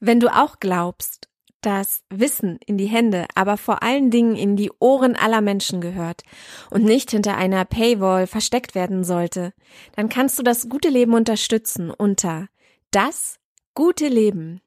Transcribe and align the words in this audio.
Wenn 0.00 0.18
du 0.18 0.34
auch 0.34 0.60
glaubst, 0.60 1.28
dass 1.60 2.02
Wissen 2.08 2.58
in 2.64 2.78
die 2.78 2.86
Hände, 2.86 3.26
aber 3.34 3.56
vor 3.56 3.82
allen 3.82 4.10
Dingen 4.10 4.34
in 4.34 4.56
die 4.56 4.72
Ohren 4.78 5.14
aller 5.14 5.42
Menschen 5.42 5.80
gehört 5.80 6.22
und 6.70 6.84
nicht 6.84 7.10
hinter 7.10 7.36
einer 7.36 7.64
Paywall 7.66 8.26
versteckt 8.26 8.74
werden 8.74 9.04
sollte, 9.04 9.52
dann 9.94 10.08
kannst 10.08 10.38
du 10.38 10.42
das 10.42 10.68
gute 10.68 10.88
Leben 10.88 11.12
unterstützen 11.14 11.90
unter 11.90 12.48
das 12.90 13.38
gute 13.74 14.08
Leben 14.08 14.60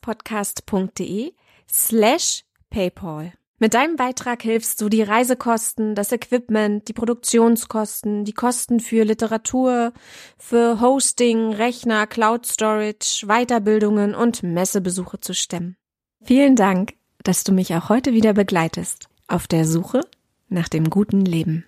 podcast.de 0.00 1.32
slash 1.68 2.44
PayPal. 2.70 3.32
Mit 3.60 3.74
deinem 3.74 3.94
Beitrag 3.94 4.42
hilfst 4.42 4.80
du, 4.80 4.88
die 4.88 5.02
Reisekosten, 5.02 5.94
das 5.94 6.10
Equipment, 6.10 6.88
die 6.88 6.92
Produktionskosten, 6.92 8.24
die 8.24 8.32
Kosten 8.32 8.80
für 8.80 9.04
Literatur, 9.04 9.92
für 10.36 10.80
Hosting, 10.80 11.52
Rechner, 11.52 12.08
Cloud 12.08 12.46
Storage, 12.46 13.26
Weiterbildungen 13.26 14.14
und 14.14 14.42
Messebesuche 14.42 15.20
zu 15.20 15.34
stemmen. 15.34 15.76
Vielen 16.24 16.56
Dank, 16.56 16.94
dass 17.22 17.44
du 17.44 17.52
mich 17.52 17.74
auch 17.74 17.88
heute 17.88 18.12
wieder 18.12 18.32
begleitest 18.32 19.08
auf 19.28 19.46
der 19.46 19.64
Suche 19.66 20.00
nach 20.48 20.68
dem 20.68 20.90
guten 20.90 21.24
Leben. 21.24 21.64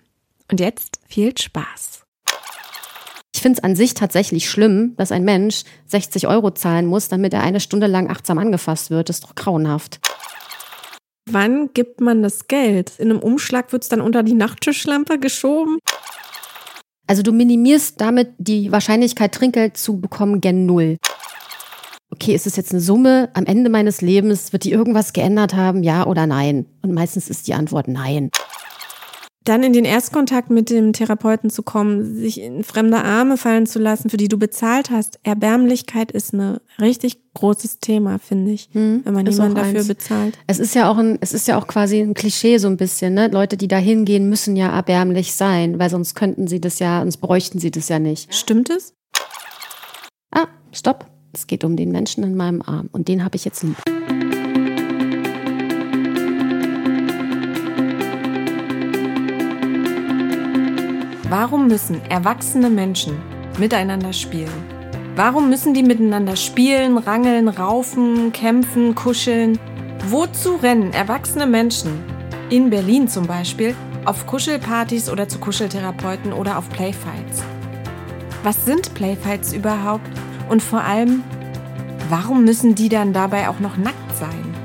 Und 0.51 0.59
jetzt 0.59 0.99
viel 1.07 1.37
Spaß. 1.37 2.03
Ich 3.33 3.41
finde 3.41 3.59
es 3.59 3.63
an 3.63 3.75
sich 3.75 3.93
tatsächlich 3.93 4.49
schlimm, 4.49 4.95
dass 4.97 5.11
ein 5.13 5.23
Mensch 5.23 5.63
60 5.85 6.27
Euro 6.27 6.51
zahlen 6.51 6.85
muss, 6.85 7.07
damit 7.07 7.33
er 7.33 7.43
eine 7.43 7.59
Stunde 7.59 7.87
lang 7.87 8.09
achtsam 8.09 8.39
angefasst 8.39 8.89
wird. 8.89 9.07
Das 9.07 9.17
ist 9.17 9.23
doch 9.23 9.35
grauenhaft. 9.35 9.99
Wann 11.29 11.69
gibt 11.73 11.99
man 11.99 12.23
das 12.23 12.47
Geld? 12.47 12.93
In 12.99 13.09
einem 13.09 13.19
Umschlag 13.19 13.71
wird 13.73 13.83
es 13.83 13.89
dann 13.89 14.01
unter 14.01 14.23
die 14.23 14.33
Nachttischlampe 14.33 15.19
geschoben? 15.19 15.77
Also 17.05 17.21
du 17.21 17.31
minimierst 17.31 17.99
damit 17.99 18.29
die 18.37 18.71
Wahrscheinlichkeit, 18.71 19.33
Trinkgeld 19.33 19.77
zu 19.77 19.99
bekommen, 19.99 20.41
gen 20.41 20.65
Null. 20.65 20.97
Okay, 22.11 22.33
ist 22.33 22.47
es 22.47 22.55
jetzt 22.55 22.71
eine 22.71 22.81
Summe? 22.81 23.29
Am 23.33 23.45
Ende 23.45 23.69
meines 23.69 24.01
Lebens 24.01 24.53
wird 24.53 24.63
die 24.63 24.71
irgendwas 24.71 25.13
geändert 25.13 25.53
haben, 25.53 25.83
ja 25.83 26.05
oder 26.05 26.25
nein? 26.27 26.65
Und 26.81 26.93
meistens 26.93 27.29
ist 27.29 27.47
die 27.47 27.53
Antwort 27.53 27.87
nein 27.87 28.29
dann 29.47 29.63
in 29.63 29.73
den 29.73 29.85
Erstkontakt 29.85 30.49
mit 30.49 30.69
dem 30.69 30.93
Therapeuten 30.93 31.49
zu 31.49 31.63
kommen, 31.63 32.15
sich 32.15 32.41
in 32.41 32.63
fremde 32.63 32.97
Arme 32.97 33.37
fallen 33.37 33.65
zu 33.65 33.79
lassen, 33.79 34.09
für 34.09 34.17
die 34.17 34.27
du 34.27 34.37
bezahlt 34.37 34.89
hast. 34.89 35.19
Erbärmlichkeit 35.23 36.11
ist 36.11 36.33
ein 36.33 36.59
richtig 36.81 37.19
großes 37.33 37.79
Thema, 37.79 38.19
finde 38.19 38.51
ich, 38.51 38.69
hm, 38.73 39.01
wenn 39.03 39.13
man 39.13 39.25
jemanden 39.25 39.55
dafür 39.55 39.79
eins. 39.79 39.87
bezahlt. 39.87 40.37
Es 40.47 40.59
ist 40.59 40.75
ja 40.75 40.89
auch 40.89 40.97
ein, 40.97 41.17
es 41.21 41.33
ist 41.33 41.47
ja 41.47 41.57
auch 41.57 41.67
quasi 41.67 42.01
ein 42.01 42.13
Klischee 42.13 42.57
so 42.57 42.67
ein 42.67 42.77
bisschen, 42.77 43.13
ne? 43.13 43.29
Leute, 43.29 43.57
die 43.57 43.67
da 43.67 43.77
hingehen, 43.77 44.27
müssen 44.27 44.55
ja 44.55 44.67
erbärmlich 44.69 45.33
sein, 45.33 45.79
weil 45.79 45.89
sonst 45.89 46.15
könnten 46.15 46.47
sie 46.47 46.59
das 46.59 46.79
ja, 46.79 46.99
sonst 46.99 47.17
bräuchten 47.17 47.59
sie 47.59 47.71
das 47.71 47.87
ja 47.89 47.99
nicht. 47.99 48.33
Stimmt 48.33 48.69
es? 48.69 48.93
Ah, 50.31 50.47
stopp. 50.71 51.07
Es 51.33 51.47
geht 51.47 51.63
um 51.63 51.75
den 51.75 51.91
Menschen 51.91 52.23
in 52.23 52.35
meinem 52.35 52.61
Arm 52.63 52.89
und 52.91 53.07
den 53.07 53.23
habe 53.23 53.35
ich 53.35 53.45
jetzt 53.45 53.61
lieb. 53.63 53.77
Warum 61.29 61.67
müssen 61.67 62.01
erwachsene 62.09 62.69
Menschen 62.69 63.17
miteinander 63.57 64.13
spielen? 64.13 64.63
Warum 65.17 65.49
müssen 65.49 65.73
die 65.73 65.83
miteinander 65.83 66.37
spielen, 66.37 66.97
rangeln, 66.97 67.49
raufen, 67.49 68.31
kämpfen, 68.31 68.95
kuscheln? 68.95 69.59
Wozu 70.07 70.55
rennen 70.55 70.93
erwachsene 70.93 71.45
Menschen 71.45 72.01
in 72.49 72.69
Berlin 72.69 73.09
zum 73.09 73.27
Beispiel 73.27 73.75
auf 74.05 74.25
Kuschelpartys 74.25 75.09
oder 75.09 75.27
zu 75.27 75.37
Kuscheltherapeuten 75.39 76.31
oder 76.31 76.57
auf 76.57 76.69
Playfights? 76.69 77.43
Was 78.43 78.63
sind 78.63 78.93
Playfights 78.93 79.51
überhaupt? 79.51 80.09
Und 80.47 80.63
vor 80.63 80.81
allem, 80.81 81.23
warum 82.07 82.45
müssen 82.45 82.73
die 82.73 82.87
dann 82.87 83.11
dabei 83.11 83.49
auch 83.49 83.59
noch 83.59 83.75
nackt 83.75 84.15
sein? 84.17 84.55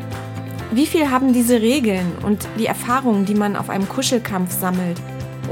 Wie 0.70 0.86
viel 0.86 1.10
haben 1.10 1.32
diese 1.32 1.60
Regeln 1.60 2.12
und 2.24 2.46
die 2.56 2.66
Erfahrungen, 2.66 3.24
die 3.24 3.34
man 3.34 3.56
auf 3.56 3.68
einem 3.68 3.88
Kuschelkampf 3.88 4.52
sammelt, 4.52 5.00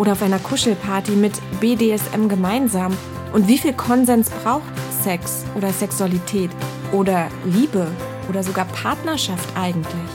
oder 0.00 0.12
auf 0.12 0.22
einer 0.22 0.38
Kuschelparty 0.38 1.12
mit 1.12 1.34
BDSM 1.60 2.28
gemeinsam? 2.28 2.96
Und 3.34 3.46
wie 3.48 3.58
viel 3.58 3.74
Konsens 3.74 4.30
braucht 4.30 4.72
Sex 5.02 5.44
oder 5.54 5.70
Sexualität 5.74 6.50
oder 6.90 7.28
Liebe 7.44 7.86
oder 8.30 8.42
sogar 8.42 8.64
Partnerschaft 8.64 9.46
eigentlich? 9.54 10.10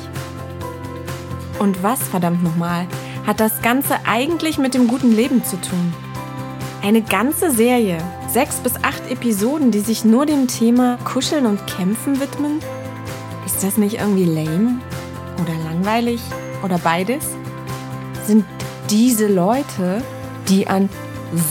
Und 1.59 1.83
was, 1.83 2.01
verdammt 2.01 2.43
nochmal, 2.43 2.87
hat 3.27 3.39
das 3.39 3.61
Ganze 3.61 3.95
eigentlich 4.05 4.57
mit 4.57 4.73
dem 4.73 4.87
guten 4.87 5.15
Leben 5.15 5.43
zu 5.45 5.55
tun? 5.61 5.93
Eine 6.81 7.03
ganze 7.03 7.51
Serie, 7.51 7.99
sechs 8.27 8.55
bis 8.55 8.73
acht 8.83 9.09
Episoden, 9.11 9.69
die 9.69 9.79
sich 9.81 10.03
nur 10.03 10.25
dem 10.25 10.47
Thema 10.47 10.97
Kuscheln 11.05 11.45
und 11.45 11.65
Kämpfen 11.67 12.19
widmen? 12.19 12.59
Ist 13.45 13.63
das 13.63 13.77
nicht 13.77 13.99
irgendwie 13.99 14.25
lame? 14.25 14.79
Oder 15.41 15.53
langweilig? 15.63 16.21
Oder 16.63 16.79
beides? 16.79 17.25
Sind 18.25 18.45
diese 18.89 19.27
Leute, 19.27 20.01
die 20.49 20.67
an 20.67 20.89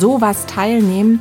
sowas 0.00 0.46
teilnehmen, 0.46 1.20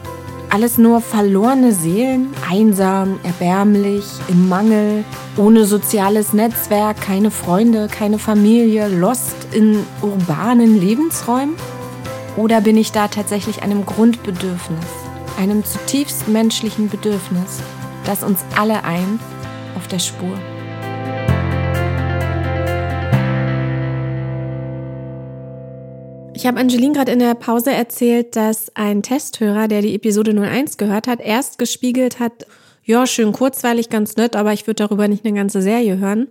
alles 0.49 0.77
nur 0.77 1.01
verlorene 1.01 1.71
Seelen, 1.71 2.29
einsam, 2.47 3.19
erbärmlich, 3.23 4.05
im 4.27 4.49
Mangel, 4.49 5.03
ohne 5.35 5.65
soziales 5.65 6.33
Netzwerk, 6.33 7.01
keine 7.01 7.31
Freunde, 7.31 7.87
keine 7.87 8.19
Familie, 8.19 8.87
lost 8.87 9.35
in 9.51 9.79
urbanen 10.01 10.79
Lebensräumen? 10.79 11.55
Oder 12.37 12.61
bin 12.61 12.77
ich 12.77 12.91
da 12.91 13.07
tatsächlich 13.07 13.63
einem 13.63 13.85
Grundbedürfnis, 13.85 14.85
einem 15.39 15.63
zutiefst 15.65 16.27
menschlichen 16.27 16.87
Bedürfnis, 16.89 17.59
das 18.05 18.23
uns 18.23 18.39
alle 18.55 18.83
eint, 18.83 19.19
auf 19.75 19.87
der 19.87 19.99
Spur? 19.99 20.37
Ich 26.43 26.47
habe 26.47 26.59
Angeline 26.59 26.91
gerade 26.91 27.13
in 27.13 27.19
der 27.19 27.35
Pause 27.35 27.71
erzählt, 27.71 28.35
dass 28.35 28.69
ein 28.75 29.01
Testhörer, 29.01 29.69
der 29.69 29.81
die 29.81 29.95
Episode 29.95 30.31
01 30.31 30.75
gehört 30.75 31.07
hat, 31.07 31.21
erst 31.21 31.57
gespiegelt 31.57 32.19
hat, 32.19 32.45
ja, 32.83 33.07
schön 33.07 33.31
kurzweilig, 33.31 33.87
ganz 33.87 34.17
nett, 34.17 34.35
aber 34.35 34.51
ich 34.51 34.67
würde 34.67 34.83
darüber 34.83 35.07
nicht 35.07 35.23
eine 35.23 35.37
ganze 35.37 35.61
Serie 35.61 35.99
hören. 35.99 36.27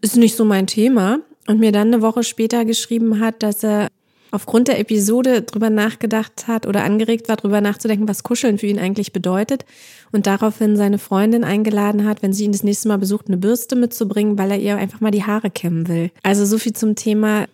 Ist 0.00 0.16
nicht 0.16 0.36
so 0.36 0.46
mein 0.46 0.66
Thema. 0.66 1.18
Und 1.46 1.60
mir 1.60 1.70
dann 1.70 1.88
eine 1.88 2.00
Woche 2.00 2.24
später 2.24 2.64
geschrieben 2.64 3.20
hat, 3.20 3.42
dass 3.42 3.62
er 3.62 3.88
aufgrund 4.30 4.68
der 4.68 4.80
Episode 4.80 5.42
drüber 5.42 5.68
nachgedacht 5.68 6.48
hat 6.48 6.66
oder 6.66 6.82
angeregt 6.82 7.28
war, 7.28 7.36
drüber 7.36 7.60
nachzudenken, 7.60 8.08
was 8.08 8.22
Kuscheln 8.22 8.56
für 8.56 8.68
ihn 8.68 8.78
eigentlich 8.78 9.12
bedeutet 9.12 9.66
und 10.12 10.26
daraufhin 10.26 10.76
seine 10.76 10.98
Freundin 10.98 11.44
eingeladen 11.44 12.08
hat, 12.08 12.22
wenn 12.22 12.32
sie 12.32 12.44
ihn 12.44 12.52
das 12.52 12.62
nächste 12.62 12.88
Mal 12.88 12.96
besucht, 12.96 13.26
eine 13.28 13.36
Bürste 13.36 13.76
mitzubringen, 13.76 14.38
weil 14.38 14.52
er 14.52 14.58
ihr 14.58 14.78
einfach 14.78 15.02
mal 15.02 15.10
die 15.10 15.24
Haare 15.24 15.50
kämmen 15.50 15.88
will. 15.88 16.10
Also 16.22 16.46
so 16.46 16.56
viel 16.56 16.72
zum 16.72 16.94
Thema 16.94 17.44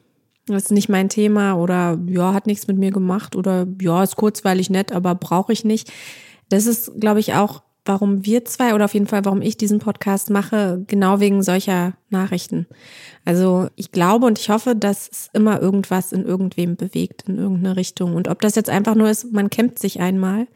ist 0.48 0.70
nicht 0.70 0.88
mein 0.88 1.08
Thema 1.08 1.54
oder 1.54 1.98
ja, 2.06 2.32
hat 2.32 2.46
nichts 2.46 2.66
mit 2.66 2.78
mir 2.78 2.90
gemacht 2.90 3.36
oder 3.36 3.66
ja, 3.80 4.02
ist 4.02 4.16
kurzweilig 4.16 4.70
nett, 4.70 4.92
aber 4.92 5.14
brauche 5.14 5.52
ich 5.52 5.64
nicht. 5.64 5.92
Das 6.48 6.66
ist, 6.66 7.00
glaube 7.00 7.20
ich, 7.20 7.34
auch, 7.34 7.62
warum 7.84 8.24
wir 8.24 8.44
zwei 8.44 8.74
oder 8.74 8.84
auf 8.84 8.94
jeden 8.94 9.06
Fall, 9.06 9.24
warum 9.24 9.42
ich 9.42 9.56
diesen 9.56 9.78
Podcast 9.78 10.30
mache, 10.30 10.84
genau 10.86 11.20
wegen 11.20 11.42
solcher 11.42 11.94
Nachrichten. 12.10 12.66
Also 13.24 13.68
ich 13.76 13.92
glaube 13.92 14.26
und 14.26 14.38
ich 14.38 14.50
hoffe, 14.50 14.74
dass 14.74 15.08
es 15.08 15.30
immer 15.32 15.60
irgendwas 15.60 16.12
in 16.12 16.24
irgendwem 16.24 16.76
bewegt, 16.76 17.24
in 17.28 17.38
irgendeine 17.38 17.76
Richtung. 17.76 18.14
Und 18.14 18.28
ob 18.28 18.40
das 18.40 18.54
jetzt 18.54 18.70
einfach 18.70 18.94
nur 18.94 19.08
ist, 19.08 19.32
man 19.32 19.50
kämpft 19.50 19.78
sich 19.78 20.00
einmal 20.00 20.46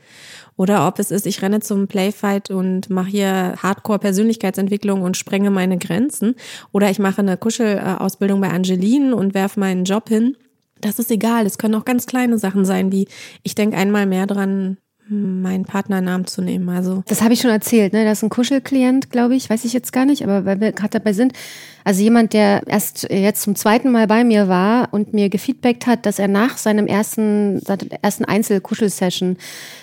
oder 0.60 0.87
ob 0.87 0.98
es 0.98 1.10
ist, 1.10 1.26
ich 1.26 1.41
renne 1.41 1.60
zum 1.60 1.88
Playfight 1.88 2.50
und 2.50 2.91
mache 2.91 3.09
hier 3.09 3.54
Hardcore-Persönlichkeitsentwicklung 3.62 5.00
und 5.00 5.16
sprenge 5.16 5.50
meine 5.50 5.78
Grenzen. 5.78 6.34
Oder 6.71 6.91
ich 6.91 6.98
mache 6.98 7.22
eine 7.22 7.38
Kuschelausbildung 7.38 8.43
bei 8.43 8.50
Angeline 8.50 9.16
und 9.16 9.32
werfe 9.32 9.59
meinen 9.59 9.87
Job 9.87 10.10
hin. 10.10 10.37
Das 10.82 10.99
ist 10.99 11.10
egal. 11.10 11.47
Es 11.47 11.56
können 11.56 11.76
auch 11.76 11.87
ganz 11.87 12.04
kleine 12.04 12.37
Sachen 12.37 12.66
sein, 12.66 12.93
wie 12.93 13.09
ich 13.43 13.54
denke 13.54 13.75
einmal 13.78 14.04
mehr 14.04 14.26
dran, 14.26 14.76
meinen 15.09 15.65
Partnernamen 15.65 16.26
zu 16.26 16.43
nehmen. 16.43 16.69
Also 16.69 17.04
das 17.06 17.22
habe 17.22 17.32
ich 17.32 17.41
schon 17.41 17.50
erzählt. 17.50 17.94
Ne, 17.94 18.04
das 18.04 18.19
ist 18.19 18.25
ein 18.25 18.28
Kuschelklient, 18.28 19.11
glaube 19.11 19.37
ich, 19.37 19.49
weiß 19.49 19.64
ich 19.64 19.73
jetzt 19.73 19.94
gar 19.94 20.05
nicht, 20.05 20.23
aber 20.23 20.44
weil 20.44 20.61
wir 20.61 20.73
gerade 20.73 20.90
dabei 20.90 21.14
sind, 21.14 21.32
also 21.85 22.03
jemand, 22.03 22.32
der 22.32 22.62
erst 22.67 23.09
jetzt 23.11 23.43
zum 23.43 23.56
zweiten 23.56 23.91
Mal 23.91 24.06
bei 24.06 24.25
mir 24.25 24.49
war 24.49 24.88
und 24.93 25.15
mir 25.15 25.29
gefeedbackt 25.29 25.87
hat, 25.87 26.06
dass 26.06 26.19
er 26.19 26.29
nach 26.29 26.59
seinem 26.59 26.87
ersten, 26.87 27.61
ersten 28.03 28.25
Einzelkuschelsession 28.25 29.37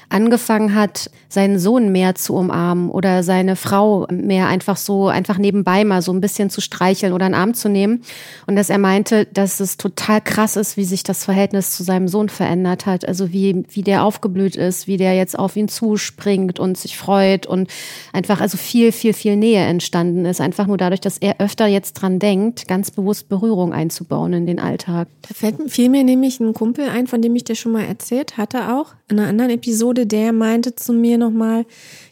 angefangen 0.10 0.74
hat, 0.74 1.10
seinen 1.28 1.60
Sohn 1.60 1.92
mehr 1.92 2.16
zu 2.16 2.34
umarmen 2.34 2.90
oder 2.90 3.24
seine 3.24 3.58
Frau 3.58 4.08
mehr 4.10 4.48
einfach 4.48 4.78
so, 4.78 5.10
einfach 5.10 5.38
nebenbei 5.38 5.84
mal 5.84 6.02
so 6.02 6.14
ein 6.14 6.22
bisschen 6.22 6.50
zu 6.50 6.62
streicheln 6.62 7.12
oder 7.12 7.26
einen 7.26 7.36
Arm 7.36 7.54
zu 7.54 7.68
nehmen. 7.68 8.04
Und 8.46 8.56
dass 8.56 8.70
er 8.70 8.78
meinte, 8.78 9.26
dass 9.26 9.60
es 9.60 9.76
total 9.76 10.22
krass 10.22 10.56
ist, 10.56 10.78
wie 10.78 10.86
sich 10.86 11.04
das 11.04 11.26
Verhältnis 11.26 11.72
zu 11.72 11.84
seinem 11.84 12.08
Sohn 12.08 12.30
verändert 12.30 12.86
hat. 12.86 13.06
Also 13.06 13.34
wie, 13.34 13.66
wie 13.70 13.82
der 13.82 14.04
aufgeblüht 14.04 14.56
ist, 14.56 14.88
wie 14.88 14.98
der 14.98 15.14
jetzt 15.16 15.38
auf 15.38 15.58
ihn 15.58 15.68
zuspringt 15.68 16.60
und 16.60 16.78
sich 16.78 16.98
freut 16.98 17.46
und 17.46 17.70
einfach 18.14 18.40
also 18.40 18.58
viel, 18.58 18.94
viel, 18.94 19.14
viel 19.14 19.36
Nähe 19.36 19.66
entstanden 19.66 20.26
ist. 20.26 20.40
Einfach 20.40 20.68
nur 20.68 20.78
dadurch, 20.78 21.02
dass 21.02 21.18
er 21.18 21.36
öfter 21.40 21.68
jetzt 21.68 21.87
dran 21.94 22.20
denkt, 22.20 22.68
ganz 22.68 22.92
bewusst 22.92 23.30
Berührung 23.30 23.74
einzubauen 23.74 24.34
in 24.34 24.46
den 24.46 24.60
Alltag. 24.60 25.08
Da 25.22 25.34
fällt, 25.34 25.72
fiel 25.72 25.90
mir 25.90 26.04
nämlich 26.04 26.40
ein 26.40 26.54
Kumpel 26.54 26.90
ein, 26.90 27.08
von 27.08 27.22
dem 27.22 27.36
ich 27.36 27.44
dir 27.44 27.56
schon 27.56 27.72
mal 27.72 27.84
erzählt 27.84 28.38
hatte 28.38 28.74
auch, 28.74 28.94
in 29.10 29.20
einer 29.20 29.30
anderen 29.30 29.52
Episode, 29.52 30.06
der 30.06 30.34
meinte 30.34 30.76
zu 30.76 30.94
mir 30.94 31.18
nochmal, 31.18 31.66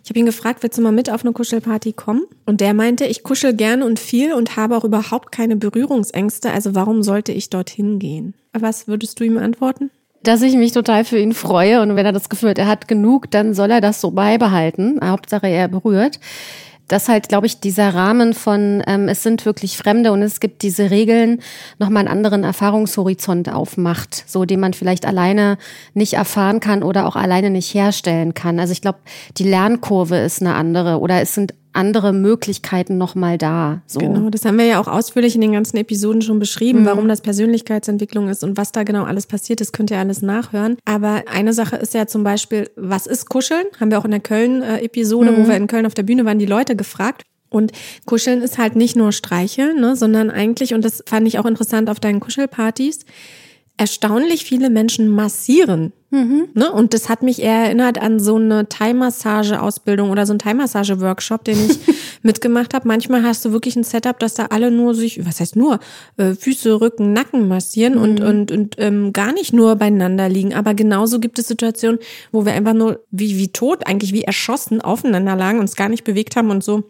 ich 0.03 0.09
habe 0.09 0.19
ihn 0.19 0.25
gefragt, 0.25 0.63
willst 0.63 0.77
du 0.77 0.81
mal 0.81 0.91
mit 0.91 1.09
auf 1.09 1.23
eine 1.23 1.33
Kuschelparty 1.33 1.93
kommen? 1.93 2.23
Und 2.45 2.61
der 2.61 2.73
meinte, 2.73 3.05
ich 3.05 3.23
kuschel 3.23 3.53
gerne 3.53 3.85
und 3.85 3.99
viel 3.99 4.33
und 4.33 4.55
habe 4.55 4.77
auch 4.77 4.83
überhaupt 4.83 5.31
keine 5.31 5.55
Berührungsängste, 5.55 6.51
also 6.51 6.75
warum 6.75 7.03
sollte 7.03 7.31
ich 7.31 7.49
dorthin 7.49 7.99
gehen? 7.99 8.33
Was 8.53 8.87
würdest 8.87 9.19
du 9.19 9.23
ihm 9.23 9.37
antworten? 9.37 9.91
dass 10.27 10.41
ich 10.41 10.55
mich 10.55 10.71
total 10.71 11.05
für 11.05 11.19
ihn 11.19 11.33
freue 11.33 11.81
und 11.81 11.95
wenn 11.95 12.05
er 12.05 12.11
das 12.11 12.29
Gefühl 12.29 12.49
hat, 12.49 12.57
er 12.57 12.67
hat 12.67 12.87
genug, 12.87 13.29
dann 13.31 13.53
soll 13.53 13.71
er 13.71 13.81
das 13.81 14.01
so 14.01 14.11
beibehalten. 14.11 14.99
Hauptsache 15.03 15.47
er 15.47 15.67
berührt 15.67 16.19
dass 16.87 17.09
halt, 17.09 17.29
glaube 17.29 17.47
ich, 17.47 17.59
dieser 17.59 17.93
Rahmen 17.93 18.33
von 18.33 18.83
ähm, 18.87 19.07
es 19.07 19.23
sind 19.23 19.45
wirklich 19.45 19.77
Fremde 19.77 20.11
und 20.11 20.21
es 20.21 20.39
gibt 20.39 20.61
diese 20.61 20.91
Regeln 20.91 21.41
nochmal 21.79 22.01
einen 22.01 22.15
anderen 22.15 22.43
Erfahrungshorizont 22.43 23.49
aufmacht, 23.49 24.23
so 24.27 24.45
den 24.45 24.59
man 24.59 24.73
vielleicht 24.73 25.05
alleine 25.05 25.57
nicht 25.93 26.13
erfahren 26.13 26.59
kann 26.59 26.83
oder 26.83 27.07
auch 27.07 27.15
alleine 27.15 27.49
nicht 27.49 27.73
herstellen 27.73 28.33
kann. 28.33 28.59
Also 28.59 28.71
ich 28.71 28.81
glaube, 28.81 28.99
die 29.37 29.43
Lernkurve 29.43 30.17
ist 30.17 30.41
eine 30.41 30.55
andere 30.55 30.99
oder 30.99 31.21
es 31.21 31.33
sind 31.33 31.53
andere 31.75 32.13
Möglichkeiten 32.13 32.97
nochmal 32.97 33.37
da. 33.37 33.81
So. 33.87 33.99
Genau, 33.99 34.29
das 34.29 34.45
haben 34.45 34.57
wir 34.57 34.65
ja 34.65 34.79
auch 34.79 34.87
ausführlich 34.87 35.35
in 35.35 35.41
den 35.41 35.51
ganzen 35.51 35.77
Episoden 35.77 36.21
schon 36.21 36.39
beschrieben, 36.39 36.81
mhm. 36.81 36.85
warum 36.85 37.07
das 37.07 37.21
Persönlichkeitsentwicklung 37.21 38.29
ist 38.29 38.43
und 38.43 38.57
was 38.57 38.71
da 38.71 38.83
genau 38.83 39.03
alles 39.03 39.27
passiert. 39.27 39.61
Das 39.61 39.71
könnt 39.71 39.91
ihr 39.91 39.99
alles 39.99 40.21
nachhören. 40.21 40.77
Aber 40.85 41.23
eine 41.31 41.53
Sache 41.53 41.75
ist 41.75 41.93
ja 41.93 42.07
zum 42.07 42.23
Beispiel, 42.23 42.69
was 42.75 43.07
ist 43.07 43.29
Kuscheln? 43.29 43.65
Haben 43.79 43.91
wir 43.91 43.99
auch 43.99 44.05
in 44.05 44.11
der 44.11 44.19
Köln-Episode, 44.19 45.31
mhm. 45.31 45.37
wo 45.37 45.47
wir 45.47 45.57
in 45.57 45.67
Köln 45.67 45.85
auf 45.85 45.93
der 45.93 46.03
Bühne 46.03 46.25
waren, 46.25 46.39
die 46.39 46.45
Leute 46.45 46.75
gefragt. 46.75 47.23
Und 47.49 47.71
Kuscheln 48.05 48.41
ist 48.41 48.57
halt 48.57 48.75
nicht 48.75 48.95
nur 48.95 49.11
Streicheln, 49.11 49.79
ne, 49.79 49.95
sondern 49.95 50.29
eigentlich, 50.29 50.73
und 50.73 50.83
das 50.83 51.03
fand 51.05 51.27
ich 51.27 51.39
auch 51.39 51.45
interessant 51.45 51.89
auf 51.89 51.99
deinen 51.99 52.19
Kuschelpartys, 52.19 53.05
erstaunlich 53.77 54.45
viele 54.45 54.69
Menschen 54.69 55.07
massieren. 55.09 55.93
Mhm. 56.15 56.47
Ne? 56.53 56.71
Und 56.71 56.93
das 56.93 57.09
hat 57.09 57.23
mich 57.23 57.41
eher 57.41 57.65
erinnert 57.65 58.01
an 58.01 58.21
so 58.21 58.37
eine 58.37 58.69
Thai-Massage-Ausbildung 58.69 60.11
oder 60.11 60.25
so 60.25 60.33
ein 60.33 60.39
Thai-Massage-Workshop, 60.39 61.43
den 61.43 61.57
ich 61.69 61.77
mitgemacht 62.21 62.73
habe. 62.73 62.87
Manchmal 62.87 63.23
hast 63.23 63.43
du 63.43 63.51
wirklich 63.51 63.75
ein 63.75 63.83
Setup, 63.83 64.17
dass 64.17 64.33
da 64.33 64.45
alle 64.45 64.71
nur 64.71 64.95
sich, 64.95 65.25
was 65.25 65.41
heißt 65.41 65.57
nur, 65.57 65.79
äh, 66.15 66.33
Füße, 66.33 66.79
Rücken, 66.79 67.11
Nacken 67.11 67.49
massieren 67.49 67.95
mhm. 67.95 68.01
und, 68.01 68.21
und, 68.21 68.51
und 68.51 68.75
ähm, 68.77 69.11
gar 69.11 69.33
nicht 69.33 69.51
nur 69.51 69.75
beieinander 69.75 70.29
liegen. 70.29 70.53
Aber 70.53 70.73
genauso 70.73 71.19
gibt 71.19 71.37
es 71.37 71.49
Situationen, 71.49 71.99
wo 72.31 72.45
wir 72.45 72.53
einfach 72.53 72.73
nur 72.73 73.01
wie, 73.11 73.37
wie 73.37 73.49
tot, 73.49 73.85
eigentlich 73.85 74.13
wie 74.13 74.23
erschossen 74.23 74.79
aufeinander 74.79 75.35
lagen, 75.35 75.59
uns 75.59 75.75
gar 75.75 75.89
nicht 75.89 76.05
bewegt 76.05 76.37
haben 76.37 76.49
und 76.49 76.63
so 76.63 76.83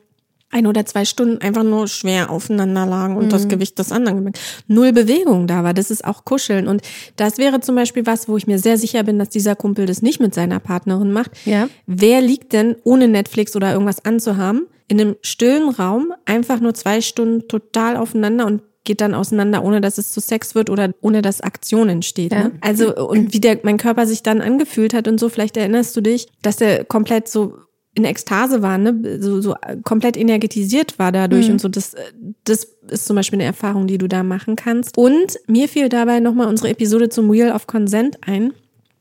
ein 0.52 0.68
oder 0.68 0.86
zwei 0.86 1.06
Stunden 1.06 1.40
einfach 1.40 1.64
nur 1.64 1.88
schwer 1.88 2.30
aufeinander 2.30 2.86
lagen 2.86 3.18
und 3.18 3.26
mhm. 3.26 3.30
das 3.30 3.48
Gewicht 3.48 3.78
des 3.80 3.92
anderen 3.92 4.18
gemerkt. 4.18 4.40
Null 4.68 4.94
Bewegung 4.94 5.48
da 5.48 5.64
war. 5.64 5.74
Das 5.74 5.92
ist 5.92 6.06
auch 6.06 6.24
Kuscheln. 6.24 6.68
Und 6.68 6.82
das 7.18 7.38
wäre 7.38 7.60
zum 7.60 7.76
Beispiel 7.76 8.06
was, 8.06 8.28
wo 8.28 8.38
ich 8.38 8.48
mir 8.48 8.60
sehr 8.60 8.78
sicher 8.78 9.04
bin, 9.04 9.20
dass 9.20 9.30
dieser 9.30 9.56
Kumpel 9.56 9.86
das 9.86 10.02
nicht 10.02 10.20
mit 10.20 10.34
seiner 10.34 10.60
Partnerin 10.60 11.12
macht. 11.12 11.32
Ja. 11.46 11.68
Wer 11.88 12.22
liegt 12.22 12.54
denn, 12.54 12.76
ohne 12.84 13.08
Netflix 13.08 13.56
oder 13.56 13.74
irgendwas 13.74 14.06
anzuhaben, 14.06 14.68
in 14.88 15.02
einem 15.02 15.16
stillen 15.22 15.70
Raum 15.70 16.14
einfach 16.26 16.60
nur 16.60 16.74
zwei 16.74 17.02
Stunden 17.02 17.48
total 17.48 17.98
aufeinander 17.98 18.46
und 18.46 18.62
geht 18.86 19.02
dann 19.02 19.16
auseinander, 19.16 19.64
ohne 19.64 19.82
dass 19.82 19.98
es 19.98 20.12
zu 20.12 20.22
Sex 20.22 20.56
wird 20.56 20.70
oder 20.70 20.92
ohne 21.02 21.22
dass 21.22 21.42
Aktion 21.42 21.90
entsteht. 21.90 22.32
Ja. 22.32 22.46
Ne? 22.46 22.52
Also 22.62 22.96
und 22.96 23.34
wie 23.34 23.42
der 23.42 23.60
mein 23.64 23.78
Körper 23.78 24.06
sich 24.06 24.24
dann 24.24 24.42
angefühlt 24.42 24.94
hat 24.94 25.08
und 25.08 25.20
so, 25.20 25.28
vielleicht 25.28 25.58
erinnerst 25.58 25.98
du 25.98 26.02
dich, 26.02 26.28
dass 26.44 26.58
der 26.58 26.86
komplett 26.86 27.28
so 27.28 27.58
in 27.96 28.04
Ekstase 28.04 28.62
war, 28.62 28.78
ne, 28.78 29.20
so, 29.22 29.42
so 29.42 29.56
komplett 29.84 30.18
energetisiert 30.18 31.00
war 31.00 31.12
dadurch 31.12 31.48
mhm. 31.48 31.54
und 31.54 31.62
so. 31.62 31.70
Das, 31.70 31.96
das 32.44 32.68
ist 32.90 33.06
zum 33.06 33.16
Beispiel 33.16 33.38
eine 33.38 33.46
Erfahrung, 33.46 33.88
die 33.88 33.98
du 33.98 34.08
da 34.08 34.22
machen 34.22 34.56
kannst. 34.56 34.98
Und 34.98 35.40
mir 35.48 35.70
fiel 35.70 35.90
dabei 35.90 36.20
nochmal 36.20 36.48
unsere 36.48 36.70
Episode 36.70 37.10
zum 37.10 37.32
Wheel 37.32 37.52
of 37.52 37.68
Consent 37.68 38.18
ein. 38.28 38.54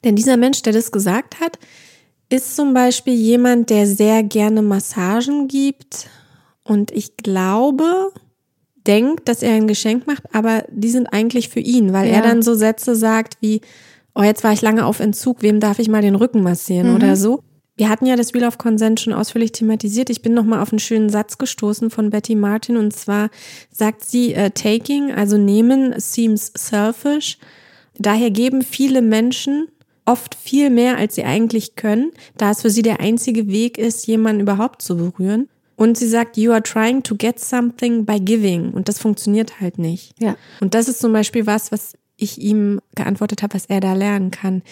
Denn 0.04 0.14
dieser 0.14 0.36
Mensch, 0.36 0.62
der 0.62 0.72
das 0.72 0.92
gesagt 0.92 1.40
hat, 1.40 1.58
ist 2.30 2.54
zum 2.54 2.72
Beispiel 2.72 3.14
jemand, 3.14 3.68
der 3.68 3.86
sehr 3.86 4.22
gerne 4.22 4.62
Massagen 4.62 5.48
gibt. 5.48 6.08
Und 6.62 6.92
ich 6.92 7.16
glaube, 7.16 8.12
denkt, 8.86 9.28
dass 9.28 9.42
er 9.42 9.54
ein 9.54 9.66
Geschenk 9.66 10.06
macht, 10.06 10.22
aber 10.32 10.64
die 10.70 10.90
sind 10.90 11.08
eigentlich 11.12 11.48
für 11.48 11.60
ihn, 11.60 11.92
weil 11.92 12.08
ja. 12.08 12.14
er 12.14 12.22
dann 12.22 12.42
so 12.42 12.54
Sätze 12.54 12.94
sagt 12.94 13.38
wie, 13.40 13.60
oh, 14.14 14.22
jetzt 14.22 14.44
war 14.44 14.52
ich 14.52 14.62
lange 14.62 14.86
auf 14.86 15.00
Entzug, 15.00 15.42
wem 15.42 15.58
darf 15.58 15.78
ich 15.78 15.88
mal 15.88 16.02
den 16.02 16.14
Rücken 16.14 16.42
massieren 16.42 16.90
mhm. 16.90 16.96
oder 16.96 17.16
so. 17.16 17.42
Wir 17.76 17.88
hatten 17.88 18.06
ja 18.06 18.14
das 18.14 18.34
Wheel 18.34 18.44
of 18.44 18.58
Consent 18.58 19.00
schon 19.00 19.12
ausführlich 19.12 19.52
thematisiert. 19.52 20.08
Ich 20.08 20.22
bin 20.22 20.32
noch 20.32 20.44
mal 20.44 20.62
auf 20.62 20.72
einen 20.72 20.78
schönen 20.78 21.08
Satz 21.08 21.38
gestoßen 21.38 21.90
von 21.90 22.10
Betty 22.10 22.36
Martin 22.36 22.76
und 22.76 22.92
zwar 22.92 23.30
sagt 23.70 24.04
sie, 24.04 24.36
uh, 24.36 24.48
taking, 24.50 25.12
also 25.12 25.36
nehmen, 25.36 25.94
seems 25.98 26.52
selfish. 26.56 27.38
Daher 27.98 28.30
geben 28.30 28.62
viele 28.62 29.02
Menschen 29.02 29.68
oft 30.04 30.34
viel 30.34 30.70
mehr, 30.70 30.98
als 30.98 31.16
sie 31.16 31.24
eigentlich 31.24 31.76
können, 31.76 32.12
da 32.36 32.50
es 32.50 32.62
für 32.62 32.70
sie 32.70 32.82
der 32.82 33.00
einzige 33.00 33.48
Weg 33.48 33.78
ist, 33.78 34.06
jemanden 34.06 34.42
überhaupt 34.42 34.82
zu 34.82 34.96
berühren. 34.96 35.48
Und 35.76 35.98
sie 35.98 36.08
sagt, 36.08 36.36
you 36.36 36.52
are 36.52 36.62
trying 36.62 37.02
to 37.02 37.16
get 37.16 37.40
something 37.40 38.04
by 38.04 38.20
giving. 38.20 38.70
Und 38.72 38.88
das 38.88 39.00
funktioniert 39.00 39.60
halt 39.60 39.78
nicht. 39.78 40.14
Ja. 40.20 40.36
Und 40.60 40.74
das 40.74 40.88
ist 40.88 41.00
zum 41.00 41.12
Beispiel 41.12 41.46
was, 41.46 41.72
was 41.72 41.94
ich 42.16 42.40
ihm 42.40 42.80
geantwortet 42.94 43.42
habe, 43.42 43.54
was 43.54 43.66
er 43.66 43.80
da 43.80 43.94
lernen 43.94 44.30
kann. 44.30 44.62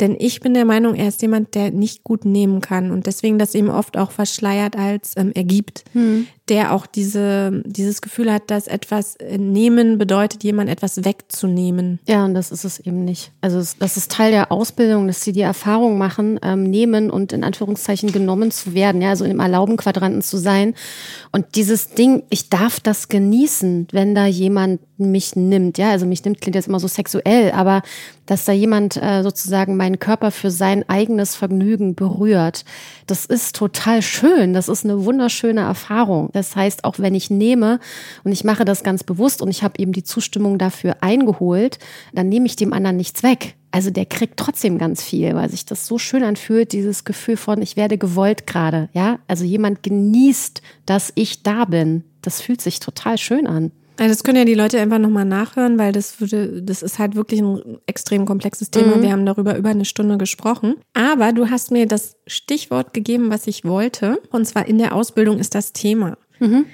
Denn 0.00 0.16
ich 0.18 0.40
bin 0.40 0.54
der 0.54 0.64
Meinung, 0.64 0.94
er 0.94 1.08
ist 1.08 1.20
jemand, 1.20 1.54
der 1.54 1.70
nicht 1.70 2.04
gut 2.04 2.24
nehmen 2.24 2.60
kann 2.60 2.90
und 2.90 3.06
deswegen 3.06 3.38
das 3.38 3.54
eben 3.54 3.68
oft 3.68 3.98
auch 3.98 4.10
verschleiert 4.10 4.76
als 4.76 5.14
ähm, 5.16 5.32
ergibt. 5.32 5.84
Hm. 5.92 6.26
Der 6.48 6.72
auch 6.72 6.86
diese, 6.86 7.62
dieses 7.64 8.00
Gefühl 8.00 8.32
hat, 8.32 8.50
dass 8.50 8.66
etwas 8.66 9.16
äh, 9.16 9.38
nehmen 9.38 9.98
bedeutet, 9.98 10.42
jemand 10.42 10.70
etwas 10.70 11.04
wegzunehmen. 11.04 12.00
Ja, 12.08 12.24
und 12.24 12.34
das 12.34 12.50
ist 12.50 12.64
es 12.64 12.80
eben 12.80 13.04
nicht. 13.04 13.30
Also 13.40 13.62
das 13.78 13.96
ist 13.96 14.10
Teil 14.10 14.30
der 14.30 14.50
Ausbildung, 14.50 15.06
dass 15.06 15.22
sie 15.22 15.32
die 15.32 15.42
Erfahrung 15.42 15.98
machen, 15.98 16.40
ähm, 16.42 16.64
nehmen 16.64 17.10
und 17.10 17.32
in 17.32 17.44
Anführungszeichen 17.44 18.10
genommen 18.10 18.50
zu 18.50 18.74
werden, 18.74 19.02
ja, 19.02 19.10
also 19.10 19.26
im 19.26 19.40
Erlauben-Quadranten 19.40 20.22
zu 20.22 20.38
sein. 20.38 20.74
Und 21.30 21.54
dieses 21.56 21.90
Ding, 21.90 22.24
ich 22.30 22.48
darf 22.48 22.80
das 22.80 23.08
genießen, 23.08 23.88
wenn 23.92 24.14
da 24.14 24.26
jemand 24.26 24.80
mich 25.00 25.36
nimmt. 25.36 25.78
Ja, 25.78 25.90
also 25.90 26.06
mich 26.06 26.24
nimmt 26.24 26.40
klingt 26.40 26.54
jetzt 26.54 26.68
immer 26.68 26.80
so 26.80 26.88
sexuell, 26.88 27.52
aber 27.52 27.82
dass 28.26 28.44
da 28.44 28.52
jemand 28.52 28.96
äh, 28.96 29.22
sozusagen 29.22 29.76
meinen 29.76 29.98
Körper 29.98 30.30
für 30.30 30.50
sein 30.50 30.88
eigenes 30.88 31.34
Vergnügen 31.34 31.94
berührt. 31.94 32.64
Das 33.06 33.26
ist 33.26 33.56
total 33.56 34.02
schön. 34.02 34.52
Das 34.52 34.68
ist 34.68 34.84
eine 34.84 35.04
wunderschöne 35.04 35.62
Erfahrung. 35.62 36.30
Das 36.32 36.54
heißt, 36.54 36.84
auch 36.84 36.98
wenn 36.98 37.14
ich 37.14 37.30
nehme 37.30 37.80
und 38.22 38.32
ich 38.32 38.44
mache 38.44 38.64
das 38.64 38.84
ganz 38.84 39.02
bewusst 39.02 39.42
und 39.42 39.50
ich 39.50 39.62
habe 39.64 39.78
eben 39.78 39.92
die 39.92 40.04
Zustimmung 40.04 40.58
dafür 40.58 40.98
eingeholt, 41.00 41.78
dann 42.12 42.28
nehme 42.28 42.46
ich 42.46 42.56
dem 42.56 42.72
anderen 42.72 42.96
nichts 42.96 43.22
weg. 43.22 43.56
Also 43.72 43.90
der 43.90 44.06
kriegt 44.06 44.36
trotzdem 44.36 44.78
ganz 44.78 45.02
viel, 45.02 45.34
weil 45.34 45.48
sich 45.48 45.64
das 45.64 45.86
so 45.86 45.98
schön 45.98 46.24
anfühlt, 46.24 46.72
dieses 46.72 47.04
Gefühl 47.04 47.36
von, 47.36 47.62
ich 47.62 47.76
werde 47.76 47.98
gewollt 47.98 48.46
gerade, 48.46 48.88
ja? 48.94 49.20
Also 49.28 49.44
jemand 49.44 49.82
genießt, 49.82 50.60
dass 50.86 51.12
ich 51.14 51.42
da 51.42 51.64
bin. 51.64 52.04
Das 52.22 52.40
fühlt 52.40 52.60
sich 52.60 52.80
total 52.80 53.16
schön 53.16 53.46
an. 53.46 53.70
Also 54.00 54.14
das 54.14 54.24
können 54.24 54.38
ja 54.38 54.44
die 54.46 54.54
Leute 54.54 54.80
einfach 54.80 54.98
nochmal 54.98 55.26
nachhören, 55.26 55.78
weil 55.78 55.92
das 55.92 56.22
würde, 56.22 56.62
das 56.62 56.80
ist 56.80 56.98
halt 56.98 57.16
wirklich 57.16 57.42
ein 57.42 57.80
extrem 57.84 58.24
komplexes 58.24 58.70
Thema. 58.70 58.96
Mhm. 58.96 59.02
Wir 59.02 59.12
haben 59.12 59.26
darüber 59.26 59.54
über 59.58 59.68
eine 59.68 59.84
Stunde 59.84 60.16
gesprochen. 60.16 60.76
Aber 60.94 61.34
du 61.34 61.50
hast 61.50 61.70
mir 61.70 61.86
das 61.86 62.16
Stichwort 62.26 62.94
gegeben, 62.94 63.30
was 63.30 63.46
ich 63.46 63.62
wollte. 63.62 64.18
Und 64.30 64.46
zwar 64.46 64.66
in 64.66 64.78
der 64.78 64.94
Ausbildung 64.94 65.38
ist 65.38 65.54
das 65.54 65.74
Thema. 65.74 66.16
Mhm. 66.38 66.64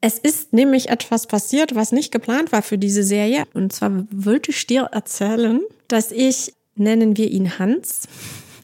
Es 0.00 0.18
ist 0.18 0.52
nämlich 0.52 0.88
etwas 0.88 1.28
passiert, 1.28 1.76
was 1.76 1.92
nicht 1.92 2.10
geplant 2.10 2.50
war 2.50 2.62
für 2.62 2.76
diese 2.76 3.04
Serie. 3.04 3.44
Und 3.54 3.72
zwar 3.72 3.92
wollte 4.10 4.50
ich 4.50 4.66
dir 4.66 4.88
erzählen, 4.90 5.60
dass 5.86 6.10
ich, 6.10 6.54
nennen 6.74 7.16
wir 7.16 7.30
ihn 7.30 7.60
Hans, 7.60 8.08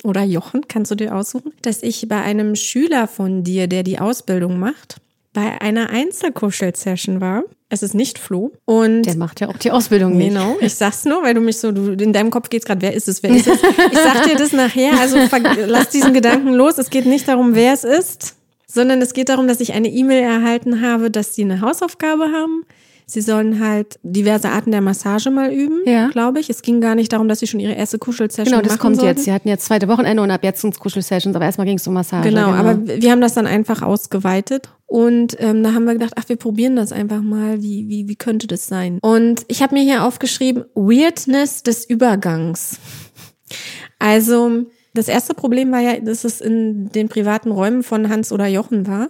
oder 0.02 0.24
Jochen, 0.24 0.66
kannst 0.66 0.90
du 0.90 0.96
dir 0.96 1.14
aussuchen, 1.14 1.52
dass 1.62 1.82
ich 1.84 2.08
bei 2.08 2.20
einem 2.20 2.56
Schüler 2.56 3.06
von 3.06 3.44
dir, 3.44 3.68
der 3.68 3.84
die 3.84 4.00
Ausbildung 4.00 4.58
macht, 4.58 5.00
bei 5.34 5.60
einer 5.60 5.90
Einzelkuschel-Session 5.90 7.20
war. 7.20 7.42
Es 7.68 7.82
ist 7.82 7.94
nicht 7.94 8.18
Flo. 8.18 8.52
Und 8.64 9.02
der 9.02 9.16
macht 9.16 9.40
ja 9.40 9.48
auch 9.48 9.58
die 9.58 9.70
Ausbildung 9.70 10.16
nicht. 10.16 10.28
Genau. 10.28 10.56
Ich 10.60 10.74
sag's 10.76 11.04
nur, 11.04 11.22
weil 11.22 11.34
du 11.34 11.42
mich 11.42 11.58
so, 11.58 11.72
du, 11.72 11.92
in 11.92 12.14
deinem 12.14 12.30
Kopf 12.30 12.48
geht's 12.48 12.64
gerade, 12.64 12.80
wer 12.80 12.94
ist 12.94 13.08
es, 13.08 13.22
wer 13.22 13.30
ist 13.30 13.46
es? 13.46 13.58
Ich 13.92 13.98
sag 13.98 14.24
dir 14.24 14.36
das 14.36 14.52
nachher, 14.52 14.98
also 14.98 15.18
lass 15.66 15.90
diesen 15.90 16.14
Gedanken 16.14 16.54
los. 16.54 16.78
Es 16.78 16.88
geht 16.88 17.04
nicht 17.04 17.28
darum, 17.28 17.54
wer 17.54 17.74
es 17.74 17.84
ist, 17.84 18.36
sondern 18.66 19.02
es 19.02 19.12
geht 19.12 19.28
darum, 19.28 19.46
dass 19.48 19.60
ich 19.60 19.74
eine 19.74 19.88
E-Mail 19.88 20.22
erhalten 20.22 20.80
habe, 20.80 21.10
dass 21.10 21.34
sie 21.34 21.42
eine 21.42 21.60
Hausaufgabe 21.60 22.24
haben 22.32 22.64
Sie 23.06 23.20
sollen 23.20 23.60
halt 23.60 23.98
diverse 24.02 24.48
Arten 24.48 24.70
der 24.70 24.80
Massage 24.80 25.30
mal 25.30 25.52
üben, 25.52 25.82
ja. 25.84 26.08
glaube 26.08 26.40
ich. 26.40 26.48
Es 26.48 26.62
ging 26.62 26.80
gar 26.80 26.94
nicht 26.94 27.12
darum, 27.12 27.28
dass 27.28 27.40
sie 27.40 27.46
schon 27.46 27.60
ihre 27.60 27.74
erste 27.74 27.98
Kuschelsession 27.98 28.52
machen 28.52 28.62
Genau, 28.62 28.68
das 28.74 28.78
kommt 28.80 28.96
sollten. 28.96 29.16
jetzt. 29.16 29.24
Sie 29.24 29.32
hatten 29.32 29.48
jetzt 29.48 29.66
zweite 29.66 29.88
Wochenende 29.88 30.22
und 30.22 30.30
ab 30.30 30.42
jetzt 30.42 30.62
sind 30.62 30.72
es 30.74 30.80
Kuschelsessions, 30.80 31.36
aber 31.36 31.44
erstmal 31.44 31.66
ging 31.66 31.76
es 31.76 31.86
um 31.86 31.94
Massage. 31.94 32.28
Genau, 32.30 32.46
genau, 32.52 32.56
aber 32.58 32.86
wir 32.86 33.10
haben 33.10 33.20
das 33.20 33.34
dann 33.34 33.46
einfach 33.46 33.82
ausgeweitet. 33.82 34.70
Und 34.86 35.36
ähm, 35.40 35.62
da 35.62 35.72
haben 35.74 35.84
wir 35.84 35.94
gedacht, 35.94 36.14
ach, 36.16 36.28
wir 36.28 36.36
probieren 36.36 36.76
das 36.76 36.92
einfach 36.92 37.20
mal. 37.20 37.60
Wie, 37.62 37.88
wie, 37.88 38.08
wie 38.08 38.16
könnte 38.16 38.46
das 38.46 38.68
sein? 38.68 38.98
Und 39.02 39.44
ich 39.48 39.62
habe 39.62 39.74
mir 39.74 39.82
hier 39.82 40.04
aufgeschrieben, 40.04 40.64
Weirdness 40.74 41.62
des 41.62 41.84
Übergangs. 41.84 42.78
Also 43.98 44.64
Das 44.94 45.08
erste 45.08 45.34
Problem 45.34 45.72
war 45.72 45.80
ja, 45.80 45.98
dass 46.00 46.24
es 46.24 46.40
in 46.40 46.88
den 46.90 47.08
privaten 47.08 47.50
Räumen 47.50 47.82
von 47.82 48.08
Hans 48.08 48.30
oder 48.32 48.46
Jochen 48.46 48.86
war. 48.86 49.08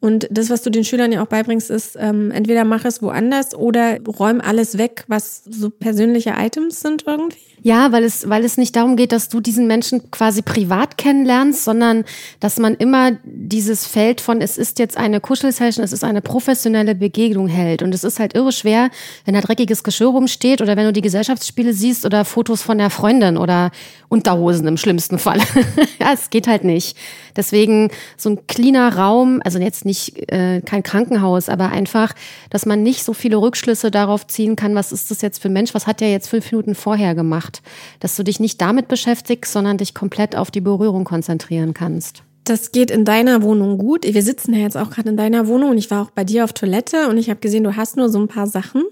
Und 0.00 0.28
das, 0.30 0.50
was 0.50 0.62
du 0.62 0.70
den 0.70 0.84
Schülern 0.84 1.10
ja 1.10 1.22
auch 1.22 1.26
beibringst, 1.26 1.70
ist, 1.70 1.96
ähm, 1.98 2.30
entweder 2.30 2.64
mach 2.64 2.84
es 2.84 3.02
woanders 3.02 3.54
oder 3.54 3.98
räum 4.02 4.40
alles 4.40 4.76
weg, 4.78 5.04
was 5.08 5.42
so 5.44 5.70
persönliche 5.70 6.34
Items 6.36 6.80
sind 6.80 7.04
irgendwie. 7.06 7.38
Ja, 7.62 7.90
weil 7.90 8.04
es, 8.04 8.28
weil 8.28 8.44
es 8.44 8.58
nicht 8.58 8.76
darum 8.76 8.94
geht, 8.94 9.10
dass 9.10 9.28
du 9.28 9.40
diesen 9.40 9.66
Menschen 9.66 10.10
quasi 10.12 10.42
privat 10.42 10.98
kennenlernst, 10.98 11.64
sondern 11.64 12.04
dass 12.38 12.58
man 12.58 12.76
immer 12.76 13.18
dieses 13.24 13.86
Feld 13.86 14.20
von, 14.20 14.40
es 14.40 14.56
ist 14.56 14.78
jetzt 14.78 14.96
eine 14.96 15.20
Kuschelsession, 15.20 15.84
es 15.84 15.92
ist 15.92 16.04
eine 16.04 16.20
professionelle 16.20 16.94
Begegnung 16.94 17.48
hält. 17.48 17.82
Und 17.82 17.92
es 17.92 18.04
ist 18.04 18.20
halt 18.20 18.36
irre 18.36 18.52
schwer, 18.52 18.90
wenn 19.24 19.34
da 19.34 19.40
dreckiges 19.40 19.82
Geschirr 19.82 20.10
rumsteht 20.10 20.60
oder 20.60 20.76
wenn 20.76 20.84
du 20.84 20.92
die 20.92 21.00
Gesellschaftsspiele 21.00 21.72
siehst 21.72 22.04
oder 22.04 22.24
Fotos 22.24 22.62
von 22.62 22.78
der 22.78 22.90
Freundin 22.90 23.36
oder 23.36 23.72
Unterhosen 24.08 24.68
im 24.68 24.76
schlimmsten 24.76 25.18
Fall. 25.18 25.40
ja, 25.98 26.12
es 26.12 26.30
geht 26.30 26.46
halt 26.46 26.62
nicht. 26.62 26.96
Deswegen 27.34 27.90
so 28.16 28.30
ein 28.30 28.46
cleaner 28.46 28.96
Raum, 28.96 29.40
also 29.44 29.58
jetzt 29.58 29.84
nicht 29.86 30.30
äh, 30.30 30.60
kein 30.60 30.82
Krankenhaus, 30.82 31.48
aber 31.48 31.70
einfach, 31.70 32.12
dass 32.50 32.66
man 32.66 32.82
nicht 32.82 33.04
so 33.04 33.14
viele 33.14 33.38
Rückschlüsse 33.38 33.90
darauf 33.90 34.26
ziehen 34.26 34.56
kann, 34.56 34.74
was 34.74 34.92
ist 34.92 35.10
das 35.10 35.22
jetzt 35.22 35.40
für 35.40 35.48
ein 35.48 35.54
Mensch, 35.54 35.72
was 35.72 35.86
hat 35.86 36.00
der 36.02 36.10
jetzt 36.10 36.28
fünf 36.28 36.52
Minuten 36.52 36.74
vorher 36.74 37.14
gemacht 37.14 37.62
dass 38.00 38.16
du 38.16 38.22
dich 38.22 38.40
nicht 38.40 38.60
damit 38.60 38.88
beschäftigst, 38.88 39.52
sondern 39.52 39.78
dich 39.78 39.94
komplett 39.94 40.36
auf 40.36 40.50
die 40.50 40.60
Berührung 40.60 41.04
konzentrieren 41.04 41.74
kannst. 41.74 42.22
Das 42.44 42.70
geht 42.70 42.90
in 42.90 43.04
deiner 43.04 43.42
Wohnung 43.42 43.78
gut. 43.78 44.04
Wir 44.04 44.22
sitzen 44.22 44.54
ja 44.54 44.60
jetzt 44.60 44.76
auch 44.76 44.90
gerade 44.90 45.08
in 45.08 45.16
deiner 45.16 45.48
Wohnung 45.48 45.70
und 45.70 45.78
ich 45.78 45.90
war 45.90 46.02
auch 46.02 46.10
bei 46.10 46.22
dir 46.22 46.44
auf 46.44 46.52
Toilette 46.52 47.08
und 47.08 47.18
ich 47.18 47.28
habe 47.28 47.40
gesehen, 47.40 47.64
du 47.64 47.76
hast 47.76 47.96
nur 47.96 48.08
so 48.08 48.20
ein 48.20 48.28
paar 48.28 48.46
Sachen. 48.46 48.84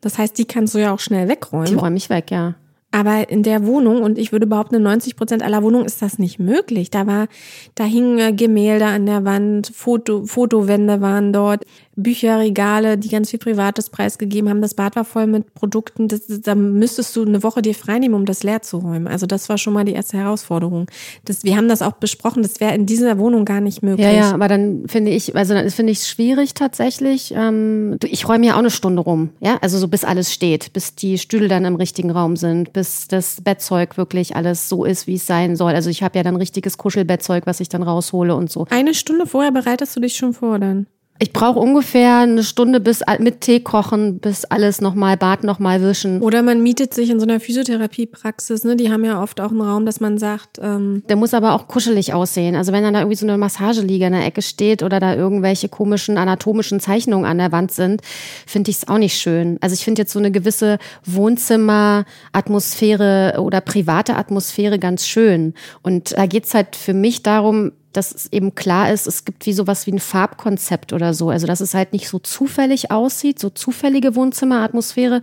Das 0.00 0.18
heißt, 0.18 0.36
die 0.38 0.46
kannst 0.46 0.74
du 0.74 0.78
ja 0.78 0.92
auch 0.94 0.98
schnell 0.98 1.28
wegräumen. 1.28 1.66
Die 1.66 1.74
räume 1.74 1.96
ich 1.96 2.08
weg, 2.08 2.30
ja. 2.30 2.54
Aber 2.92 3.30
in 3.30 3.42
der 3.42 3.66
Wohnung, 3.66 4.02
und 4.02 4.18
ich 4.18 4.32
würde 4.32 4.46
behaupten, 4.46 4.76
in 4.76 4.82
90 4.82 5.16
Prozent 5.16 5.42
aller 5.42 5.62
Wohnungen 5.62 5.86
ist 5.86 6.02
das 6.02 6.18
nicht 6.18 6.38
möglich. 6.38 6.90
Da 6.90 7.06
war, 7.06 7.26
da 7.74 7.84
hingen 7.84 8.36
Gemälde 8.36 8.84
an 8.84 9.06
der 9.06 9.24
Wand, 9.24 9.72
Foto, 9.74 10.26
Fotowände 10.26 11.00
waren 11.00 11.32
dort. 11.32 11.64
Bücherregale, 11.94 12.96
die 12.96 13.08
ganz 13.08 13.30
viel 13.30 13.38
Privates 13.38 13.90
preisgegeben 13.90 14.48
haben. 14.48 14.62
Das 14.62 14.72
Bad 14.72 14.96
war 14.96 15.04
voll 15.04 15.26
mit 15.26 15.52
Produkten. 15.52 16.08
Das, 16.08 16.22
da 16.26 16.54
müsstest 16.54 17.14
du 17.14 17.24
eine 17.24 17.42
Woche 17.42 17.60
dir 17.60 17.74
freinehmen, 17.74 18.14
um 18.14 18.24
das 18.24 18.42
leer 18.42 18.62
zu 18.62 18.78
räumen. 18.78 19.06
Also 19.06 19.26
das 19.26 19.50
war 19.50 19.58
schon 19.58 19.74
mal 19.74 19.84
die 19.84 19.92
erste 19.92 20.16
Herausforderung. 20.16 20.86
Das, 21.26 21.44
wir 21.44 21.56
haben 21.56 21.68
das 21.68 21.82
auch 21.82 21.92
besprochen. 21.92 22.42
Das 22.42 22.60
wäre 22.60 22.74
in 22.74 22.86
dieser 22.86 23.18
Wohnung 23.18 23.44
gar 23.44 23.60
nicht 23.60 23.82
möglich. 23.82 24.06
Ja, 24.06 24.12
ja, 24.12 24.32
aber 24.32 24.48
dann 24.48 24.84
finde 24.86 25.10
ich, 25.10 25.36
also 25.36 25.52
dann 25.52 25.68
finde 25.70 25.92
ich 25.92 25.98
es 25.98 26.08
schwierig 26.08 26.54
tatsächlich. 26.54 27.34
Ähm, 27.36 27.98
ich 28.04 28.26
räume 28.26 28.46
ja 28.46 28.54
auch 28.54 28.58
eine 28.58 28.70
Stunde 28.70 29.02
rum, 29.02 29.30
ja, 29.40 29.58
also 29.60 29.76
so 29.76 29.86
bis 29.86 30.04
alles 30.04 30.32
steht, 30.32 30.72
bis 30.72 30.94
die 30.94 31.18
Stühle 31.18 31.48
dann 31.48 31.66
im 31.66 31.76
richtigen 31.76 32.10
Raum 32.10 32.36
sind, 32.36 32.72
bis 32.72 32.81
das 33.08 33.40
Bettzeug 33.42 33.96
wirklich 33.96 34.36
alles 34.36 34.68
so 34.68 34.84
ist, 34.84 35.06
wie 35.06 35.14
es 35.14 35.26
sein 35.26 35.56
soll. 35.56 35.72
Also 35.72 35.90
ich 35.90 36.02
habe 36.02 36.18
ja 36.18 36.22
dann 36.22 36.36
richtiges 36.36 36.78
Kuschelbettzeug, 36.78 37.46
was 37.46 37.60
ich 37.60 37.68
dann 37.68 37.82
raushole 37.82 38.34
und 38.34 38.50
so. 38.50 38.66
Eine 38.70 38.94
Stunde 38.94 39.26
vorher 39.26 39.52
bereitest 39.52 39.96
du 39.96 40.00
dich 40.00 40.16
schon 40.16 40.32
vor 40.32 40.58
dann? 40.58 40.86
Ich 41.22 41.32
brauche 41.32 41.58
ungefähr 41.60 42.18
eine 42.18 42.42
Stunde 42.42 42.80
bis 42.80 43.02
mit 43.20 43.42
Tee 43.42 43.60
kochen, 43.60 44.18
bis 44.18 44.44
alles 44.44 44.80
nochmal 44.80 45.16
Bad 45.16 45.44
nochmal 45.44 45.80
wischen. 45.80 46.20
Oder 46.20 46.42
man 46.42 46.64
mietet 46.64 46.94
sich 46.94 47.10
in 47.10 47.20
so 47.20 47.26
einer 47.26 47.38
Physiotherapiepraxis, 47.38 48.64
ne? 48.64 48.74
Die 48.74 48.90
haben 48.90 49.04
ja 49.04 49.22
oft 49.22 49.40
auch 49.40 49.52
einen 49.52 49.60
Raum, 49.60 49.86
dass 49.86 50.00
man 50.00 50.18
sagt. 50.18 50.58
Ähm 50.60 51.04
der 51.08 51.14
muss 51.14 51.32
aber 51.32 51.54
auch 51.54 51.68
kuschelig 51.68 52.12
aussehen. 52.12 52.56
Also 52.56 52.72
wenn 52.72 52.82
dann 52.82 52.94
da 52.94 53.00
irgendwie 53.02 53.18
so 53.18 53.24
eine 53.24 53.38
Massageliege 53.38 54.06
in 54.06 54.14
der 54.14 54.26
Ecke 54.26 54.42
steht 54.42 54.82
oder 54.82 54.98
da 54.98 55.14
irgendwelche 55.14 55.68
komischen 55.68 56.18
anatomischen 56.18 56.80
Zeichnungen 56.80 57.24
an 57.24 57.38
der 57.38 57.52
Wand 57.52 57.70
sind, 57.70 58.02
finde 58.44 58.72
ich 58.72 58.78
es 58.78 58.88
auch 58.88 58.98
nicht 58.98 59.16
schön. 59.16 59.58
Also 59.60 59.74
ich 59.74 59.84
finde 59.84 60.02
jetzt 60.02 60.12
so 60.12 60.18
eine 60.18 60.32
gewisse 60.32 60.78
Wohnzimmeratmosphäre 61.04 63.36
oder 63.38 63.60
private 63.60 64.16
Atmosphäre 64.16 64.80
ganz 64.80 65.06
schön. 65.06 65.54
Und 65.82 66.18
da 66.18 66.26
geht's 66.26 66.52
halt 66.52 66.74
für 66.74 66.94
mich 66.94 67.22
darum, 67.22 67.70
dass 67.92 68.12
es 68.12 68.32
eben 68.32 68.54
klar 68.54 68.92
ist, 68.92 69.06
es 69.06 69.24
gibt 69.24 69.46
wie 69.46 69.52
sowas 69.52 69.86
wie 69.86 69.92
ein 69.92 69.98
Farbkonzept 69.98 70.92
oder 70.92 71.14
so. 71.14 71.30
Also, 71.30 71.46
dass 71.46 71.60
es 71.60 71.74
halt 71.74 71.92
nicht 71.92 72.08
so 72.08 72.18
zufällig 72.18 72.90
aussieht, 72.90 73.38
so 73.38 73.50
zufällige 73.50 74.14
Wohnzimmeratmosphäre, 74.14 75.22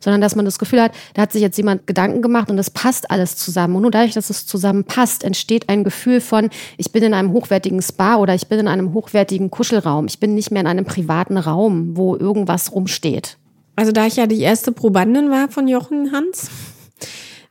sondern 0.00 0.20
dass 0.20 0.36
man 0.36 0.44
das 0.44 0.58
Gefühl 0.58 0.82
hat, 0.82 0.92
da 1.14 1.22
hat 1.22 1.32
sich 1.32 1.42
jetzt 1.42 1.56
jemand 1.56 1.86
Gedanken 1.86 2.22
gemacht 2.22 2.50
und 2.50 2.56
das 2.56 2.70
passt 2.70 3.10
alles 3.10 3.36
zusammen. 3.36 3.76
Und 3.76 3.82
nur 3.82 3.90
dadurch, 3.90 4.14
dass 4.14 4.30
es 4.30 4.46
zusammen 4.46 4.84
passt, 4.84 5.24
entsteht 5.24 5.68
ein 5.68 5.84
Gefühl 5.84 6.20
von, 6.20 6.50
ich 6.76 6.92
bin 6.92 7.02
in 7.02 7.14
einem 7.14 7.32
hochwertigen 7.32 7.82
Spa 7.82 8.16
oder 8.16 8.34
ich 8.34 8.48
bin 8.48 8.58
in 8.58 8.68
einem 8.68 8.92
hochwertigen 8.94 9.50
Kuschelraum. 9.50 10.06
Ich 10.06 10.20
bin 10.20 10.34
nicht 10.34 10.50
mehr 10.50 10.60
in 10.60 10.66
einem 10.66 10.84
privaten 10.84 11.36
Raum, 11.36 11.96
wo 11.96 12.16
irgendwas 12.16 12.72
rumsteht. 12.72 13.38
Also, 13.76 13.92
da 13.92 14.06
ich 14.06 14.16
ja 14.16 14.26
die 14.26 14.40
erste 14.40 14.72
Probandin 14.72 15.30
war 15.30 15.48
von 15.48 15.66
Jochen 15.66 16.12
Hans, 16.12 16.50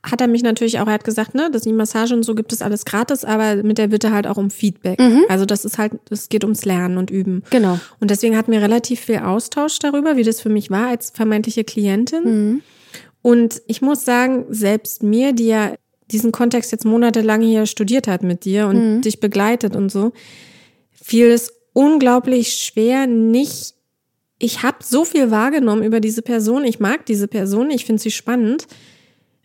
hat 0.01 0.21
er 0.21 0.27
mich 0.27 0.43
natürlich 0.43 0.79
auch, 0.79 0.87
er 0.87 0.93
hat 0.93 1.03
gesagt, 1.03 1.35
ne, 1.35 1.49
dass 1.51 1.63
die 1.63 1.73
Massage 1.73 2.13
und 2.13 2.23
so 2.23 2.33
gibt 2.33 2.53
es 2.53 2.61
alles 2.61 2.85
gratis, 2.85 3.25
aber 3.25 3.55
mit 3.63 3.77
der 3.77 3.89
Bitte 3.89 4.11
halt 4.11 4.27
auch 4.27 4.37
um 4.37 4.49
Feedback. 4.49 4.99
Mhm. 4.99 5.25
Also 5.27 5.45
das 5.45 5.65
ist 5.65 5.77
halt, 5.77 5.93
es 6.09 6.29
geht 6.29 6.43
ums 6.43 6.63
Lernen 6.63 6.97
und 6.97 7.09
Üben. 7.09 7.43
Genau. 7.49 7.79
Und 7.99 8.09
deswegen 8.09 8.37
hatten 8.37 8.51
wir 8.51 8.61
relativ 8.61 9.01
viel 9.01 9.19
Austausch 9.19 9.77
darüber, 9.79 10.15
wie 10.15 10.23
das 10.23 10.39
für 10.39 10.49
mich 10.49 10.69
war 10.69 10.87
als 10.87 11.09
vermeintliche 11.09 11.65
Klientin. 11.65 12.23
Mhm. 12.23 12.61
Und 13.21 13.61
ich 13.67 13.81
muss 13.81 14.05
sagen, 14.05 14.45
selbst 14.49 15.03
mir, 15.03 15.33
die 15.33 15.47
ja 15.47 15.73
diesen 16.09 16.31
Kontext 16.31 16.71
jetzt 16.71 16.85
monatelang 16.85 17.41
hier 17.41 17.65
studiert 17.65 18.07
hat 18.07 18.23
mit 18.23 18.45
dir 18.45 18.67
und 18.67 18.95
mhm. 18.95 19.01
dich 19.01 19.19
begleitet 19.19 19.75
und 19.75 19.91
so, 19.91 20.13
fiel 20.91 21.27
es 21.27 21.53
unglaublich 21.73 22.53
schwer, 22.53 23.05
nicht 23.05 23.75
ich 24.39 24.63
habe 24.63 24.77
so 24.81 25.03
viel 25.03 25.31
wahrgenommen 25.31 25.83
über 25.83 25.99
diese 25.99 26.21
Person, 26.21 26.63
ich 26.63 26.79
mag 26.79 27.05
diese 27.05 27.27
Person, 27.27 27.69
ich 27.69 27.85
finde 27.85 28.01
sie 28.01 28.11
spannend, 28.11 28.67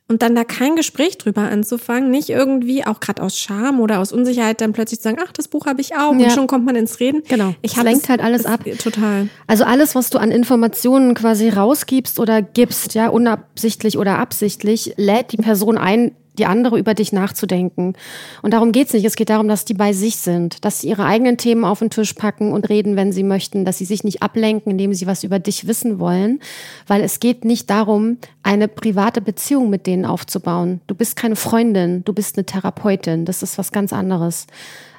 und 0.07 0.21
dann 0.21 0.35
da 0.35 0.45
kein 0.45 0.77
Gespräch 0.77 1.17
drüber 1.17 1.43
anzufangen, 1.43 2.11
nicht 2.11 2.29
irgendwie, 2.29 2.87
auch 2.87 3.01
gerade 3.01 3.23
aus 3.23 3.39
Scham 3.39 3.81
oder 3.81 4.01
aus 4.01 4.13
Unsicherheit, 4.13 4.61
dann 4.61 4.73
plötzlich 4.73 5.01
zu 5.01 5.05
sagen, 5.05 5.19
ach, 5.25 5.33
das 5.33 5.49
Buch 5.49 5.65
habe 5.67 5.81
ich 5.81 5.95
auch 5.95 6.15
ja. 6.15 6.27
und 6.27 6.33
schon 6.33 6.47
kommt 6.47 6.67
man 6.67 6.77
ins 6.77 7.01
Reden. 7.01 7.23
Genau. 7.27 7.55
Ich 7.63 7.77
es 7.77 7.83
lenkt 7.83 8.09
halt 8.11 8.21
alles 8.21 8.45
ab. 8.45 8.61
Total. 8.79 9.29
Also 9.47 9.65
alles, 9.65 9.95
was 9.95 10.11
du 10.11 10.19
an 10.19 10.31
Informationen 10.31 11.15
quasi 11.15 11.49
rausgibst 11.49 12.21
oder 12.21 12.43
gibst, 12.43 12.95
ja, 12.95 13.09
unabsichtlich 13.09 13.97
oder 13.97 14.19
absichtlich, 14.19 14.93
lädt 14.97 15.33
die 15.33 15.39
Person 15.39 15.79
ein, 15.79 16.13
die 16.39 16.47
andere 16.47 16.79
über 16.79 16.95
dich 16.95 17.13
nachzudenken. 17.13 17.95
Und 18.43 18.53
darum 18.53 18.73
geht's 18.73 18.93
nicht. 18.93 19.05
Es 19.05 19.17
geht 19.17 19.31
darum, 19.31 19.49
dass 19.49 19.65
die 19.65 19.75
bei 19.75 19.93
sich 19.93 20.17
sind, 20.17 20.65
dass 20.65 20.81
sie 20.81 20.89
ihre 20.89 21.05
eigenen 21.05 21.37
Themen 21.37 21.65
auf 21.65 21.79
den 21.79 21.91
Tisch 21.91 22.13
packen 22.13 22.53
und 22.53 22.69
reden, 22.69 22.97
wenn 22.97 23.13
sie 23.13 23.23
möchten, 23.23 23.65
dass 23.65 23.79
sie 23.79 23.85
sich 23.85 24.05
nicht 24.05 24.23
ablenken, 24.23 24.73
indem 24.73 24.95
sie 24.95 25.07
was 25.07 25.25
über 25.25 25.39
dich 25.39 25.67
wissen 25.67 25.99
wollen. 25.99 26.41
Weil 26.87 27.03
es 27.03 27.21
geht 27.21 27.45
nicht 27.45 27.71
darum, 27.71 28.19
eine 28.43 28.69
private 28.69 29.21
Beziehung 29.21 29.71
mit 29.71 29.87
denen 29.87 30.05
aufzubauen. 30.05 30.81
Du 30.87 30.95
bist 30.95 31.17
keine 31.17 31.37
Freundin, 31.37 32.05
du 32.05 32.13
bist 32.13 32.37
eine 32.37 32.45
Therapeutin. 32.45 33.25
Das 33.25 33.43
ist 33.43 33.59
was 33.59 33.73
ganz 33.73 33.93
anderes. 33.93 34.47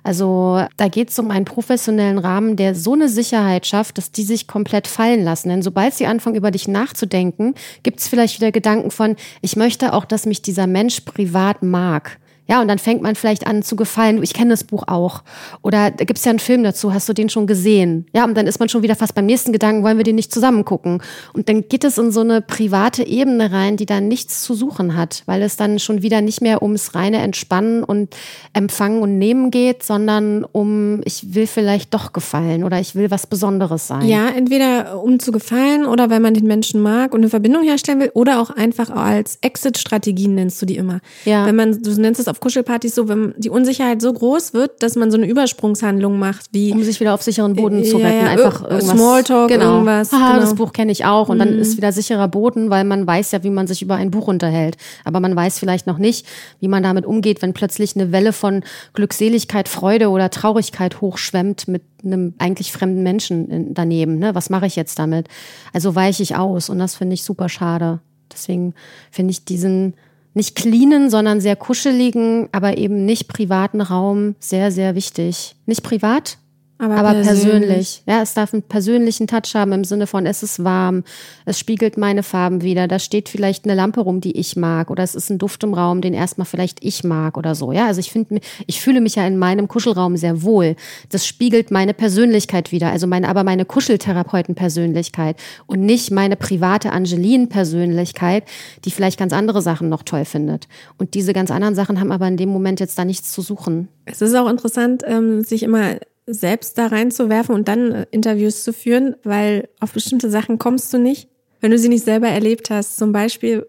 Also 0.06 0.64
da 0.78 0.88
geht 0.88 1.10
es 1.10 1.18
um 1.18 1.32
einen 1.32 1.46
professionellen 1.46 2.20
Rahmen, 2.20 2.58
der 2.58 2.76
so 2.76 2.94
eine 2.94 3.10
Sicherheit 3.10 3.66
schafft, 3.66 3.98
dass 3.98 4.12
die 4.12 4.22
sich 4.22 4.48
komplett 4.48 4.86
fallen 4.86 5.24
lassen. 5.24 5.50
Denn 5.50 5.64
sobald 5.64 5.96
sie 5.96 6.06
anfangen, 6.06 6.36
über 6.36 6.52
dich 6.52 6.68
nachzudenken, 6.68 7.56
gibt 7.82 8.00
es 8.00 8.08
vielleicht 8.08 8.40
wieder 8.40 8.52
Gedanken 8.52 8.92
von, 8.92 9.16
ich 9.42 9.56
möchte 9.56 9.94
auch, 9.94 10.06
dass 10.06 10.28
mich 10.28 10.44
dieser 10.44 10.68
Mensch 10.68 11.00
privat 11.02 11.64
mag. 11.64 12.20
Ja, 12.48 12.62
und 12.62 12.68
dann 12.68 12.80
fängt 12.80 13.02
man 13.02 13.16
vielleicht 13.16 13.48
an 13.48 13.64
zu 13.64 13.76
gefallen. 13.76 14.22
Ich 14.22 14.34
kenne 14.34 14.52
das 14.52 14.64
Buch 14.64 14.84
auch. 14.88 15.24
Oder 15.62 15.90
da 15.92 16.06
gibt's 16.06 16.26
ja 16.26 16.30
einen 16.30 16.40
Film 16.40 16.64
dazu, 16.64 16.94
hast 16.94 17.10
du 17.10 17.14
den 17.14 17.30
schon 17.30 17.48
gesehen? 17.48 18.06
Ja, 18.14 18.24
und 18.24 18.36
dann 18.36 18.46
ist 18.46 18.60
man 18.60 18.70
schon 18.70 18.84
wieder 18.84 18.96
fast 18.96 19.16
beim 19.16 19.26
nächsten 19.26 19.52
Gedanken, 19.52 19.84
wollen 19.84 19.98
wir 19.98 20.04
den 20.04 20.16
nicht 20.16 20.32
zusammen 20.32 20.64
gucken? 20.64 21.02
Und 21.34 21.50
dann 21.50 21.68
geht 21.68 21.84
es 21.84 21.98
in 21.98 22.12
so 22.12 22.22
eine 22.22 22.42
private 22.42 23.06
Ebene 23.06 23.52
rein, 23.52 23.78
die 23.78 23.86
dann 23.86 24.08
nichts 24.08 24.42
zu 24.42 24.54
suchen 24.54 24.96
hat, 24.96 25.24
weil 25.26 25.42
es 25.42 25.58
dann 25.58 25.80
schon 25.80 26.02
wieder 26.02 26.22
nicht 26.22 26.42
mehr 26.42 26.62
ums 26.62 26.94
reine 26.94 27.18
Entspannen 27.18 27.84
und 27.84 28.16
Empfangen 28.54 29.02
und 29.02 29.18
Nehmen 29.18 29.50
geht, 29.50 29.84
sondern 29.84 30.44
um, 30.44 31.02
ich 31.06 31.34
will 31.34 31.48
vielleicht 31.48 31.94
doch 31.94 32.14
gefallen 32.14 32.64
oder 32.64 32.80
ich 32.80 32.96
will 32.96 33.10
was 33.10 33.26
Besonderes 33.28 33.88
sein. 33.88 34.08
Ja, 34.08 34.30
entweder 34.30 35.02
um 35.02 35.20
zu 35.20 35.32
gefallen 35.32 35.86
oder 35.86 36.10
weil 36.10 36.20
man 36.20 36.34
den 36.34 36.46
Menschen 36.46 36.82
mag 36.82 37.14
und 37.14 37.22
eine 37.22 37.30
Verbindung 37.30 37.64
herstellen 37.64 38.00
will 38.00 38.12
oder 38.14 38.40
auch 38.40 38.52
einfach 38.52 38.90
als 38.90 39.40
Exit-Strategien 39.42 40.36
nennst 40.36 40.62
du 40.62 40.66
die 40.66 40.78
immer. 40.78 41.00
Ja. 41.26 41.46
Wenn 41.46 41.56
man, 41.56 41.82
du 41.82 41.92
nennst 42.00 42.22
es 42.22 42.28
auf 42.28 42.35
Kuschelpartys 42.40 42.96
so, 42.96 43.08
wenn 43.08 43.34
die 43.38 43.50
Unsicherheit 43.50 44.02
so 44.02 44.12
groß 44.12 44.54
wird, 44.54 44.82
dass 44.84 44.96
man 44.96 45.12
so 45.12 45.18
eine 45.18 45.28
Übersprungshandlung 45.28 46.18
macht, 46.20 46.48
wie 46.52 46.72
um 46.72 46.84
sich 46.84 47.00
wieder 47.00 47.14
auf 47.14 47.22
sicheren 47.22 47.56
Boden 47.56 47.84
zu 47.84 47.98
retten, 47.98 48.18
ja, 48.18 48.24
ja, 48.24 48.30
einfach 48.30 48.64
irgendwas. 48.64 48.90
Smalltalk, 48.90 49.50
genau. 49.50 49.74
irgendwas. 49.74 50.12
Haha, 50.12 50.34
genau. 50.34 50.42
das 50.42 50.56
Buch 50.56 50.74
kenne 50.74 50.92
ich 50.92 51.06
auch 51.06 51.30
und 51.30 51.38
mhm. 51.38 51.40
dann 51.40 51.60
ist 51.60 51.78
wieder 51.78 51.92
sicherer 51.92 52.28
Boden, 52.28 52.70
weil 52.70 52.84
man 52.84 53.06
weiß 53.06 53.32
ja, 53.32 53.44
wie 53.44 53.50
man 53.50 53.68
sich 53.68 53.82
über 53.82 53.96
ein 53.96 54.12
Buch 54.12 54.28
unterhält, 54.28 54.78
aber 55.04 55.20
man 55.20 55.36
weiß 55.36 55.60
vielleicht 55.60 55.88
noch 55.88 55.98
nicht, 55.98 56.26
wie 56.60 56.68
man 56.68 56.84
damit 56.84 57.06
umgeht, 57.06 57.42
wenn 57.42 57.54
plötzlich 57.54 57.96
eine 57.96 58.12
Welle 58.12 58.34
von 58.34 58.64
Glückseligkeit, 58.94 59.70
Freude 59.70 60.10
oder 60.10 60.30
Traurigkeit 60.30 61.02
hochschwemmt 61.02 61.68
mit 61.68 61.84
einem 62.04 62.36
eigentlich 62.38 62.72
fremden 62.72 63.04
Menschen 63.04 63.74
daneben. 63.74 64.20
Ne? 64.20 64.36
Was 64.36 64.50
mache 64.50 64.68
ich 64.68 64.76
jetzt 64.76 65.00
damit? 65.00 65.28
Also 65.74 65.96
weiche 65.96 66.24
ich 66.24 66.36
aus 66.36 66.70
und 66.70 66.80
das 66.80 66.96
finde 66.96 67.16
ich 67.16 67.24
super 67.24 67.50
schade. 67.50 68.00
Deswegen 68.32 68.74
finde 69.12 69.32
ich 69.32 69.46
diesen 69.46 69.94
nicht 70.36 70.56
cleanen, 70.56 71.10
sondern 71.10 71.42
sehr 71.42 71.56
kuscheligen, 71.56 72.50
aber 72.52 72.78
eben 72.78 73.06
nicht 73.06 73.28
privaten 73.28 73.82
Raum 73.82 74.36
sehr, 74.40 74.72
sehr 74.72 74.94
wichtig. 74.94 75.56
Nicht 75.66 75.82
privat, 75.82 76.38
Aber, 76.78 76.96
aber 76.96 77.14
persönlich. 77.14 77.42
persönlich. 77.42 78.04
Ja, 78.06 78.22
es 78.22 78.34
darf 78.34 78.54
einen 78.54 78.64
persönlichen 78.64 79.28
Touch 79.28 79.56
haben 79.56 79.72
im 79.72 79.86
Sinne 79.86 80.08
von, 80.08 80.26
es 80.26 80.44
ist 80.44 80.62
warm, 80.64 81.04
es 81.46 81.58
spiegelt 81.58 81.98
meine 81.98 82.22
Farben 82.22 82.64
wieder, 82.64 82.90
da 82.90 83.00
steht 83.00 83.30
vielleicht 83.30 83.64
eine 83.64 83.76
Lampe 83.76 84.02
rum, 84.02 84.20
die 84.20 84.38
ich 84.38 84.58
mag, 84.58 84.92
oder 84.92 85.02
es 85.02 85.16
ist 85.16 85.30
ein 85.30 85.38
Duft 85.38 85.64
im 85.64 85.74
Raum, 85.74 86.02
den 86.02 86.14
erstmal 86.14 86.46
vielleicht 86.46 86.84
ich 86.84 87.06
mag 87.06 87.38
oder 87.38 87.56
so. 87.56 87.72
Ja, 87.72 87.86
also 87.86 88.02
ich 88.02 88.12
finde, 88.12 88.42
ich 88.68 88.82
fühle 88.82 89.00
mich 89.00 89.16
ja 89.16 89.26
in 89.26 89.38
meinem 89.38 89.70
Kuschelraum 89.70 90.18
sehr 90.18 90.44
wohl. 90.44 90.76
Das 91.10 91.26
spiegelt 91.26 91.72
meine 91.72 91.94
Persönlichkeit 91.94 92.74
wieder, 92.74 92.92
also 92.92 93.08
meine, 93.08 93.30
aber 93.30 93.46
meine 93.46 93.64
Kuscheltherapeuten-Persönlichkeit 93.64 95.38
und 95.68 95.80
nicht 95.80 96.12
meine 96.12 96.36
private 96.36 96.92
Angeline-Persönlichkeit, 96.92 98.44
die 98.84 98.92
vielleicht 98.92 99.18
ganz 99.18 99.32
andere 99.32 99.62
Sachen 99.62 99.88
noch 99.88 100.04
toll 100.04 100.26
findet. 100.26 100.68
Und 100.98 101.14
diese 101.14 101.32
ganz 101.32 101.52
anderen 101.52 101.76
Sachen 101.76 102.02
haben 102.02 102.12
aber 102.12 102.28
in 102.28 102.36
dem 102.36 102.50
Moment 102.50 102.82
jetzt 102.82 103.00
da 103.00 103.06
nichts 103.06 103.32
zu 103.32 103.42
suchen. 103.42 103.88
Es 104.04 104.22
ist 104.22 104.36
auch 104.36 104.50
interessant, 104.50 105.04
ähm, 105.08 105.44
sich 105.44 105.64
immer 105.64 105.96
selbst 106.28 106.78
da 106.78 106.88
reinzuwerfen 106.88 107.54
und 107.54 107.68
dann 107.68 107.92
äh, 107.92 108.06
Interviews 108.12 108.64
zu 108.64 108.74
führen, 108.74 109.16
weil 109.24 109.70
auf 109.80 109.94
bestimmte 109.94 110.30
Sachen 110.30 110.58
kommst 110.58 110.94
du 110.94 110.98
nicht, 110.98 111.30
wenn 111.62 111.72
du 111.72 111.78
sie 111.78 111.90
nicht 111.90 112.06
selber 112.06 112.28
erlebt 112.28 112.70
hast. 112.70 112.98
Zum 112.98 113.12
Beispiel, 113.12 113.66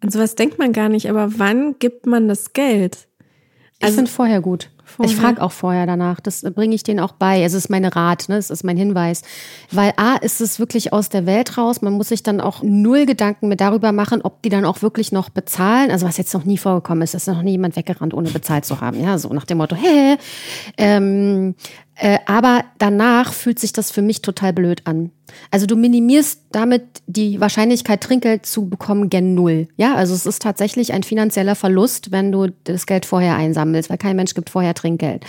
an 0.00 0.10
sowas 0.10 0.34
denkt 0.34 0.58
man 0.58 0.72
gar 0.72 0.88
nicht, 0.88 1.10
aber 1.10 1.38
wann 1.38 1.78
gibt 1.78 2.06
man 2.06 2.28
das 2.28 2.52
Geld? 2.52 3.08
Also, 3.80 3.92
ich 3.92 3.96
finde 3.96 4.10
vorher 4.10 4.40
gut. 4.40 4.70
Vorher. 4.88 5.12
Ich 5.12 5.20
frage 5.20 5.42
auch 5.42 5.52
vorher 5.52 5.86
danach. 5.86 6.18
Das 6.18 6.42
bringe 6.42 6.74
ich 6.74 6.82
denen 6.82 6.98
auch 6.98 7.12
bei. 7.12 7.42
Es 7.42 7.52
ist 7.52 7.68
mein 7.68 7.84
Rat, 7.84 8.28
ne? 8.28 8.36
es 8.36 8.50
ist 8.50 8.64
mein 8.64 8.76
Hinweis. 8.76 9.22
Weil 9.70 9.92
A, 9.96 10.16
ist 10.16 10.40
es 10.40 10.58
wirklich 10.58 10.92
aus 10.92 11.10
der 11.10 11.26
Welt 11.26 11.58
raus. 11.58 11.82
Man 11.82 11.92
muss 11.92 12.08
sich 12.08 12.22
dann 12.22 12.40
auch 12.40 12.62
null 12.62 13.04
Gedanken 13.04 13.48
mehr 13.48 13.58
darüber 13.58 13.92
machen, 13.92 14.22
ob 14.22 14.42
die 14.42 14.48
dann 14.48 14.64
auch 14.64 14.80
wirklich 14.80 15.12
noch 15.12 15.28
bezahlen. 15.28 15.90
Also 15.90 16.06
was 16.06 16.16
jetzt 16.16 16.32
noch 16.32 16.44
nie 16.44 16.56
vorgekommen 16.56 17.02
ist, 17.02 17.14
ist 17.14 17.28
noch 17.28 17.42
nie 17.42 17.52
jemand 17.52 17.76
weggerannt, 17.76 18.14
ohne 18.14 18.30
bezahlt 18.30 18.64
zu 18.64 18.80
haben. 18.80 19.00
Ja, 19.00 19.18
so 19.18 19.28
nach 19.28 19.44
dem 19.44 19.58
Motto, 19.58 19.76
hä? 19.76 20.16
Ähm, 20.78 21.54
äh, 22.00 22.18
aber 22.26 22.64
danach 22.78 23.32
fühlt 23.32 23.58
sich 23.58 23.72
das 23.72 23.90
für 23.90 24.02
mich 24.02 24.22
total 24.22 24.52
blöd 24.52 24.82
an. 24.84 25.10
Also 25.50 25.66
du 25.66 25.74
minimierst 25.74 26.42
damit 26.52 26.82
die 27.08 27.40
Wahrscheinlichkeit, 27.40 28.00
Trinkgeld 28.00 28.46
zu 28.46 28.68
bekommen, 28.68 29.10
gen 29.10 29.34
Null. 29.34 29.66
Ja, 29.76 29.96
also 29.96 30.14
es 30.14 30.24
ist 30.24 30.40
tatsächlich 30.40 30.92
ein 30.92 31.02
finanzieller 31.02 31.56
Verlust, 31.56 32.12
wenn 32.12 32.30
du 32.30 32.48
das 32.64 32.86
Geld 32.86 33.04
vorher 33.04 33.34
einsammelst, 33.34 33.90
weil 33.90 33.98
kein 33.98 34.14
Mensch 34.14 34.34
gibt 34.34 34.48
vorher 34.48 34.74
Trinkgeld. 34.74 35.24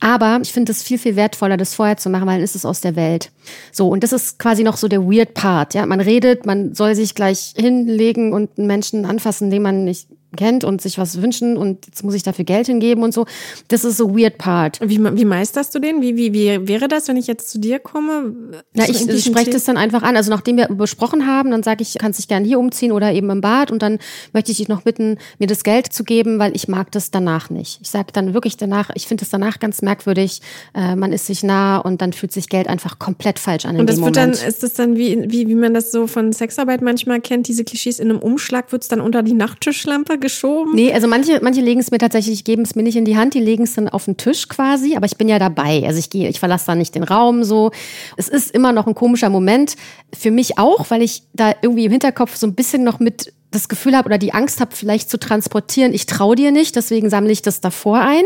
Aber 0.00 0.38
ich 0.42 0.52
finde 0.52 0.72
es 0.72 0.82
viel, 0.82 0.98
viel 0.98 1.16
wertvoller, 1.16 1.56
das 1.56 1.74
vorher 1.74 1.98
zu 1.98 2.10
machen, 2.10 2.26
weil 2.26 2.36
dann 2.36 2.44
ist 2.44 2.56
es 2.56 2.64
aus 2.64 2.80
der 2.80 2.96
Welt. 2.96 3.30
So, 3.70 3.88
und 3.88 4.02
das 4.02 4.12
ist 4.12 4.38
quasi 4.38 4.62
noch 4.62 4.76
so 4.76 4.88
der 4.88 5.02
weird 5.02 5.34
Part. 5.34 5.74
Ja, 5.74 5.84
man 5.86 6.00
redet, 6.00 6.46
man 6.46 6.74
soll 6.74 6.94
sich 6.94 7.14
gleich 7.14 7.54
hinlegen 7.56 8.32
und 8.32 8.58
einen 8.58 8.66
Menschen 8.66 9.04
anfassen, 9.04 9.50
den 9.50 9.62
man 9.62 9.84
nicht 9.84 10.08
kennt 10.36 10.64
und 10.64 10.80
sich 10.80 10.98
was 10.98 11.20
wünschen 11.20 11.56
und 11.56 11.86
jetzt 11.86 12.04
muss 12.04 12.14
ich 12.14 12.22
dafür 12.22 12.44
Geld 12.44 12.66
hingeben 12.66 13.02
und 13.04 13.14
so. 13.14 13.26
Das 13.68 13.84
ist 13.84 13.96
so 13.96 14.16
weird 14.16 14.38
part. 14.38 14.80
Wie, 14.82 14.98
wie 14.98 15.24
meisterst 15.24 15.74
du 15.74 15.78
den? 15.78 16.02
Wie, 16.02 16.16
wie, 16.16 16.32
wie 16.32 16.68
wäre 16.68 16.88
das, 16.88 17.08
wenn 17.08 17.16
ich 17.16 17.26
jetzt 17.26 17.50
zu 17.50 17.58
dir 17.58 17.78
komme? 17.78 18.34
Na, 18.74 18.88
ich, 18.88 19.08
ich 19.08 19.24
spreche 19.24 19.50
das 19.50 19.64
dann 19.64 19.76
einfach 19.76 20.02
an. 20.02 20.16
Also 20.16 20.30
nachdem 20.30 20.56
wir 20.56 20.68
besprochen 20.68 21.26
haben, 21.26 21.50
dann 21.50 21.62
sage 21.62 21.82
ich, 21.82 21.96
kannst 21.98 22.18
dich 22.18 22.28
gerne 22.28 22.46
hier 22.46 22.58
umziehen 22.58 22.92
oder 22.92 23.12
eben 23.12 23.30
im 23.30 23.40
Bad 23.40 23.70
und 23.70 23.82
dann 23.82 23.98
möchte 24.32 24.52
ich 24.52 24.58
dich 24.58 24.68
noch 24.68 24.82
bitten, 24.82 25.18
mir 25.38 25.46
das 25.46 25.64
Geld 25.64 25.92
zu 25.92 26.04
geben, 26.04 26.38
weil 26.38 26.54
ich 26.54 26.68
mag 26.68 26.90
das 26.92 27.10
danach 27.10 27.50
nicht. 27.50 27.80
Ich 27.82 27.90
sage 27.90 28.08
dann 28.12 28.34
wirklich 28.34 28.56
danach, 28.56 28.90
ich 28.94 29.06
finde 29.06 29.24
es 29.24 29.30
danach 29.30 29.58
ganz 29.58 29.82
merkwürdig, 29.82 30.40
äh, 30.74 30.96
man 30.96 31.12
ist 31.12 31.26
sich 31.26 31.42
nah 31.42 31.78
und 31.78 32.00
dann 32.00 32.12
fühlt 32.12 32.32
sich 32.32 32.48
Geld 32.48 32.68
einfach 32.68 32.98
komplett 32.98 33.38
falsch 33.38 33.64
an. 33.64 33.76
Und 33.76 33.88
das 33.88 33.96
wird 33.96 34.16
Moment. 34.16 34.40
dann, 34.40 34.48
ist 34.48 34.62
das 34.62 34.74
dann 34.74 34.96
wie, 34.96 35.30
wie, 35.30 35.48
wie 35.48 35.54
man 35.54 35.74
das 35.74 35.90
so 35.90 36.06
von 36.06 36.32
Sexarbeit 36.32 36.82
manchmal 36.82 37.20
kennt, 37.20 37.48
diese 37.48 37.64
Klischees 37.64 37.98
in 37.98 38.10
einem 38.10 38.20
Umschlag, 38.20 38.72
wird 38.72 38.82
es 38.82 38.88
dann 38.88 39.00
unter 39.00 39.22
die 39.22 39.34
Nachttischlampe 39.34 40.18
geschoben? 40.24 40.74
Nee, 40.74 40.92
also 40.92 41.06
manche, 41.06 41.38
manche 41.42 41.60
legen 41.60 41.80
es 41.80 41.90
mir 41.90 41.98
tatsächlich, 41.98 42.44
geben 42.44 42.62
es 42.62 42.74
mir 42.74 42.82
nicht 42.82 42.96
in 42.96 43.04
die 43.04 43.16
Hand, 43.16 43.34
die 43.34 43.40
legen 43.40 43.64
es 43.64 43.74
dann 43.74 43.88
auf 43.90 44.06
den 44.06 44.16
Tisch 44.16 44.48
quasi, 44.48 44.96
aber 44.96 45.04
ich 45.04 45.16
bin 45.16 45.28
ja 45.28 45.38
dabei. 45.38 45.84
Also 45.86 45.98
ich 45.98 46.08
gehe, 46.08 46.28
ich 46.28 46.40
verlasse 46.40 46.66
da 46.66 46.74
nicht 46.74 46.94
den 46.94 47.04
Raum 47.04 47.44
so. 47.44 47.70
Es 48.16 48.28
ist 48.28 48.50
immer 48.50 48.72
noch 48.72 48.86
ein 48.86 48.94
komischer 48.94 49.28
Moment. 49.28 49.76
Für 50.16 50.30
mich 50.30 50.58
auch, 50.58 50.90
weil 50.90 51.02
ich 51.02 51.24
da 51.34 51.52
irgendwie 51.60 51.84
im 51.84 51.92
Hinterkopf 51.92 52.36
so 52.36 52.46
ein 52.46 52.54
bisschen 52.54 52.82
noch 52.82 52.98
mit 52.98 53.32
das 53.50 53.68
Gefühl 53.68 53.96
habe 53.96 54.06
oder 54.06 54.18
die 54.18 54.32
Angst 54.32 54.60
habe, 54.60 54.74
vielleicht 54.74 55.10
zu 55.10 55.18
transportieren, 55.18 55.92
ich 55.92 56.06
traue 56.06 56.34
dir 56.34 56.50
nicht, 56.50 56.74
deswegen 56.74 57.10
sammle 57.10 57.30
ich 57.30 57.42
das 57.42 57.60
davor 57.60 58.00
ein. 58.00 58.24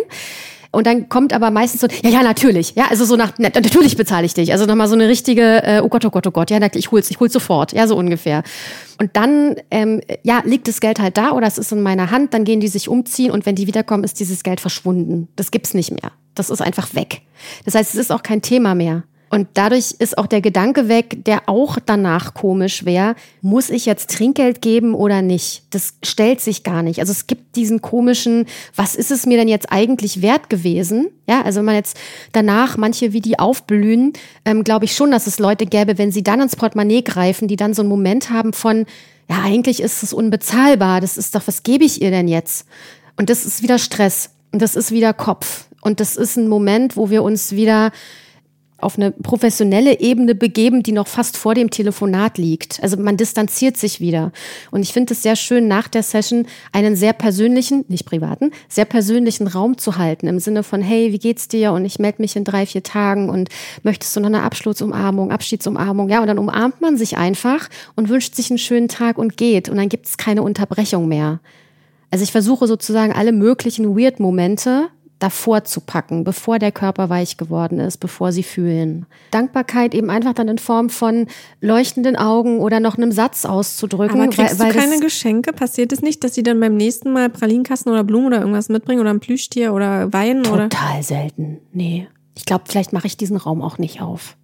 Und 0.71 0.87
dann 0.87 1.09
kommt 1.09 1.33
aber 1.33 1.51
meistens 1.51 1.81
so, 1.81 1.87
ja, 2.03 2.11
ja, 2.11 2.23
natürlich. 2.23 2.75
Ja, 2.75 2.89
also 2.91 3.05
so 3.05 3.17
nach, 3.17 3.33
na, 3.39 3.49
natürlich 3.55 3.97
bezahle 3.97 4.27
ich 4.27 4.35
dich. 4.35 4.53
Also 4.53 4.67
nochmal 4.67 4.89
so 4.89 4.95
eine 4.95 5.09
richtige, 5.09 5.63
äh, 5.63 5.81
oh 5.83 5.89
Gott, 5.89 6.05
oh 6.05 6.11
Gott, 6.11 6.27
oh 6.27 6.31
Gott, 6.31 6.51
ja, 6.51 6.59
ich 6.75 6.91
hol's, 6.91 7.11
ich 7.11 7.19
hol's 7.21 7.33
sofort. 7.33 7.73
Ja, 7.73 7.87
so 7.87 7.97
ungefähr. 7.97 8.43
Und 9.01 9.11
dann, 9.15 9.57
ähm, 9.71 10.01
ja, 10.25 10.43
liegt 10.45 10.69
das 10.69 10.81
Geld 10.81 11.01
halt 11.01 11.17
da 11.17 11.33
oder 11.33 11.47
es 11.47 11.57
ist 11.57 11.73
in 11.73 11.83
meiner 11.83 12.11
Hand, 12.11 12.35
dann 12.35 12.45
gehen 12.45 12.61
die 12.61 12.69
sich 12.69 12.89
umziehen 12.89 13.31
und 13.31 13.47
wenn 13.47 13.55
die 13.55 13.67
wiederkommen, 13.67 14.05
ist 14.05 14.21
dieses 14.21 14.43
Geld 14.43 14.61
verschwunden. 14.61 15.29
Das 15.37 15.51
gibt's 15.51 15.73
nicht 15.73 15.91
mehr. 15.91 16.13
Das 16.35 16.51
ist 16.51 16.61
einfach 16.61 16.95
weg. 16.95 17.23
Das 17.65 17.75
heißt, 17.75 17.95
es 17.95 18.01
ist 18.01 18.13
auch 18.13 18.23
kein 18.23 18.43
Thema 18.43 18.75
mehr. 18.75 19.05
Und 19.31 19.49
dadurch 19.55 19.97
ist 19.99 20.17
auch 20.17 20.27
der 20.27 20.41
Gedanke 20.41 20.89
weg, 20.89 21.25
der 21.25 21.49
auch 21.49 21.79
danach 21.85 22.35
komisch 22.35 22.85
wäre, 22.85 23.15
muss 23.43 23.69
ich 23.69 23.85
jetzt 23.85 24.11
Trinkgeld 24.11 24.63
geben 24.63 24.95
oder 24.95 25.23
nicht? 25.23 25.65
Das 25.71 25.95
stellt 26.03 26.41
sich 26.41 26.63
gar 26.63 26.83
nicht. 26.83 27.01
Also 27.01 27.13
es 27.13 27.27
gibt 27.27 27.57
diesen 27.57 27.83
komischen, 27.83 28.47
was 28.75 28.95
ist 28.95 29.11
es 29.11 29.27
mir 29.27 29.37
denn 29.37 29.49
jetzt 29.49 29.71
eigentlich 29.71 30.23
wert 30.23 30.49
gewesen? 30.49 31.09
Ja, 31.29 31.43
also 31.43 31.59
wenn 31.59 31.67
man 31.67 31.75
jetzt 31.75 31.99
danach 32.33 32.77
manche 32.77 33.13
wie 33.13 33.21
die 33.21 33.39
aufblühen, 33.39 34.15
ähm, 34.45 34.65
glaube 34.65 34.87
ich 34.87 34.95
schon, 34.95 35.11
dass 35.11 35.27
es 35.27 35.39
Leute 35.39 35.67
gäbe, 35.67 35.99
wenn 35.99 36.13
sie 36.13 36.23
dann 36.23 36.41
ins 36.41 36.57
Portemonnaie 36.57 37.03
greifen, 37.03 37.49
die 37.49 37.57
dann 37.57 37.75
so 37.75 37.83
einen 37.83 37.91
Moment 37.91 38.31
haben 38.31 38.53
von, 38.55 38.87
ja, 39.29 39.43
eigentlich 39.43 39.83
ist 39.83 40.03
es 40.03 40.15
unbezahlbar. 40.15 41.03
Das 41.03 41.19
ist 41.19 41.35
doch, 41.35 41.43
was 41.47 41.63
gebe 41.63 41.85
ich 41.85 42.01
ihr 42.01 42.11
denn 42.11 42.29
jetzt? 42.29 42.67
Und 43.17 43.29
das 43.29 43.45
ist 43.45 43.63
wieder 43.63 43.79
Stress. 43.79 44.31
Und 44.53 44.63
das 44.63 44.75
ist 44.75 44.91
wieder 44.91 45.13
Kopf. 45.13 45.67
Und 45.83 46.01
das 46.01 46.17
ist 46.17 46.37
ein 46.37 46.49
Moment, 46.49 46.97
wo 46.97 47.11
wir 47.11 47.23
uns 47.23 47.53
wieder 47.53 47.93
auf 48.81 48.97
eine 48.97 49.11
professionelle 49.11 49.99
Ebene 49.99 50.37
begeben, 50.37 50.85
die 50.85 50.93
noch 50.93 51.09
fast 51.09 51.37
vor 51.37 51.55
dem 51.55 51.71
Telefonat 51.71 52.39
liegt. 52.39 52.81
Also 52.81 52.97
man 52.97 53.17
distanziert 53.17 53.77
sich 53.77 54.01
wieder. 54.01 54.31
Und 54.71 54.83
ich 54.83 54.93
finde 54.93 55.15
es 55.15 55.23
sehr 55.23 55.35
schön, 55.35 55.67
nach 55.67 55.89
der 55.89 56.05
Session 56.05 56.47
einen 56.73 56.95
sehr 56.95 57.13
persönlichen, 57.13 57.85
nicht 57.89 58.07
privaten, 58.07 58.53
sehr 58.69 58.85
persönlichen 58.85 59.49
Raum 59.49 59.79
zu 59.79 59.99
halten. 59.99 60.29
Im 60.29 60.39
Sinne 60.39 60.63
von, 60.63 60.81
hey, 60.81 61.13
wie 61.13 61.19
geht's 61.19 61.49
dir? 61.49 61.73
Und 61.73 61.85
ich 61.85 61.99
melde 61.99 62.23
mich 62.23 62.37
in 62.37 62.45
drei, 62.45 62.67
vier 62.67 62.85
Tagen 62.85 63.29
und 63.29 63.49
möchtest 63.83 64.15
du 64.15 64.21
noch 64.21 64.29
eine 64.29 64.43
Abschlussumarmung, 64.43 65.33
Abschiedsumarmung? 65.33 66.09
Ja, 66.09 66.21
und 66.21 66.29
dann 66.29 66.39
umarmt 66.39 66.81
man 66.81 66.97
sich 66.97 67.17
einfach 67.17 67.69
und 67.97 68.09
wünscht 68.09 68.37
sich 68.37 68.49
einen 68.51 68.59
schönen 68.59 68.89
Tag 68.89 69.19
und 69.19 69.37
geht. 69.37 69.69
Und 69.69 69.77
dann 69.77 69.89
gibt 69.89 70.07
es 70.07 70.17
keine 70.17 70.43
Unterbrechung 70.43 71.09
mehr. 71.09 71.41
Also 72.11 72.23
ich 72.23 72.33
versuche 72.33 72.67
sozusagen 72.67 73.13
alle 73.13 73.33
möglichen 73.33 73.97
Weird-Momente 73.97 74.89
davor 75.19 75.65
zu 75.65 75.81
packen, 75.81 76.23
bevor 76.23 76.59
der 76.59 76.71
Körper 76.71 77.11
weich 77.11 77.37
geworden 77.37 77.81
ist, 77.81 77.99
bevor 77.99 78.33
sie 78.33 78.43
fühlen. 78.43 79.07
Dankbarkeit 79.31 79.95
eben 79.95 80.11
einfach 80.11 80.33
dann 80.33 80.49
in 80.49 80.59
Form 80.59 80.91
von 80.91 81.27
leuchtenden 81.61 82.17
Augen 82.17 82.61
oder 82.61 82.79
noch 82.79 82.97
einem 82.97 83.11
Satz 83.11 83.45
auszudrücken. 83.45 84.21
Aber 84.21 84.31
kriegst 84.31 84.59
weil, 84.59 84.67
weil 84.67 84.73
du 84.73 84.79
keine 84.79 85.01
Geschenke? 85.01 85.53
Passiert 85.53 85.93
es 85.93 86.03
nicht, 86.03 86.23
dass 86.23 86.35
sie 86.35 86.43
dann 86.43 86.61
beim 86.61 86.77
nächsten 86.77 87.13
Mal 87.13 87.31
Pralinkasten 87.31 87.91
oder 87.91 88.05
Blumen 88.05 88.29
oder 88.29 88.41
irgendwas 88.41 88.69
mitbringen 88.69 89.01
oder 89.01 89.11
ein 89.11 89.21
Plüschtier 89.21 89.73
oder 89.73 90.13
Wein? 90.13 90.45
Total 90.45 90.55
oder? 90.55 90.69
Total 90.69 91.03
selten. 91.03 91.59
Nee. 91.73 92.07
Ich 92.37 92.45
glaube, 92.45 92.65
vielleicht 92.69 92.93
mache 92.93 93.09
ich 93.09 93.17
diesen 93.17 93.37
Raum 93.37 93.63
auch 93.63 93.79
nicht 93.79 94.01
auf. 94.01 94.37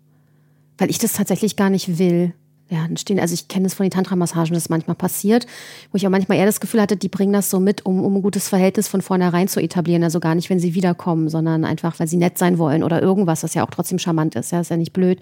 Weil 0.77 0.91
ich 0.91 0.99
das 0.99 1.13
tatsächlich 1.13 1.55
gar 1.55 1.71
nicht 1.71 1.99
will 1.99 2.35
ja, 2.71 2.79
dann 2.79 2.97
stehen, 2.97 3.21
also 3.21 3.35
ich 3.35 3.49
kenne 3.49 3.67
es 3.67 3.75
von 3.75 3.85
den 3.85 3.91
Tantra-Massagen, 3.91 4.55
das 4.55 4.71
manchmal 4.71 4.97
passiert, 4.97 5.47
wo 5.93 5.97
ich 5.97 6.07
auch 6.07 6.11
manchmal 6.11 6.39
eher 6.39 6.47
das 6.47 6.61
Gefühl 6.61 6.81
hatte, 6.81 6.97
die 6.97 7.09
bringen 7.09 7.33
das 7.33 7.51
so 7.51 7.61
mit, 7.61 7.85
um, 7.85 8.03
um 8.03 8.17
ein 8.17 8.23
gutes 8.23 8.49
Verhältnis 8.49 8.89
von 8.89 9.03
vornherein 9.03 9.49
zu 9.49 9.61
etablieren. 9.61 10.03
Also 10.03 10.19
gar 10.19 10.35
nicht, 10.35 10.49
wenn 10.49 10.61
sie 10.61 10.75
wiederkommen, 10.75 11.29
sondern 11.29 11.65
einfach, 11.65 12.01
weil 12.01 12.09
sie 12.09 12.17
nett 12.17 12.39
sein 12.39 12.59
wollen 12.59 12.83
oder 12.83 13.03
irgendwas, 13.03 13.43
was 13.43 13.55
ja 13.55 13.65
auch 13.65 13.71
trotzdem 13.71 13.99
charmant 13.99 14.35
ist. 14.35 14.51
Ja, 14.51 14.61
ist 14.61 14.71
ja 14.71 14.79
nicht 14.79 14.95
blöd. 14.95 15.21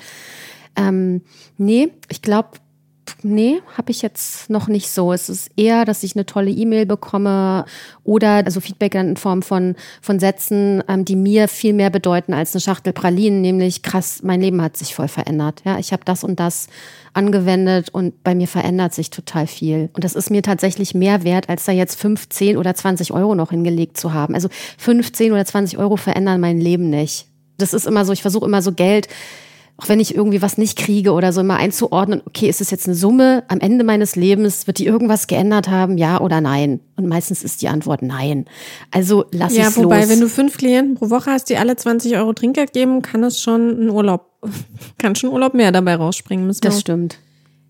Ähm, 0.77 1.23
nee, 1.59 1.89
ich 2.09 2.23
glaube, 2.23 2.51
Nee, 3.25 3.61
habe 3.77 3.93
ich 3.93 4.03
jetzt 4.03 4.51
noch 4.51 4.67
nicht 4.67 4.91
so. 4.91 5.13
Es 5.13 5.29
ist 5.29 5.51
eher, 5.57 5.85
dass 5.85 6.03
ich 6.03 6.17
eine 6.17 6.27
tolle 6.27 6.51
E-Mail 6.51 6.87
bekomme 6.87 7.65
oder 8.03 8.45
also 8.45 8.61
Feedback 8.61 8.97
in 8.97 9.17
Form 9.17 9.43
von, 9.43 9.77
von 10.01 10.19
Sätzen, 10.19 10.83
ähm, 10.89 11.05
die 11.05 11.15
mir 11.15 11.47
viel 11.47 11.73
mehr 11.73 11.91
bedeuten 11.91 12.33
als 12.33 12.55
eine 12.55 12.61
Schachtel 12.61 12.93
Pralinen, 12.93 13.41
nämlich 13.41 13.83
krass, 13.83 14.23
mein 14.23 14.41
Leben 14.41 14.61
hat 14.61 14.77
sich 14.77 14.95
voll 14.95 15.09
verändert. 15.09 15.63
Ja, 15.65 15.79
ich 15.79 15.93
habe 15.93 16.05
das 16.05 16.25
und 16.25 16.41
das 16.41 16.67
angewendet 17.15 17.91
und 17.91 18.25
bei 18.25 18.35
mir 18.35 18.49
verändert 18.49 18.95
sich 18.95 19.11
total 19.11 19.47
viel. 19.47 19.91
Und 19.93 20.03
das 20.03 20.15
ist 20.15 20.31
mir 20.31 20.43
tatsächlich 20.43 20.95
mehr 20.95 21.23
wert, 21.23 21.49
als 21.49 21.65
da 21.65 21.73
jetzt 21.73 22.01
15 22.01 22.57
oder 22.57 22.75
20 22.75 23.13
Euro 23.13 23.35
noch 23.35 23.51
hingelegt 23.51 23.97
zu 23.97 24.13
haben. 24.13 24.35
Also 24.35 24.49
15 24.79 25.33
oder 25.33 25.45
20 25.45 25.79
Euro 25.79 25.97
verändern 25.97 26.41
mein 26.41 26.61
Leben 26.61 26.91
nicht. 26.91 27.27
Das 27.59 27.73
ist 27.73 27.87
immer 27.87 28.05
so, 28.05 28.13
ich 28.13 28.23
versuche 28.23 28.47
immer 28.47 28.63
so 28.63 28.73
Geld 28.73 29.09
auch 29.79 29.89
wenn 29.89 30.01
ich 30.01 30.15
irgendwie 30.15 30.43
was 30.43 30.59
nicht 30.59 30.79
kriege 30.79 31.13
oder 31.13 31.33
so 31.33 31.41
immer 31.41 31.57
einzuordnen, 31.57 32.23
okay, 32.27 32.49
ist 32.49 32.61
es 32.61 32.71
jetzt 32.71 32.87
eine 32.87 32.95
Summe 32.95 33.45
am 33.49 33.59
Ende 33.59 33.85
meines 33.85 34.17
Lebens, 34.17 34.67
wird 34.67 34.79
die 34.79 34.87
irgendwas 34.87 35.27
geändert 35.27 35.69
haben, 35.69 35.99
ja 35.99 36.21
oder 36.21 36.41
nein? 36.41 36.81
Und 36.97 37.09
meistens 37.09 37.43
ist 37.43 37.63
die 37.63 37.69
Antwort 37.69 38.03
nein. 38.03 38.47
Also 38.91 39.25
lass 39.33 39.57
ja, 39.57 39.63
es 39.63 39.77
los. 39.77 39.77
Ja, 39.77 39.85
wobei, 39.85 40.09
wenn 40.09 40.21
du 40.21 40.29
fünf 40.29 40.59
Klienten 40.59 40.95
pro 40.95 41.11
Woche 41.11 41.31
hast, 41.31 41.49
die 41.49 41.57
alle 41.57 41.75
20 41.75 42.17
Euro 42.17 42.33
Trinkgeld 42.33 42.73
geben, 42.73 43.03
kann 43.03 43.25
es 43.25 43.41
schon 43.41 43.87
ein 43.87 43.91
Urlaub, 43.91 44.31
kann 44.99 45.17
schon 45.17 45.31
Urlaub 45.31 45.55
mehr 45.55 45.73
dabei 45.73 45.97
rausspringen. 45.97 46.47
Müssen 46.47 46.61
das 46.61 46.81
stimmt. 46.81 47.19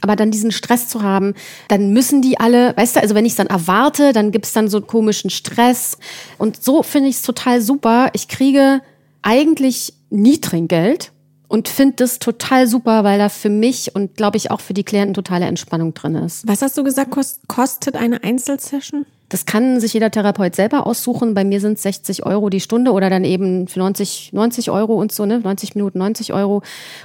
Aber 0.02 0.16
dann 0.16 0.32
diesen 0.32 0.50
Stress 0.50 0.88
zu 0.88 1.02
haben, 1.02 1.32
dann 1.68 1.92
müssen 1.92 2.22
die 2.22 2.40
alle, 2.40 2.76
weißt 2.76 2.96
du, 2.96 3.00
also 3.00 3.14
wenn 3.14 3.24
ich 3.24 3.32
es 3.32 3.36
dann 3.36 3.46
erwarte, 3.46 4.12
dann 4.12 4.32
gibt's 4.32 4.52
dann 4.52 4.68
so 4.68 4.80
komischen 4.80 5.30
Stress. 5.30 5.96
Und 6.38 6.62
so 6.62 6.82
finde 6.82 7.08
ich 7.08 7.16
es 7.16 7.22
total 7.22 7.62
super. 7.62 8.10
Ich 8.12 8.26
kriege 8.26 8.82
eigentlich 9.22 9.94
nie 10.10 10.40
Trinkgeld 10.40 11.12
und 11.52 11.68
finde 11.68 11.96
das 11.96 12.18
total 12.18 12.66
super, 12.66 13.04
weil 13.04 13.18
da 13.18 13.28
für 13.28 13.50
mich 13.50 13.94
und 13.94 14.16
glaube 14.16 14.38
ich 14.38 14.50
auch 14.50 14.62
für 14.62 14.72
die 14.72 14.84
Klienten 14.84 15.12
totale 15.12 15.44
Entspannung 15.44 15.92
drin 15.92 16.14
ist. 16.14 16.48
Was 16.48 16.62
hast 16.62 16.78
du 16.78 16.82
gesagt, 16.82 17.14
kostet 17.46 17.94
eine 17.94 18.24
Einzelsession? 18.24 19.04
Das 19.28 19.44
kann 19.44 19.78
sich 19.78 19.92
jeder 19.92 20.10
Therapeut 20.10 20.54
selber 20.54 20.86
aussuchen. 20.86 21.34
Bei 21.34 21.44
mir 21.44 21.60
sind 21.60 21.74
es 21.74 21.82
60 21.82 22.24
Euro 22.24 22.48
die 22.48 22.60
Stunde 22.60 22.92
oder 22.92 23.10
dann 23.10 23.24
eben 23.24 23.68
für 23.68 23.80
90, 23.80 24.30
90 24.32 24.70
Euro 24.70 24.94
und 24.94 25.12
so, 25.12 25.26
ne? 25.26 25.40
90 25.40 25.74
Minuten, 25.74 25.98
90 25.98 26.32
Euro. 26.32 26.62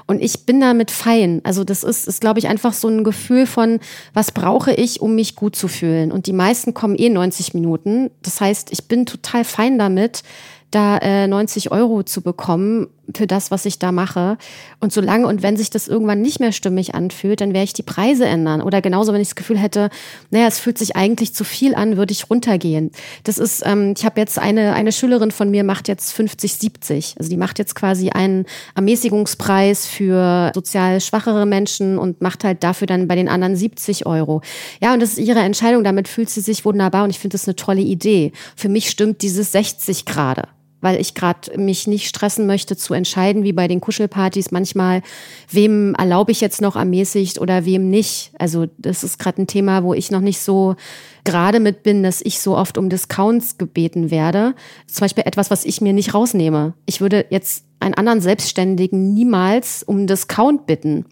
Und 0.08 0.22
ich 0.22 0.46
bin 0.46 0.62
damit 0.62 0.92
fein. 0.92 1.42
Also 1.44 1.66
das 1.66 1.84
ist, 1.84 2.08
ist 2.08 2.22
glaube 2.22 2.40
ich, 2.40 2.48
einfach 2.48 2.72
so 2.72 2.88
ein 2.88 3.04
Gefühl 3.04 3.48
von, 3.48 3.80
was 4.14 4.32
brauche 4.32 4.74
ich, 4.74 5.02
um 5.02 5.16
mich 5.16 5.36
gut 5.36 5.58
zu 5.58 5.68
fühlen? 5.68 6.14
Und 6.14 6.26
die 6.26 6.34
meisten 6.34 6.74
kommen 6.74 6.96
eh 6.96 7.10
90 7.10 7.54
Minuten. 7.54 8.12
Das 8.24 8.40
heißt, 8.40 8.72
ich 8.72 8.88
bin 8.88 9.06
total 9.06 9.44
fein 9.44 9.78
damit, 9.78 10.24
da 10.72 10.98
äh, 11.00 11.28
90 11.28 11.72
Euro 11.72 12.04
zu 12.04 12.22
bekommen 12.22 12.88
für 13.16 13.28
das, 13.28 13.52
was 13.52 13.66
ich 13.66 13.80
da 13.80 13.92
mache. 13.92 14.38
Und 14.80 14.92
solange 14.92 15.28
und 15.28 15.44
wenn 15.44 15.58
sich 15.58 15.70
das 15.70 15.88
irgendwann 15.88 16.22
nicht 16.22 16.40
mehr 16.40 16.52
stimmig 16.52 16.96
anfühlt, 16.96 17.42
dann 17.42 17.54
werde 17.54 17.66
ich 17.66 17.74
die 17.74 17.84
Preise 17.84 18.26
ändern. 18.26 18.62
Oder 18.62 18.82
genauso, 18.82 19.14
wenn 19.14 19.22
ich 19.22 19.30
das 19.30 19.36
Gefühl 19.36 19.58
hätte, 19.58 19.90
naja, 20.30 20.48
es 20.48 20.60
fühlt 20.60 20.78
sich 20.78 20.96
eigentlich 20.96 21.34
zu 21.34 21.44
viel 21.44 21.76
an, 21.76 21.98
würde 21.98 22.12
ich 22.12 22.30
runtergehen. 22.30 22.92
Das 23.24 23.38
ist, 23.38 23.64
ähm, 23.66 23.94
ich 23.98 24.06
habe 24.06 24.20
jetzt 24.20 24.40
eine, 24.40 24.74
eine 24.74 24.92
Schülerin 24.92 25.32
von 25.32 25.50
mir 25.50 25.64
macht 25.64 25.88
jetzt 25.88 26.14
50, 26.14 26.54
70. 26.56 27.16
Also 27.18 27.30
die 27.30 27.38
macht 27.38 27.60
jetzt 27.60 27.76
quasi 27.76 28.10
einen 28.10 28.46
Ermäßigungspreis 28.76 29.86
für 29.86 30.52
sozial 30.54 31.02
schwachere 31.02 31.46
Menschen 31.46 31.98
und 31.98 32.22
macht 32.22 32.44
halt 32.44 32.64
dafür 32.64 32.88
dann 32.88 33.08
bei 33.08 33.16
den 33.16 33.30
anderen 33.30 33.56
70 33.56 34.06
Euro. 34.06 34.42
Ja, 34.82 34.94
und 34.94 35.02
das 35.02 35.12
ist 35.12 35.20
ihre 35.20 35.40
Entscheidung. 35.40 35.84
Damit 35.84 36.08
fühlt 36.08 36.30
sie 36.30 36.42
sich 36.42 36.66
wunderbar 36.66 37.04
und 37.04 37.10
ich 37.10 37.20
finde 37.20 37.36
das 37.36 37.48
eine 37.48 37.56
tolle 37.56 37.82
Idee. 37.82 38.32
Für 38.56 38.70
mich 38.70 38.90
stimmt 38.90 39.22
dieses 39.22 39.52
60 39.52 40.06
gerade 40.06 40.44
weil 40.82 41.00
ich 41.00 41.14
gerade 41.14 41.58
mich 41.60 41.88
nicht 41.88 42.08
stressen 42.08 42.46
möchte 42.46 42.78
zu 42.78 42.94
entscheiden, 42.94 43.44
wie 43.44 43.54
bei 43.54 43.68
den 43.68 43.82
Kuschelpartys 43.82 44.52
manchmal, 44.52 45.02
wem 45.50 45.96
erlaube 45.96 46.32
ich 46.32 46.42
jetzt 46.42 46.62
noch 46.62 46.76
ermäßigt 46.76 47.40
oder 47.40 47.66
wem 47.66 47.90
nicht. 47.90 48.32
Also 48.38 48.68
das 48.78 49.04
ist 49.04 49.18
gerade 49.20 49.42
ein 49.42 49.48
Thema, 49.48 49.84
wo 49.84 49.94
ich 49.94 50.12
noch 50.12 50.22
nicht 50.22 50.40
so 50.40 50.76
gerade 51.24 51.60
mit 51.60 51.84
bin, 51.84 52.04
dass 52.04 52.22
ich 52.22 52.40
so 52.40 52.56
oft 52.56 52.78
um 52.78 52.90
Discounts 52.90 53.58
gebeten 53.58 54.12
werde. 54.12 54.54
Zum 54.88 55.02
Beispiel 55.02 55.24
etwas, 55.26 55.52
was 55.52 55.66
ich 55.66 55.82
mir 55.82 55.94
nicht 55.94 56.14
rausnehme. 56.14 56.74
Ich 56.86 57.02
würde 57.02 57.26
jetzt 57.30 57.66
einen 57.80 57.96
anderen 57.96 58.22
Selbstständigen 58.22 59.14
niemals 59.14 59.84
um 59.84 60.08
Discount 60.08 60.66
bitten. 60.68 61.06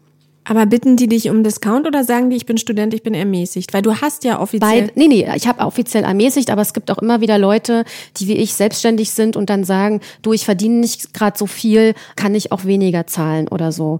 Aber 0.47 0.67
bitten 0.67 0.95
die 0.95 1.07
dich 1.07 1.29
um 1.29 1.43
Discount 1.43 1.87
oder 1.87 2.03
sagen 2.03 2.29
die, 2.29 2.37
ich 2.37 2.45
bin 2.45 2.57
Student, 2.57 2.93
ich 2.93 3.01
bin 3.01 3.15
ermäßigt? 3.15 3.73
Weil 3.73 3.81
du 3.81 3.95
hast 3.95 4.23
ja 4.23 4.39
offiziell. 4.39 4.83
Beid, 4.83 4.95
nee, 4.95 5.07
nee, 5.07 5.27
ich 5.35 5.47
habe 5.47 5.61
offiziell 5.61 6.03
ermäßigt, 6.03 6.51
aber 6.51 6.61
es 6.61 6.73
gibt 6.73 6.91
auch 6.91 6.99
immer 6.99 7.19
wieder 7.19 7.39
Leute, 7.39 7.83
die 8.17 8.27
wie 8.27 8.37
ich 8.37 8.53
selbstständig 8.53 9.09
sind 9.11 9.35
und 9.35 9.49
dann 9.49 9.63
sagen, 9.63 10.01
du, 10.21 10.33
ich 10.33 10.45
verdiene 10.45 10.75
nicht 10.75 11.15
gerade 11.15 11.37
so 11.37 11.47
viel, 11.47 11.95
kann 12.15 12.35
ich 12.35 12.51
auch 12.51 12.63
weniger 12.65 13.07
zahlen 13.07 13.47
oder 13.47 13.71
so. 13.71 13.99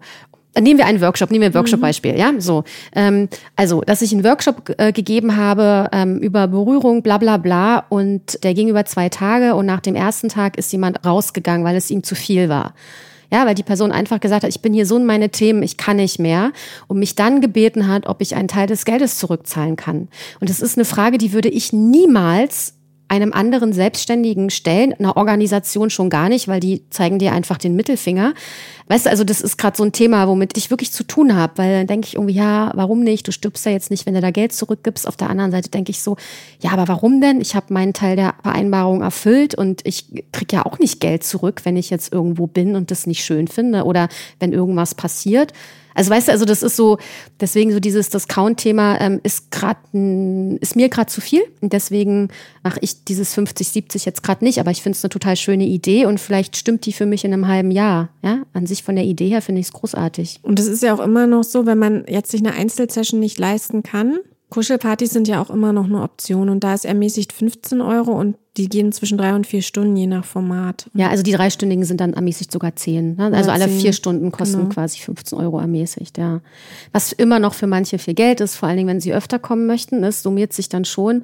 Nehmen 0.58 0.78
wir 0.78 0.86
einen 0.86 1.02
Workshop, 1.02 1.32
nehmen 1.32 1.42
wir 1.42 1.50
ein 1.50 1.54
Workshop-Beispiel, 1.56 2.14
mhm. 2.14 2.18
ja, 2.18 2.32
so. 2.38 2.64
Ähm, 2.94 3.28
also, 3.56 3.82
dass 3.82 4.02
ich 4.04 4.14
einen 4.14 4.24
Workshop 4.24 4.74
äh, 4.78 4.94
gegeben 4.94 5.36
habe 5.36 5.90
ähm, 5.92 6.20
über 6.20 6.48
Berührung, 6.48 7.02
bla 7.02 7.18
bla 7.18 7.38
bla, 7.38 7.86
und 7.90 8.42
der 8.44 8.54
ging 8.54 8.70
über 8.70 8.86
zwei 8.86 9.10
Tage 9.10 9.56
und 9.56 9.66
nach 9.66 9.82
dem 9.82 9.96
ersten 9.96 10.30
Tag 10.30 10.58
ist 10.58 10.72
jemand 10.72 11.04
rausgegangen, 11.06 11.66
weil 11.66 11.76
es 11.76 11.90
ihm 11.90 12.04
zu 12.04 12.16
viel 12.16 12.50
war. 12.50 12.74
Ja, 13.32 13.46
weil 13.46 13.56
die 13.56 13.64
Person 13.64 13.92
einfach 13.92 14.20
gesagt 14.20 14.44
hat, 14.44 14.50
ich 14.50 14.62
bin 14.62 14.74
hier 14.74 14.86
so 14.86 14.98
in 14.98 15.06
meine 15.06 15.30
Themen, 15.30 15.64
ich 15.64 15.78
kann 15.78 15.98
nicht 15.98 16.20
mehr. 16.20 16.52
Und 16.88 17.00
mich 17.00 17.16
dann 17.16 17.42
gebeten 17.42 17.88
hat, 17.88 18.08
ob 18.08 18.22
ich 18.22 18.36
einen 18.36 18.48
Teil 18.48 18.68
des 18.68 18.86
Geldes 18.86 19.18
zurückzahlen 19.18 19.76
kann. 19.76 20.08
Und 20.40 20.50
das 20.50 20.60
ist 20.60 20.78
eine 20.78 20.86
Frage, 20.86 21.18
die 21.18 21.34
würde 21.34 21.50
ich 21.50 21.74
niemals 21.74 22.75
einem 23.08 23.34
anderen 23.34 23.72
Selbstständigen 23.72 24.50
stellen, 24.50 24.94
einer 24.94 25.16
Organisation 25.16 25.90
schon 25.90 26.10
gar 26.10 26.30
nicht, 26.30 26.48
weil 26.48 26.60
die 26.60 26.90
zeigen 26.90 27.20
dir 27.20 27.34
einfach 27.34 27.58
den 27.58 27.76
Mittelfinger. 27.76 28.34
Weißt 28.88 29.06
du, 29.06 29.10
also 29.10 29.24
das 29.24 29.42
ist 29.42 29.58
gerade 29.58 29.78
so 29.78 29.84
ein 29.84 29.92
Thema, 29.92 30.28
womit 30.28 30.58
ich 30.58 30.70
wirklich 30.70 30.92
zu 30.92 31.04
tun 31.04 31.36
habe, 31.36 31.54
weil 31.58 31.80
dann 31.80 31.88
denke 31.88 32.08
ich 32.08 32.16
irgendwie, 32.16 32.34
ja, 32.34 32.72
warum 32.76 33.02
nicht? 33.02 33.28
Du 33.28 33.32
stirbst 33.32 33.66
ja 33.66 33.72
jetzt 33.72 33.92
nicht, 33.92 34.06
wenn 34.06 34.14
du 34.14 34.22
da 34.22 34.32
Geld 34.32 34.54
zurückgibst. 34.54 35.08
Auf 35.08 35.18
der 35.18 35.30
anderen 35.30 35.52
Seite 35.52 35.70
denke 35.70 35.92
ich 35.92 36.02
so, 36.02 36.18
ja, 36.60 36.72
aber 36.72 36.88
warum 36.88 37.22
denn? 37.22 37.42
Ich 37.42 37.56
habe 37.56 37.74
meinen 37.74 37.94
Teil 37.94 38.16
der 38.16 38.36
Vereinbarung 38.42 39.02
erfüllt 39.02 39.56
und 39.56 39.82
ich 39.86 40.06
krieg 40.32 40.52
ja 40.54 40.66
auch 40.66 40.80
nicht 40.80 41.00
Geld 41.00 41.24
zurück, 41.24 41.62
wenn 41.64 41.78
ich 41.78 41.90
jetzt 41.90 42.12
irgendwo 42.12 42.48
bin 42.48 42.76
und 42.76 42.92
das 42.92 43.08
nicht 43.08 43.24
schön 43.24 43.48
finde 43.48 43.84
oder 43.84 44.08
wenn 44.40 44.54
irgendwas 44.54 44.96
passiert. 44.96 45.54
Also 45.96 46.12
weißt 46.12 46.28
du, 46.28 46.32
also 46.34 46.46
das 46.46 46.62
ist 46.62 46.76
so, 46.76 47.00
deswegen 47.40 47.72
so 47.72 47.80
dieses 47.80 48.10
Discount-Thema 48.10 49.00
ähm, 49.02 49.20
ist 49.24 49.50
gerade 49.50 49.80
ist 50.60 50.76
mir 50.76 50.90
gerade 50.90 51.10
zu 51.10 51.22
viel 51.22 51.42
und 51.62 51.74
deswegen 51.74 52.28
mache 52.64 52.80
ich 52.82 53.06
dieses 53.06 53.34
50, 53.34 53.70
70 53.70 54.06
jetzt 54.06 54.22
gerade 54.22 54.44
nicht, 54.44 54.60
aber 54.60 54.72
ich 54.72 54.84
finde 54.84 54.98
es 54.98 55.04
eine 55.04 55.10
total 55.10 55.38
schöne 55.38 55.66
Idee 55.66 56.06
und 56.06 56.20
vielleicht 56.20 56.58
stimmt 56.58 56.86
die 56.86 56.94
für 56.94 57.06
mich 57.06 57.24
in 57.24 57.34
einem 57.34 57.48
halben 57.48 57.72
Jahr. 57.72 58.10
Ja, 58.22 58.44
an 58.54 58.68
sich 58.68 58.84
von 58.84 58.96
der 58.96 59.06
Idee 59.06 59.30
her 59.30 59.42
finde 59.42 59.62
ich 59.62 59.68
es 59.68 59.74
großartig. 59.74 60.42
Und 60.44 60.60
es 60.60 60.68
ist 60.68 60.84
ja 60.84 60.94
auch 60.94 61.00
immer 61.00 61.28
noch 61.28 61.44
so, 61.44 61.66
wenn 61.66 61.80
man 61.80 62.06
jetzt 62.08 62.32
sich 62.32 62.42
eine 62.42 62.54
Einzelsession 62.54 63.20
nicht 63.20 63.40
leisten 63.40 63.82
kann, 63.82 64.20
Kuschelpartys 64.50 65.12
sind 65.12 65.28
ja 65.28 65.42
auch 65.42 65.50
immer 65.50 65.74
noch 65.74 65.86
eine 65.86 66.02
Option 66.02 66.50
und 66.50 66.64
da 66.64 66.74
ist 66.74 66.86
ermäßigt 66.86 67.34
15 67.34 67.82
Euro 67.82 68.12
und 68.12 68.36
die 68.58 68.70
gehen 68.70 68.92
zwischen 68.92 69.18
drei 69.18 69.36
und 69.36 69.46
vier 69.46 69.62
Stunden, 69.62 69.98
je 69.98 70.08
nach 70.08 70.24
Format. 70.24 70.90
Ja, 70.94 71.10
also 71.10 71.24
die 71.24 71.34
dreistündigen 71.34 71.84
sind 71.84 72.00
dann 72.00 72.14
ermäßigt 72.14 72.52
sogar 72.52 72.76
zehn. 72.76 73.16
Ne? 73.16 73.32
Also 73.34 73.52
alle 73.52 73.68
vier 73.68 73.92
Stunden 73.92 74.32
kosten 74.32 74.60
genau. 74.60 74.70
quasi 74.70 75.00
15 75.00 75.38
Euro 75.38 75.60
ermäßigt, 75.60 76.18
ja. 76.18 76.42
Was 76.94 77.12
immer 77.12 77.40
noch 77.40 77.54
für 77.54 77.68
manche 77.68 78.00
viel 78.00 78.14
Geld 78.14 78.40
ist, 78.40 78.56
vor 78.56 78.70
allen 78.70 78.78
Dingen, 78.78 78.90
wenn 78.90 79.02
sie 79.02 79.14
öfter 79.14 79.40
kommen 79.40 79.68
möchten, 79.68 80.02
das 80.02 80.24
summiert 80.24 80.54
sich 80.54 80.70
dann 80.70 80.86
schon. 80.86 81.24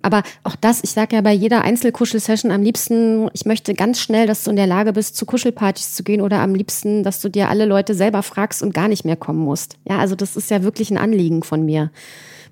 Aber 0.00 0.22
auch 0.44 0.54
das, 0.54 0.84
ich 0.84 0.90
sage 0.90 1.16
ja 1.16 1.22
bei 1.22 1.32
jeder 1.32 1.62
Einzelkuschelsession 1.62 2.52
am 2.52 2.62
liebsten, 2.62 3.28
ich 3.32 3.46
möchte 3.46 3.74
ganz 3.74 3.98
schnell, 3.98 4.28
dass 4.28 4.44
du 4.44 4.50
in 4.50 4.56
der 4.56 4.68
Lage 4.68 4.92
bist, 4.92 5.16
zu 5.16 5.26
Kuschelpartys 5.26 5.94
zu 5.94 6.04
gehen 6.04 6.20
oder 6.20 6.38
am 6.38 6.54
liebsten, 6.54 7.02
dass 7.02 7.20
du 7.20 7.28
dir 7.28 7.48
alle 7.48 7.64
Leute 7.64 7.94
selber 7.94 8.22
fragst 8.22 8.62
und 8.62 8.72
gar 8.72 8.86
nicht 8.86 9.04
mehr 9.04 9.16
kommen 9.16 9.40
musst. 9.40 9.76
Ja, 9.88 9.98
also 9.98 10.14
das 10.14 10.36
ist 10.36 10.50
ja 10.50 10.62
wirklich 10.62 10.90
ein 10.92 10.98
Anliegen 10.98 11.42
von 11.42 11.64
mir. 11.64 11.90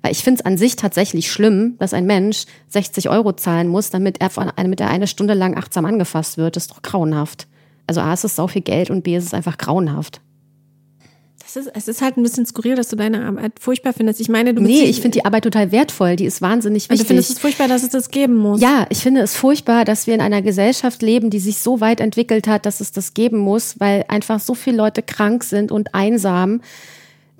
Weil 0.01 0.11
ich 0.11 0.23
finde 0.23 0.39
es 0.39 0.45
an 0.45 0.57
sich 0.57 0.75
tatsächlich 0.75 1.31
schlimm, 1.31 1.75
dass 1.79 1.93
ein 1.93 2.05
Mensch 2.05 2.45
60 2.69 3.09
Euro 3.09 3.33
zahlen 3.33 3.67
muss, 3.67 3.89
damit 3.89 4.21
er, 4.21 4.29
von, 4.29 4.51
damit 4.55 4.79
er 4.81 4.89
eine 4.89 5.07
Stunde 5.07 5.33
lang 5.33 5.57
achtsam 5.57 5.85
angefasst 5.85 6.37
wird. 6.37 6.55
Das 6.55 6.63
ist 6.63 6.71
doch 6.71 6.81
grauenhaft. 6.81 7.47
Also 7.87 8.01
A, 8.01 8.13
ist 8.13 8.25
es 8.25 8.35
sau 8.35 8.47
viel 8.47 8.61
Geld 8.61 8.89
und 8.89 9.03
B, 9.03 9.15
ist 9.15 9.25
es 9.25 9.33
einfach 9.33 9.57
grauenhaft. 9.57 10.21
Das 11.47 11.55
ist, 11.55 11.71
es 11.73 11.87
ist 11.87 12.01
halt 12.01 12.17
ein 12.17 12.23
bisschen 12.23 12.45
skurril, 12.45 12.75
dass 12.75 12.89
du 12.89 12.97
deine 12.97 13.23
Arbeit 13.25 13.53
furchtbar 13.61 13.93
findest. 13.93 14.19
Ich 14.19 14.27
meine, 14.27 14.53
du 14.53 14.61
Nee, 14.61 14.83
ich 14.83 14.99
finde 14.99 15.19
die 15.19 15.23
Arbeit 15.23 15.43
total 15.45 15.71
wertvoll. 15.71 16.17
Die 16.17 16.25
ist 16.25 16.41
wahnsinnig 16.41 16.89
wichtig. 16.89 16.99
Und 16.99 16.99
du 16.99 17.07
findest 17.07 17.29
es 17.29 17.39
furchtbar, 17.39 17.69
dass 17.69 17.83
es 17.83 17.89
das 17.89 18.09
geben 18.11 18.35
muss. 18.35 18.59
Ja, 18.59 18.85
ich 18.89 18.97
finde 18.97 19.21
es 19.21 19.33
furchtbar, 19.33 19.85
dass 19.85 20.07
wir 20.07 20.13
in 20.13 20.19
einer 20.19 20.41
Gesellschaft 20.41 21.01
leben, 21.01 21.29
die 21.29 21.39
sich 21.39 21.59
so 21.59 21.79
weit 21.79 22.01
entwickelt 22.01 22.49
hat, 22.49 22.65
dass 22.65 22.81
es 22.81 22.91
das 22.91 23.13
geben 23.13 23.37
muss, 23.37 23.79
weil 23.79 24.03
einfach 24.09 24.41
so 24.41 24.55
viele 24.55 24.75
Leute 24.75 25.01
krank 25.01 25.45
sind 25.45 25.71
und 25.71 25.95
einsam 25.95 26.59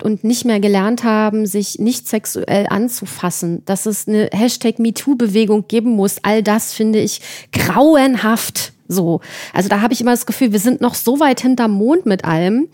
und 0.02 0.24
nicht 0.24 0.44
mehr 0.44 0.60
gelernt 0.60 1.04
haben, 1.04 1.46
sich 1.46 1.78
nicht 1.78 2.08
sexuell 2.08 2.66
anzufassen, 2.68 3.64
dass 3.64 3.86
es 3.86 4.08
eine 4.08 4.28
Hashtag 4.32 4.78
MeToo-Bewegung 4.78 5.66
geben 5.68 5.90
muss, 5.90 6.16
all 6.22 6.42
das 6.42 6.72
finde 6.72 7.00
ich 7.00 7.20
grauenhaft. 7.52 8.72
So. 8.88 9.20
Also 9.52 9.68
da 9.68 9.80
habe 9.80 9.92
ich 9.92 10.00
immer 10.00 10.12
das 10.12 10.26
Gefühl, 10.26 10.52
wir 10.52 10.60
sind 10.60 10.80
noch 10.80 10.94
so 10.94 11.20
weit 11.20 11.40
hinterm 11.40 11.72
Mond 11.72 12.06
mit 12.06 12.24
allem. 12.24 12.68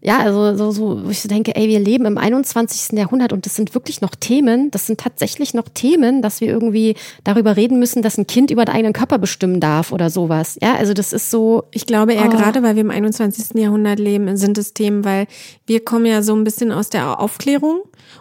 Ja, 0.00 0.20
also 0.20 0.56
so, 0.56 0.70
so, 0.70 1.04
wo 1.06 1.10
ich 1.10 1.20
so 1.20 1.28
denke, 1.28 1.56
ey, 1.56 1.68
wir 1.68 1.80
leben 1.80 2.06
im 2.06 2.18
21. 2.18 2.96
Jahrhundert 2.96 3.32
und 3.32 3.46
das 3.46 3.56
sind 3.56 3.74
wirklich 3.74 4.00
noch 4.00 4.14
Themen, 4.14 4.70
das 4.70 4.86
sind 4.86 5.00
tatsächlich 5.00 5.54
noch 5.54 5.68
Themen, 5.68 6.22
dass 6.22 6.40
wir 6.40 6.48
irgendwie 6.48 6.94
darüber 7.24 7.56
reden 7.56 7.80
müssen, 7.80 8.02
dass 8.02 8.16
ein 8.16 8.28
Kind 8.28 8.52
über 8.52 8.64
den 8.64 8.74
eigenen 8.74 8.92
Körper 8.92 9.18
bestimmen 9.18 9.58
darf 9.58 9.90
oder 9.90 10.08
sowas. 10.08 10.56
Ja, 10.62 10.76
also 10.76 10.94
das 10.94 11.12
ist 11.12 11.30
so. 11.30 11.64
Ich 11.72 11.84
glaube 11.84 12.14
eher 12.14 12.26
oh. 12.26 12.30
gerade, 12.30 12.62
weil 12.62 12.76
wir 12.76 12.82
im 12.82 12.90
21. 12.90 13.60
Jahrhundert 13.60 13.98
leben, 13.98 14.36
sind 14.36 14.56
es 14.56 14.72
Themen, 14.72 15.04
weil 15.04 15.26
wir 15.66 15.84
kommen 15.84 16.06
ja 16.06 16.22
so 16.22 16.34
ein 16.36 16.44
bisschen 16.44 16.70
aus 16.70 16.90
der 16.90 17.18
Aufklärung 17.18 17.80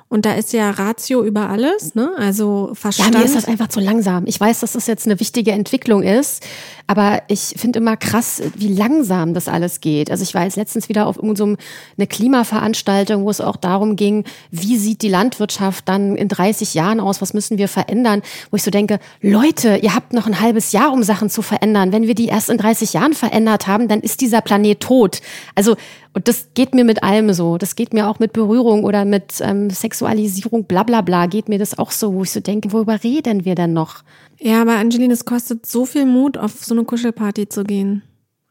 und 0.09 0.25
da 0.25 0.33
ist 0.33 0.53
ja 0.53 0.69
Ratio 0.69 1.21
über 1.23 1.49
alles, 1.49 1.93
ne? 1.93 2.11
Also 2.17 2.71
Verstand. 2.73 3.13
Ja, 3.13 3.19
mir 3.19 3.25
ist 3.25 3.35
das 3.35 3.45
einfach 3.45 3.67
zu 3.67 3.81
langsam. 3.81 4.23
Ich 4.25 4.39
weiß, 4.39 4.61
dass 4.61 4.71
das 4.71 4.87
jetzt 4.87 5.05
eine 5.05 5.19
wichtige 5.19 5.51
Entwicklung 5.51 6.01
ist, 6.01 6.45
aber 6.87 7.23
ich 7.27 7.55
finde 7.57 7.79
immer 7.79 7.97
krass, 7.97 8.41
wie 8.55 8.69
langsam 8.73 9.33
das 9.33 9.49
alles 9.49 9.81
geht. 9.81 10.09
Also 10.09 10.23
ich 10.23 10.33
war 10.33 10.45
jetzt 10.45 10.55
letztens 10.55 10.87
wieder 10.87 11.07
auf 11.07 11.17
irgendeinem 11.17 11.57
so 11.57 11.63
eine 11.97 12.07
Klimaveranstaltung, 12.07 13.25
wo 13.25 13.29
es 13.29 13.41
auch 13.41 13.57
darum 13.57 13.97
ging, 13.97 14.23
wie 14.49 14.77
sieht 14.77 15.01
die 15.01 15.09
Landwirtschaft 15.09 15.89
dann 15.89 16.15
in 16.15 16.29
30 16.29 16.73
Jahren 16.73 17.01
aus, 17.01 17.21
was 17.21 17.33
müssen 17.33 17.57
wir 17.57 17.67
verändern, 17.67 18.21
wo 18.49 18.55
ich 18.55 18.63
so 18.63 18.71
denke, 18.71 18.99
Leute, 19.21 19.75
ihr 19.75 19.93
habt 19.93 20.13
noch 20.13 20.25
ein 20.25 20.39
halbes 20.39 20.71
Jahr, 20.71 20.93
um 20.93 21.03
Sachen 21.03 21.29
zu 21.29 21.41
verändern. 21.41 21.91
Wenn 21.91 22.07
wir 22.07 22.15
die 22.15 22.27
erst 22.27 22.49
in 22.49 22.57
30 22.57 22.93
Jahren 22.93 23.13
verändert 23.13 23.67
haben, 23.67 23.89
dann 23.89 23.99
ist 23.99 24.21
dieser 24.21 24.39
Planet 24.39 24.79
tot. 24.79 25.19
Also, 25.53 25.75
und 26.17 26.27
das 26.27 26.49
geht 26.55 26.73
mir 26.73 26.83
mit 26.83 27.03
allem 27.03 27.31
so. 27.31 27.59
Das 27.59 27.75
geht 27.75 27.93
mir 27.93 28.07
auch 28.07 28.17
mit 28.17 28.33
Berührung 28.33 28.85
oder 28.85 29.05
mit 29.05 29.39
ähm, 29.39 29.69
Sexualisierung, 29.69 30.63
bla 30.63 30.81
bla 30.81 31.01
bla, 31.01 31.27
geht 31.27 31.47
mir 31.47 31.59
das 31.59 31.77
auch 31.77 31.91
so, 31.91 32.11
wo 32.15 32.23
ich 32.23 32.31
so 32.31 32.39
denke, 32.39 32.71
worüber 32.71 33.03
reden 33.03 33.45
wir 33.45 33.53
denn 33.53 33.73
noch? 33.73 34.03
Ja, 34.39 34.63
aber 34.63 34.77
Angeline, 34.77 35.13
es 35.13 35.25
kostet 35.25 35.67
so 35.67 35.85
viel 35.85 36.07
Mut, 36.07 36.35
auf 36.35 36.65
so 36.65 36.73
eine 36.73 36.85
Kuschelparty 36.85 37.49
zu 37.49 37.63
gehen. 37.63 38.01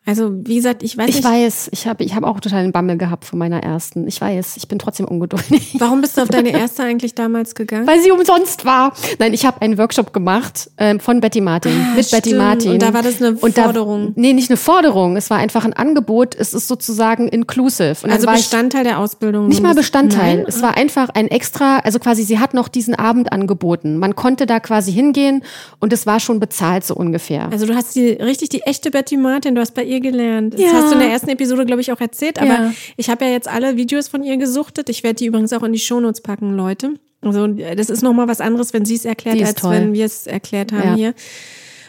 Also 0.08 0.32
wie 0.44 0.54
gesagt, 0.54 0.84
ich 0.84 0.96
weiß 0.96 1.08
Ich 1.08 1.16
nicht. 1.16 1.24
weiß, 1.24 1.68
ich 1.72 1.86
habe 1.88 2.04
ich 2.04 2.14
hab 2.14 2.22
auch 2.22 2.38
total 2.38 2.60
einen 2.62 2.70
Bammel 2.72 2.96
gehabt 2.96 3.24
von 3.24 3.40
meiner 3.40 3.62
ersten. 3.62 4.06
Ich 4.06 4.20
weiß, 4.20 4.56
ich 4.56 4.68
bin 4.68 4.78
trotzdem 4.78 5.06
ungeduldig. 5.06 5.74
Warum 5.80 6.00
bist 6.00 6.16
du 6.16 6.22
auf 6.22 6.28
deine 6.28 6.50
erste 6.58 6.84
eigentlich 6.84 7.16
damals 7.16 7.56
gegangen? 7.56 7.88
Weil 7.88 8.00
sie 8.00 8.12
umsonst 8.12 8.64
war. 8.64 8.92
Nein, 9.18 9.34
ich 9.34 9.44
habe 9.44 9.60
einen 9.62 9.78
Workshop 9.78 10.12
gemacht 10.12 10.70
ähm, 10.78 11.00
von 11.00 11.20
Betty 11.20 11.40
Martin, 11.40 11.72
mit 11.96 12.08
Betty 12.10 12.34
Ah. 12.34 12.38
Martin. 12.38 12.72
Und 12.72 12.82
da 12.82 12.94
war 12.94 13.02
das 13.02 13.20
eine 13.20 13.36
Und 13.36 13.58
da- 13.58 13.64
Forderung. 13.64 14.12
nee, 14.14 14.32
nicht 14.32 14.48
eine 14.48 14.56
Forderung. 14.56 15.16
Es 15.16 15.28
war 15.28 15.38
einfach 15.38 15.64
ein 15.64 15.72
Angebot. 15.72 16.36
Es 16.36 16.54
ist 16.54 16.68
sozusagen 16.68 17.26
inclusive. 17.26 17.96
Und 18.04 18.10
also 18.12 18.28
Bestandteil 18.28 18.84
der 18.84 19.00
Ausbildung. 19.00 19.48
Nicht 19.48 19.60
mal 19.62 19.74
Bestandteil. 19.74 20.36
Nein? 20.36 20.44
Es 20.46 20.62
war 20.62 20.76
einfach 20.76 21.08
ein 21.14 21.26
extra, 21.28 21.78
also 21.80 21.98
quasi, 21.98 22.22
sie 22.22 22.38
hat 22.38 22.54
noch 22.54 22.68
diesen 22.68 22.94
Abend 22.94 23.32
angeboten. 23.32 23.98
Man 23.98 24.14
konnte 24.14 24.46
da 24.46 24.60
quasi 24.60 24.92
hingehen 24.92 25.42
und 25.80 25.92
es 25.92 26.06
war 26.06 26.20
schon 26.20 26.38
bezahlt, 26.38 26.84
so 26.84 26.94
ungefähr. 26.94 27.48
Also 27.50 27.66
du 27.66 27.74
hast 27.74 27.96
die 27.96 28.10
richtig 28.10 28.50
die 28.50 28.62
echte 28.62 28.92
Betty 28.92 29.16
Martin, 29.16 29.56
du 29.56 29.60
hast 29.60 29.74
bei 29.74 29.82
ihr 29.82 29.95
gelernt. 30.00 30.54
Das 30.54 30.60
Ja. 30.60 30.72
hast 30.72 30.88
du 30.90 30.92
in 30.94 31.00
der 31.00 31.10
ersten 31.10 31.28
Episode, 31.30 31.66
glaube 31.66 31.80
ich, 31.80 31.92
auch 31.92 32.00
erzählt. 32.00 32.38
Aber 32.38 32.48
Ja. 32.48 32.72
ich 32.96 33.10
habe 33.10 33.24
ja 33.24 33.30
jetzt 33.32 33.48
alle 33.48 33.76
Videos 33.76 34.08
von 34.08 34.22
ihr 34.22 34.36
gesuchtet. 34.36 34.88
Ich 34.88 35.02
werde 35.02 35.16
die 35.16 35.26
übrigens 35.26 35.52
auch 35.52 35.62
in 35.62 35.72
die 35.72 35.78
Shownotes 35.78 36.20
packen, 36.20 36.56
Leute. 36.56 36.94
Also 37.22 37.46
das 37.48 37.90
ist 37.90 38.02
nochmal 38.02 38.28
was 38.28 38.40
anderes, 38.40 38.72
wenn 38.72 38.84
sie 38.84 38.94
es 38.94 39.04
erklärt, 39.04 39.40
als 39.42 39.54
toll. 39.54 39.72
wenn 39.74 39.92
wir 39.94 40.04
es 40.04 40.26
erklärt 40.26 40.72
haben 40.72 40.90
Ja. 40.90 40.94
hier. 40.94 41.14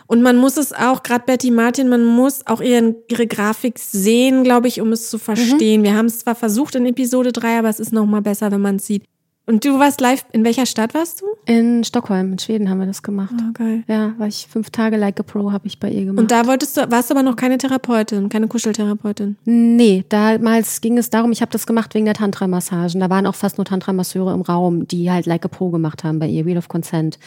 Und 0.10 0.22
man 0.22 0.38
muss 0.38 0.56
es 0.56 0.72
auch, 0.72 1.04
gerade 1.04 1.26
Betty 1.26 1.52
Martin, 1.52 1.90
man 1.90 2.06
muss 2.06 2.48
auch 2.48 2.62
ihren, 2.62 2.96
ihre 3.10 3.28
Grafik 3.28 3.78
sehen, 3.78 4.44
glaube 4.46 4.70
ich, 4.70 4.80
um 4.80 4.94
es 4.94 5.10
zu 5.10 5.18
verstehen. 5.18 5.84
Wir 5.84 5.96
haben 5.96 6.06
es 6.06 6.20
zwar 6.20 6.34
versucht 6.34 6.76
in 6.76 6.86
Episode 6.86 7.34
3, 7.34 7.60
aber 7.60 7.68
es 7.70 7.80
ist 7.82 7.92
nochmal 7.92 8.22
besser, 8.22 8.50
wenn 8.52 8.62
man 8.62 8.78
es 8.78 8.88
sieht. 8.88 9.04
Und 9.50 9.64
du 9.64 9.80
warst 9.80 10.02
live, 10.02 10.26
in 10.34 10.44
welcher 10.44 10.66
Stadt 10.66 10.94
warst 10.94 11.22
du? 11.22 11.26
In 11.46 11.86
Stockholm, 11.86 12.34
in 12.34 12.40
Schweden 12.40 12.70
haben 12.70 12.80
wir 12.80 12.86
das 12.86 13.02
gemacht. 13.02 13.34
Oh, 13.34 13.54
geil. 13.54 13.86
Ja, 13.88 14.14
war 14.18 14.28
ich 14.28 14.46
fünf 14.50 14.72
Tage 14.72 14.98
like 14.98 15.18
a 15.22 15.24
Pro, 15.24 15.54
habe 15.54 15.68
ich 15.68 15.80
bei 15.80 15.90
ihr 15.90 16.04
gemacht. 16.04 16.22
Und 16.22 16.32
da 16.32 16.46
wolltest 16.48 16.76
du, 16.76 16.92
warst 16.92 17.10
du 17.10 17.14
aber 17.14 17.24
noch 17.24 17.38
keine 17.38 17.58
Therapeutin, 17.58 18.28
keine 18.28 18.50
Kuscheltherapeutin. 18.50 19.38
Nee, 19.46 20.04
damals 20.10 20.82
ging 20.82 20.98
es 20.98 21.10
darum, 21.10 21.32
ich 21.32 21.40
habe 21.40 21.52
das 21.52 21.66
gemacht 21.66 21.96
wegen 21.96 22.04
der 22.04 22.14
Tantra-Massagen. 22.14 23.00
Da 23.00 23.10
waren 23.10 23.26
auch 23.26 23.36
fast 23.36 23.58
nur 23.58 23.64
Tantra-Masseure 23.64 24.34
im 24.34 24.42
Raum, 24.42 24.86
die 24.86 25.10
halt 25.10 25.26
Like 25.26 25.46
a 25.46 25.48
Pro 25.48 25.70
gemacht 25.70 26.04
haben 26.04 26.20
bei 26.20 26.28
ihr, 26.28 26.46
Wheel 26.46 26.58
of 26.58 26.68
Consent. 26.68 27.18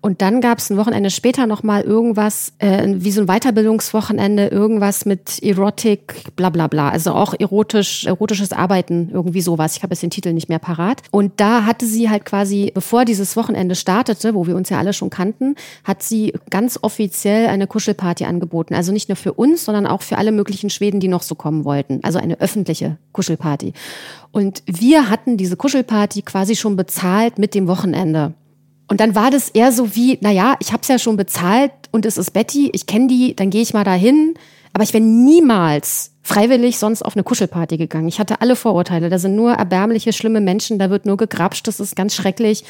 Und 0.00 0.22
dann 0.22 0.40
gab 0.40 0.58
es 0.58 0.70
ein 0.70 0.76
Wochenende 0.76 1.10
später 1.10 1.46
nochmal 1.46 1.82
irgendwas, 1.82 2.52
äh, 2.58 2.86
wie 2.86 3.10
so 3.10 3.20
ein 3.20 3.26
Weiterbildungswochenende, 3.26 4.46
irgendwas 4.46 5.04
mit 5.04 5.42
Erotik, 5.42 6.36
bla 6.36 6.50
bla 6.50 6.68
bla. 6.68 6.88
Also 6.90 7.12
auch 7.12 7.34
erotisch, 7.36 8.06
erotisches 8.06 8.52
Arbeiten, 8.52 9.10
irgendwie 9.12 9.40
sowas. 9.40 9.76
Ich 9.76 9.82
habe 9.82 9.94
jetzt 9.94 10.02
den 10.02 10.10
Titel 10.10 10.32
nicht 10.32 10.48
mehr 10.48 10.60
parat. 10.60 11.02
Und 11.10 11.32
da 11.40 11.64
hatte 11.64 11.84
sie 11.84 12.08
halt 12.08 12.24
quasi, 12.24 12.70
bevor 12.72 13.04
dieses 13.04 13.36
Wochenende 13.36 13.74
startete, 13.74 14.34
wo 14.34 14.46
wir 14.46 14.54
uns 14.54 14.68
ja 14.68 14.78
alle 14.78 14.92
schon 14.92 15.10
kannten, 15.10 15.56
hat 15.82 16.02
sie 16.04 16.32
ganz 16.48 16.78
offiziell 16.80 17.48
eine 17.48 17.66
Kuschelparty 17.66 18.24
angeboten. 18.24 18.74
Also 18.74 18.92
nicht 18.92 19.08
nur 19.08 19.16
für 19.16 19.32
uns, 19.32 19.64
sondern 19.64 19.86
auch 19.86 20.02
für 20.02 20.18
alle 20.18 20.30
möglichen 20.30 20.70
Schweden, 20.70 21.00
die 21.00 21.08
noch 21.08 21.22
so 21.22 21.34
kommen 21.34 21.64
wollten. 21.64 22.00
Also 22.04 22.20
eine 22.20 22.40
öffentliche 22.40 22.98
Kuschelparty. 23.12 23.72
Und 24.30 24.62
wir 24.66 25.10
hatten 25.10 25.36
diese 25.36 25.56
Kuschelparty 25.56 26.22
quasi 26.22 26.54
schon 26.54 26.76
bezahlt 26.76 27.38
mit 27.38 27.54
dem 27.56 27.66
Wochenende. 27.66 28.34
Und 28.88 29.00
dann 29.00 29.14
war 29.14 29.30
das 29.30 29.50
eher 29.50 29.70
so 29.70 29.94
wie, 29.94 30.18
naja, 30.22 30.56
ich 30.60 30.72
habe 30.72 30.82
es 30.82 30.88
ja 30.88 30.98
schon 30.98 31.16
bezahlt 31.16 31.72
und 31.92 32.06
es 32.06 32.16
ist 32.16 32.32
Betty, 32.32 32.70
ich 32.72 32.86
kenne 32.86 33.06
die, 33.06 33.36
dann 33.36 33.50
gehe 33.50 33.62
ich 33.62 33.74
mal 33.74 33.84
dahin. 33.84 34.34
Aber 34.72 34.82
ich 34.82 34.92
wäre 34.92 35.04
niemals 35.04 36.12
freiwillig 36.22 36.78
sonst 36.78 37.02
auf 37.02 37.16
eine 37.16 37.24
Kuschelparty 37.24 37.78
gegangen. 37.78 38.08
Ich 38.08 38.18
hatte 38.18 38.40
alle 38.40 38.54
Vorurteile. 38.54 39.08
Da 39.08 39.18
sind 39.18 39.34
nur 39.34 39.52
erbärmliche, 39.52 40.12
schlimme 40.12 40.40
Menschen, 40.40 40.78
da 40.78 40.90
wird 40.90 41.06
nur 41.06 41.16
gegrapscht, 41.16 41.66
das 41.66 41.80
ist 41.80 41.96
ganz 41.96 42.14
schrecklich. 42.14 42.64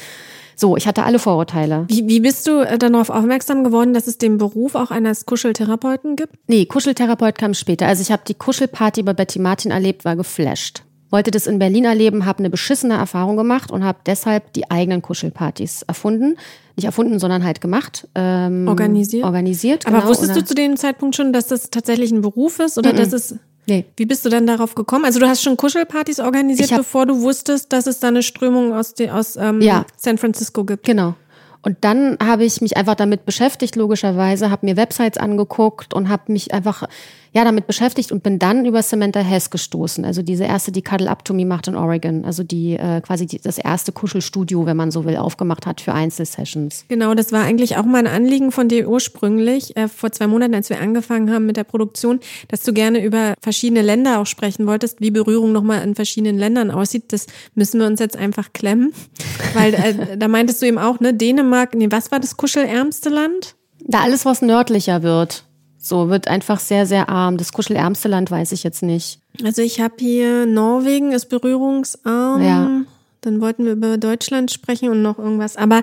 So, 0.55 0.75
ich 0.75 0.87
hatte 0.87 1.03
alle 1.03 1.19
Vorurteile. 1.19 1.85
Wie, 1.87 2.07
wie 2.09 2.19
bist 2.19 2.45
du 2.45 2.59
äh, 2.59 2.77
darauf 2.77 3.09
aufmerksam 3.09 3.63
geworden, 3.63 3.93
dass 3.93 4.07
es 4.07 4.17
den 4.17 4.37
Beruf 4.37 4.75
auch 4.75 4.91
eines 4.91 5.25
Kuscheltherapeuten 5.25 6.17
gibt? 6.17 6.33
Nee, 6.47 6.65
Kuscheltherapeut 6.65 7.37
kam 7.37 7.53
später. 7.53 7.87
Also 7.87 8.01
ich 8.01 8.11
habe 8.11 8.23
die 8.27 8.33
Kuschelparty 8.33 9.03
bei 9.03 9.13
Betty 9.13 9.39
Martin 9.39 9.71
erlebt, 9.71 10.03
war 10.03 10.17
geflasht. 10.17 10.83
Wollte 11.11 11.31
das 11.31 11.47
in 11.47 11.57
Berlin 11.57 11.85
erleben, 11.85 12.25
habe 12.25 12.39
eine 12.39 12.49
beschissene 12.51 12.93
Erfahrung 12.95 13.35
gemacht 13.35 13.71
und 13.71 13.83
habe 13.83 13.99
deshalb 14.05 14.53
die 14.53 14.69
eigenen 14.69 15.01
Kuschelpartys 15.01 15.81
erfunden. 15.83 16.35
Nicht 16.75 16.85
erfunden, 16.85 17.17
sondern 17.19 17.43
halt 17.43 17.61
gemacht. 17.61 18.07
Ähm, 18.15 18.67
Organisiert? 18.67 19.23
Organisiert, 19.23 19.87
Aber 19.87 19.97
genau. 19.97 20.09
wusstest 20.09 20.35
du 20.35 20.43
zu 20.45 20.53
dem 20.53 20.77
Zeitpunkt 20.77 21.15
schon, 21.15 21.33
dass 21.33 21.47
das 21.47 21.71
tatsächlich 21.71 22.11
ein 22.11 22.21
Beruf 22.21 22.59
ist 22.59 22.77
oder 22.77 22.93
dass 22.93 23.13
es 23.13 23.35
Nee. 23.67 23.85
Wie 23.97 24.07
bist 24.07 24.25
du 24.25 24.29
dann 24.29 24.47
darauf 24.47 24.73
gekommen? 24.73 25.05
Also 25.05 25.19
du 25.19 25.27
hast 25.27 25.43
schon 25.43 25.55
Kuschelpartys 25.55 26.19
organisiert, 26.19 26.71
hab- 26.71 26.79
bevor 26.79 27.05
du 27.05 27.21
wusstest, 27.21 27.71
dass 27.71 27.85
es 27.85 27.99
da 27.99 28.07
eine 28.07 28.23
Strömung 28.23 28.73
aus, 28.73 28.95
de, 28.95 29.11
aus 29.11 29.35
ähm, 29.35 29.61
Ja. 29.61 29.85
San 29.95 30.17
Francisco 30.17 30.63
gibt. 30.63 30.85
Genau. 30.85 31.13
Und 31.61 31.77
dann 31.81 32.17
habe 32.23 32.45
ich 32.45 32.61
mich 32.61 32.77
einfach 32.77 32.95
damit 32.95 33.25
beschäftigt, 33.25 33.75
logischerweise, 33.75 34.49
habe 34.49 34.65
mir 34.65 34.75
Websites 34.75 35.19
angeguckt 35.19 35.93
und 35.93 36.09
habe 36.09 36.31
mich 36.31 36.51
einfach 36.51 36.87
ja 37.31 37.43
damit 37.43 37.67
beschäftigt 37.67 38.11
und 38.11 38.23
bin 38.23 38.39
dann 38.39 38.65
über 38.65 38.81
Samantha 38.81 39.19
Hess 39.19 39.49
gestoßen. 39.49 40.05
Also 40.05 40.21
diese 40.21 40.45
erste, 40.45 40.71
die 40.71 40.81
Cuddle 40.81 41.09
Up 41.09 41.25
to 41.25 41.33
Me 41.33 41.45
macht 41.45 41.67
in 41.67 41.75
Oregon. 41.75 42.25
Also 42.25 42.43
die 42.43 42.73
äh, 42.73 43.01
quasi 43.01 43.25
die, 43.25 43.39
das 43.39 43.57
erste 43.57 43.91
Kuschelstudio, 43.91 44.65
wenn 44.65 44.77
man 44.77 44.91
so 44.91 45.05
will, 45.05 45.17
aufgemacht 45.17 45.65
hat 45.65 45.81
für 45.81 45.93
Einzelsessions. 45.93 46.85
Genau, 46.87 47.13
das 47.13 47.31
war 47.31 47.43
eigentlich 47.43 47.77
auch 47.77 47.85
mein 47.85 48.07
Anliegen 48.07 48.51
von 48.51 48.67
dir 48.67 48.89
ursprünglich, 48.89 49.75
äh, 49.77 49.87
vor 49.87 50.11
zwei 50.11 50.27
Monaten, 50.27 50.55
als 50.55 50.69
wir 50.69 50.79
angefangen 50.79 51.31
haben 51.31 51.45
mit 51.45 51.57
der 51.57 51.63
Produktion, 51.63 52.19
dass 52.47 52.63
du 52.63 52.73
gerne 52.73 53.03
über 53.03 53.33
verschiedene 53.41 53.81
Länder 53.81 54.19
auch 54.19 54.25
sprechen 54.25 54.65
wolltest, 54.65 55.01
wie 55.01 55.11
Berührung 55.11 55.51
nochmal 55.51 55.83
in 55.83 55.95
verschiedenen 55.95 56.37
Ländern 56.37 56.71
aussieht. 56.71 57.13
Das 57.13 57.27
müssen 57.55 57.79
wir 57.79 57.87
uns 57.87 57.99
jetzt 57.99 58.17
einfach 58.17 58.53
klemmen. 58.53 58.93
Weil 59.53 59.73
äh, 59.73 60.17
da 60.17 60.27
meintest 60.27 60.61
du 60.61 60.67
eben 60.67 60.77
auch, 60.77 60.99
ne, 60.99 61.13
Dänemark, 61.13 61.75
nee, 61.75 61.87
was 61.89 62.11
war 62.11 62.19
das 62.19 62.37
kuschelärmste 62.37 63.09
Land? 63.09 63.55
Da 63.81 64.01
alles, 64.01 64.25
was 64.25 64.41
nördlicher 64.41 65.03
wird, 65.03 65.45
so 65.79 66.09
wird 66.09 66.27
einfach 66.27 66.59
sehr, 66.59 66.85
sehr 66.85 67.09
arm. 67.09 67.37
Das 67.37 67.53
kuschelärmste 67.53 68.09
Land 68.09 68.29
weiß 68.29 68.51
ich 68.51 68.63
jetzt 68.63 68.83
nicht. 68.83 69.19
Also 69.43 69.61
ich 69.61 69.79
habe 69.79 69.95
hier 69.99 70.45
Norwegen 70.45 71.11
ist 71.13 71.27
berührungsarm. 71.27 72.41
Ja. 72.41 72.81
Dann 73.21 73.41
wollten 73.41 73.65
wir 73.65 73.73
über 73.73 73.97
Deutschland 73.97 74.51
sprechen 74.51 74.89
und 74.89 75.01
noch 75.01 75.19
irgendwas. 75.19 75.57
Aber 75.57 75.81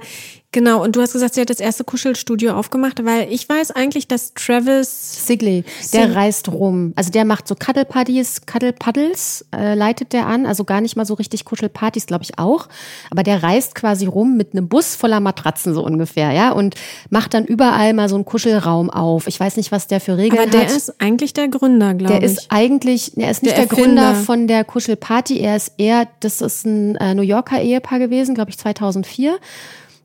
genau, 0.53 0.83
und 0.83 0.97
du 0.97 1.03
hast 1.03 1.13
gesagt, 1.13 1.35
sie 1.35 1.43
hat 1.43 1.51
das 1.51 1.61
erste 1.61 1.85
Kuschelstudio 1.85 2.53
aufgemacht, 2.55 3.05
weil 3.05 3.31
ich 3.31 3.47
weiß 3.47 3.73
eigentlich, 3.73 4.09
dass 4.09 4.33
Travis 4.35 5.27
Sigley, 5.27 5.65
der 5.93 6.15
reist 6.17 6.49
rum. 6.51 6.93
Also 6.97 7.11
der 7.11 7.27
macht 7.27 7.47
so 7.47 7.55
Cuddle-Partys, 7.55 8.47
Cuddle-Puddles, 8.47 9.45
äh, 9.55 9.75
leitet 9.75 10.13
der 10.15 10.27
an. 10.27 10.47
Also 10.47 10.65
gar 10.65 10.81
nicht 10.81 10.97
mal 10.97 11.05
so 11.05 11.13
richtig 11.15 11.45
Kuschelpartys, 11.45 12.07
glaube 12.07 12.25
ich 12.25 12.39
auch. 12.39 12.69
Aber 13.11 13.23
der 13.23 13.43
reist 13.43 13.75
quasi 13.75 14.07
rum 14.07 14.37
mit 14.39 14.53
einem 14.53 14.69
Bus 14.69 14.97
voller 14.97 15.21
Matratzen 15.21 15.75
so 15.75 15.85
ungefähr, 15.85 16.33
ja. 16.33 16.53
Und 16.53 16.75
macht 17.11 17.35
dann 17.35 17.45
überall 17.45 17.93
mal 17.93 18.09
so 18.09 18.15
einen 18.15 18.25
Kuschelraum 18.25 18.89
auf. 18.89 19.27
Ich 19.27 19.39
weiß 19.39 19.57
nicht, 19.59 19.73
was 19.73 19.89
der 19.89 20.01
für 20.01 20.17
Regeln 20.17 20.41
aber 20.41 20.51
der 20.51 20.63
hat. 20.69 20.71
ist 20.77 21.01
eigentlich 21.03 21.35
der 21.35 21.49
Gründer, 21.49 21.93
glaube 21.95 22.15
Der 22.15 22.23
ich. 22.25 22.33
ist 22.39 22.47
eigentlich, 22.49 23.13
er 23.19 23.31
ist 23.31 23.43
nicht 23.43 23.57
Der 23.57 23.67
der, 23.67 23.77
Gründer 23.77 24.15
von 24.15 24.47
der 24.47 24.65
Kuschelparty, 24.65 25.39
er 25.39 25.57
ist 25.57 25.73
eher, 25.77 26.09
das 26.21 26.41
ist 26.41 26.65
ein 26.65 26.97
äh, 26.97 27.15
New 27.15 27.26
Yorker 27.27 27.61
Ehepaar 27.61 27.99
gewesen, 27.99 28.35
glaube 28.35 28.51
ich 28.51 28.59
2004, 28.59 29.39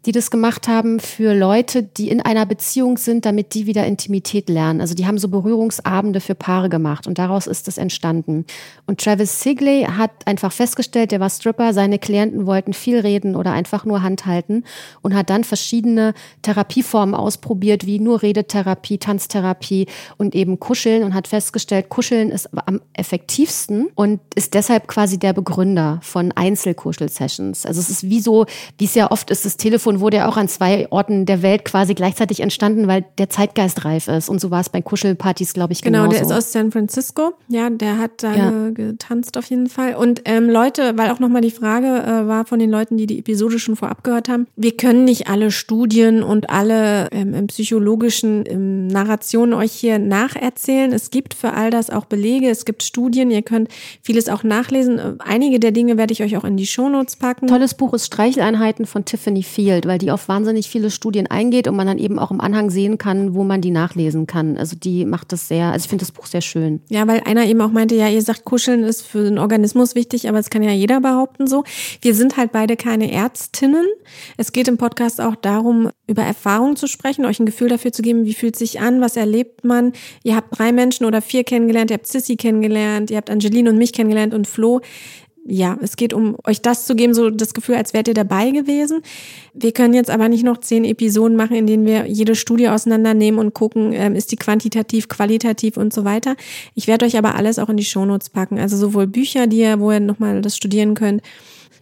die 0.06 0.12
das 0.12 0.32
gemacht 0.32 0.68
haben 0.68 1.00
für 1.00 1.34
Leute, 1.36 1.84
die 1.84 2.10
in 2.10 2.22
einer 2.22 2.46
Beziehung 2.46 2.98
sind, 2.98 3.26
damit 3.26 3.54
die 3.54 3.68
wieder 3.68 3.86
Intimität 3.86 4.50
lernen. 4.50 4.82
Also 4.82 4.96
die 4.96 5.06
haben 5.06 5.18
so 5.18 5.28
Berührungsabende 5.28 6.22
für 6.22 6.34
Paare 6.34 6.70
gemacht 6.70 7.06
und 7.06 7.20
daraus 7.20 7.46
ist 7.46 7.68
das 7.68 7.78
entstanden. 7.78 8.46
Und 8.88 9.02
Travis 9.02 9.42
Sigley 9.42 9.84
hat 9.84 10.12
einfach 10.26 10.52
festgestellt, 10.52 11.12
der 11.12 11.20
war 11.20 11.30
Stripper, 11.30 11.74
seine 11.74 12.00
Klienten 12.00 12.48
wollten 12.48 12.74
viel 12.74 13.00
reden 13.00 13.36
oder 13.36 13.52
einfach 13.52 13.86
nur 13.86 14.02
Hand 14.02 14.26
halten 14.26 14.64
und 15.02 15.14
hat 15.14 15.30
dann 15.30 15.44
verschiedene 15.44 16.14
Therapieformen 16.42 17.14
ausprobiert, 17.14 17.86
wie 17.86 18.00
nur 18.00 18.24
Redetherapie, 18.24 18.98
Tanztherapie 18.98 19.86
und 20.18 20.34
eben 20.34 20.60
Kuscheln 20.60 21.04
und 21.04 21.14
hat 21.14 21.28
festgestellt, 21.28 21.90
Kuscheln 21.90 22.32
ist 22.32 22.50
am 22.66 22.82
effektivsten 22.94 23.90
und 23.96 24.20
ist 24.36 24.56
deshalb 24.56 24.88
quasi 24.88 25.20
der 25.20 25.34
Begründer 25.34 26.00
von 26.02 26.32
Einzelkuschel-Sessions. 26.32 27.66
Also 27.66 27.80
es 27.80 27.90
ist 27.90 28.04
wie 28.04 28.20
so, 28.20 28.46
wie 28.78 28.86
es 28.86 28.96
ja 28.96 29.12
oft 29.12 29.30
ist, 29.30 29.46
das 29.46 29.58
Telefon 29.58 29.91
wurde 30.00 30.18
ja 30.18 30.30
auch 30.30 30.38
an 30.38 30.48
zwei 30.48 30.88
Orten 30.92 31.26
der 31.26 31.42
Welt 31.42 31.66
quasi 31.66 31.94
gleichzeitig 31.94 32.40
entstanden, 32.40 32.88
weil 32.88 33.06
der 33.18 33.30
Zeitgeist 33.30 33.84
reif 33.86 34.08
ist. 34.08 34.30
Und 34.30 34.40
so 34.40 34.50
war 34.52 34.62
es 34.62 34.70
bei 34.70 34.82
Kuschelpartys, 34.82 35.54
glaube 35.54 35.74
ich, 35.74 35.82
Genau, 35.82 36.04
genauso. 36.04 36.18
der 36.18 36.22
ist 36.28 36.32
aus 36.32 36.52
San 36.52 36.72
Francisco. 36.72 37.34
Ja, 37.50 37.70
der 37.70 37.98
hat 37.98 38.24
da 38.24 38.34
Ja. 38.36 38.50
ge- 38.70 38.92
getanzt 38.92 39.38
auf 39.38 39.46
jeden 39.46 39.68
Fall. 39.68 39.96
Und 39.96 40.22
ähm, 40.26 40.50
Leute, 40.50 40.94
weil 40.98 41.12
auch 41.12 41.20
nochmal 41.20 41.42
die 41.42 41.52
Frage 41.52 41.88
äh, 41.88 42.28
war 42.28 42.46
von 42.46 42.60
den 42.60 42.70
Leuten, 42.70 42.98
die 42.98 43.08
die 43.08 43.20
Episode 43.20 43.60
schon 43.60 43.76
vorab 43.76 44.04
gehört 44.04 44.30
haben, 44.30 44.48
wir 44.56 44.78
können 44.78 45.04
nicht 45.06 45.28
alle 45.30 45.52
Studien 45.52 46.24
und 46.24 46.50
alle 46.50 47.10
ähm, 47.12 47.34
im 47.34 47.48
psychologischen 47.48 48.44
ähm, 48.48 48.88
Narrationen 48.88 49.54
euch 49.54 49.72
hier 49.72 50.00
nacherzählen. 50.00 50.92
Es 50.94 51.10
gibt 51.10 51.34
für 51.34 51.54
all 51.54 51.72
das 51.72 51.90
auch 51.90 52.06
Belege, 52.06 52.50
es 52.50 52.66
gibt 52.66 52.84
Studien, 52.84 53.32
ihr 53.32 53.42
könnt 53.42 53.70
vieles 54.02 54.30
auch 54.30 54.44
nachlesen. 54.44 55.20
Einige 55.20 55.60
der 55.60 55.72
Dinge 55.72 55.98
werde 55.98 56.14
ich 56.14 56.22
euch 56.24 56.38
auch 56.38 56.44
in 56.44 56.58
die 56.58 56.68
Shownotes 56.68 57.16
packen. 57.16 57.48
Tolles 57.48 57.74
Buch 57.74 57.94
ist 57.94 58.06
Streicheleinheiten 58.06 58.86
von 58.86 59.06
Tiffany 59.06 59.44
Field. 59.44 59.81
Grunwald, 59.82 59.88
weil 59.88 59.98
die 59.98 60.12
auf 60.12 60.28
wahnsinnig 60.28 60.70
viele 60.70 60.90
Studien 60.90 61.28
eingeht 61.28 61.68
und 61.68 61.76
man 61.76 61.88
dann 61.88 61.98
eben 61.98 62.20
auch 62.20 62.32
im 62.32 62.42
Anhang 62.42 62.70
sehen 62.70 62.98
kann, 62.98 63.34
wo 63.34 63.44
man 63.44 63.62
die 63.62 63.72
nachlesen 63.72 64.28
kann. 64.28 64.58
Also 64.58 64.76
die 64.76 65.06
macht 65.06 65.32
das 65.32 65.48
sehr, 65.48 65.68
also 65.68 65.84
ich 65.84 65.90
finde 65.90 66.06
das 66.06 66.12
Buch 66.12 66.26
sehr 66.26 66.42
schön. 66.42 66.82
Ja, 66.90 67.08
weil 67.08 67.22
einer 67.26 67.46
eben 67.46 67.62
auch 67.62 67.72
meinte, 67.72 67.96
ja, 67.96 68.08
ihr 68.08 68.22
sagt, 68.22 68.46
Kuscheln 68.46 68.84
ist 68.84 69.04
für 69.04 69.24
den 69.24 69.38
Organismus 69.38 69.96
wichtig, 69.96 70.28
aber 70.28 70.38
das 70.38 70.50
kann 70.50 70.64
ja 70.64 70.72
jeder 70.72 71.02
behaupten 71.02 71.48
so. 71.48 71.64
Wir 72.02 72.16
sind 72.16 72.38
halt 72.38 72.52
beide 72.52 72.78
keine 72.78 73.12
Ärztinnen. 73.12 73.86
Es 74.38 74.52
geht 74.52 74.68
im 74.68 74.78
Podcast 74.78 75.22
auch 75.22 75.36
darum, 75.36 75.90
über 76.08 76.24
Erfahrungen 76.24 76.76
zu 76.76 76.88
sprechen, 76.88 77.26
euch 77.26 77.40
ein 77.40 77.46
Gefühl 77.46 77.70
dafür 77.70 77.92
zu 77.92 78.02
geben, 78.02 78.26
wie 78.26 78.34
fühlt 78.34 78.56
sich 78.56 78.80
an, 78.80 79.02
was 79.02 79.16
erlebt 79.18 79.64
man. 79.64 79.94
Ihr 80.24 80.36
habt 80.36 80.58
drei 80.58 80.72
Menschen 80.72 81.06
oder 81.06 81.22
vier 81.22 81.44
kennengelernt, 81.44 81.92
ihr 81.92 81.96
habt 81.96 82.08
Sissy 82.08 82.36
kennengelernt, 82.36 83.12
ihr 83.12 83.18
habt 83.18 83.30
Angeline 83.30 83.70
und 83.70 83.78
mich 83.78 83.94
kennengelernt 83.94 84.34
und 84.34 84.48
Flo 84.48 84.82
ja, 85.46 85.78
es 85.82 85.96
geht 85.96 86.14
um 86.14 86.36
euch 86.46 86.62
das 86.62 86.86
zu 86.86 86.96
geben, 86.96 87.14
so 87.14 87.30
das 87.30 87.54
Gefühl, 87.54 87.76
als 87.76 87.94
wärt 87.94 88.08
ihr 88.08 88.14
dabei 88.14 88.52
gewesen. 88.52 89.02
Wir 89.54 89.72
können 89.72 89.94
jetzt 89.94 90.12
aber 90.12 90.30
nicht 90.30 90.44
noch 90.44 90.60
zehn 90.60 90.86
Episoden 90.86 91.36
machen, 91.36 91.56
in 91.56 91.66
denen 91.66 91.86
wir 91.86 92.06
jede 92.06 92.36
Studie 92.36 92.70
auseinandernehmen 92.70 93.40
und 93.40 93.54
gucken, 93.54 93.92
ähm, 93.94 94.16
ist 94.16 94.32
die 94.32 94.36
quantitativ, 94.36 95.08
qualitativ 95.08 95.78
und 95.78 95.94
so 95.94 96.06
weiter. 96.06 96.36
Ich 96.76 96.88
werde 96.88 97.06
euch 97.06 97.18
aber 97.18 97.36
alles 97.36 97.58
auch 97.58 97.70
in 97.70 97.78
die 97.78 97.86
Shownotes 97.86 98.30
packen. 98.30 98.60
Also 98.60 98.78
sowohl 98.78 99.08
Bücher, 99.08 99.48
die 99.48 99.60
ihr, 99.60 99.80
wo 99.80 99.92
ihr 99.92 100.00
nochmal 100.00 100.42
das 100.42 100.56
studieren 100.56 100.94
könnt, 100.94 101.22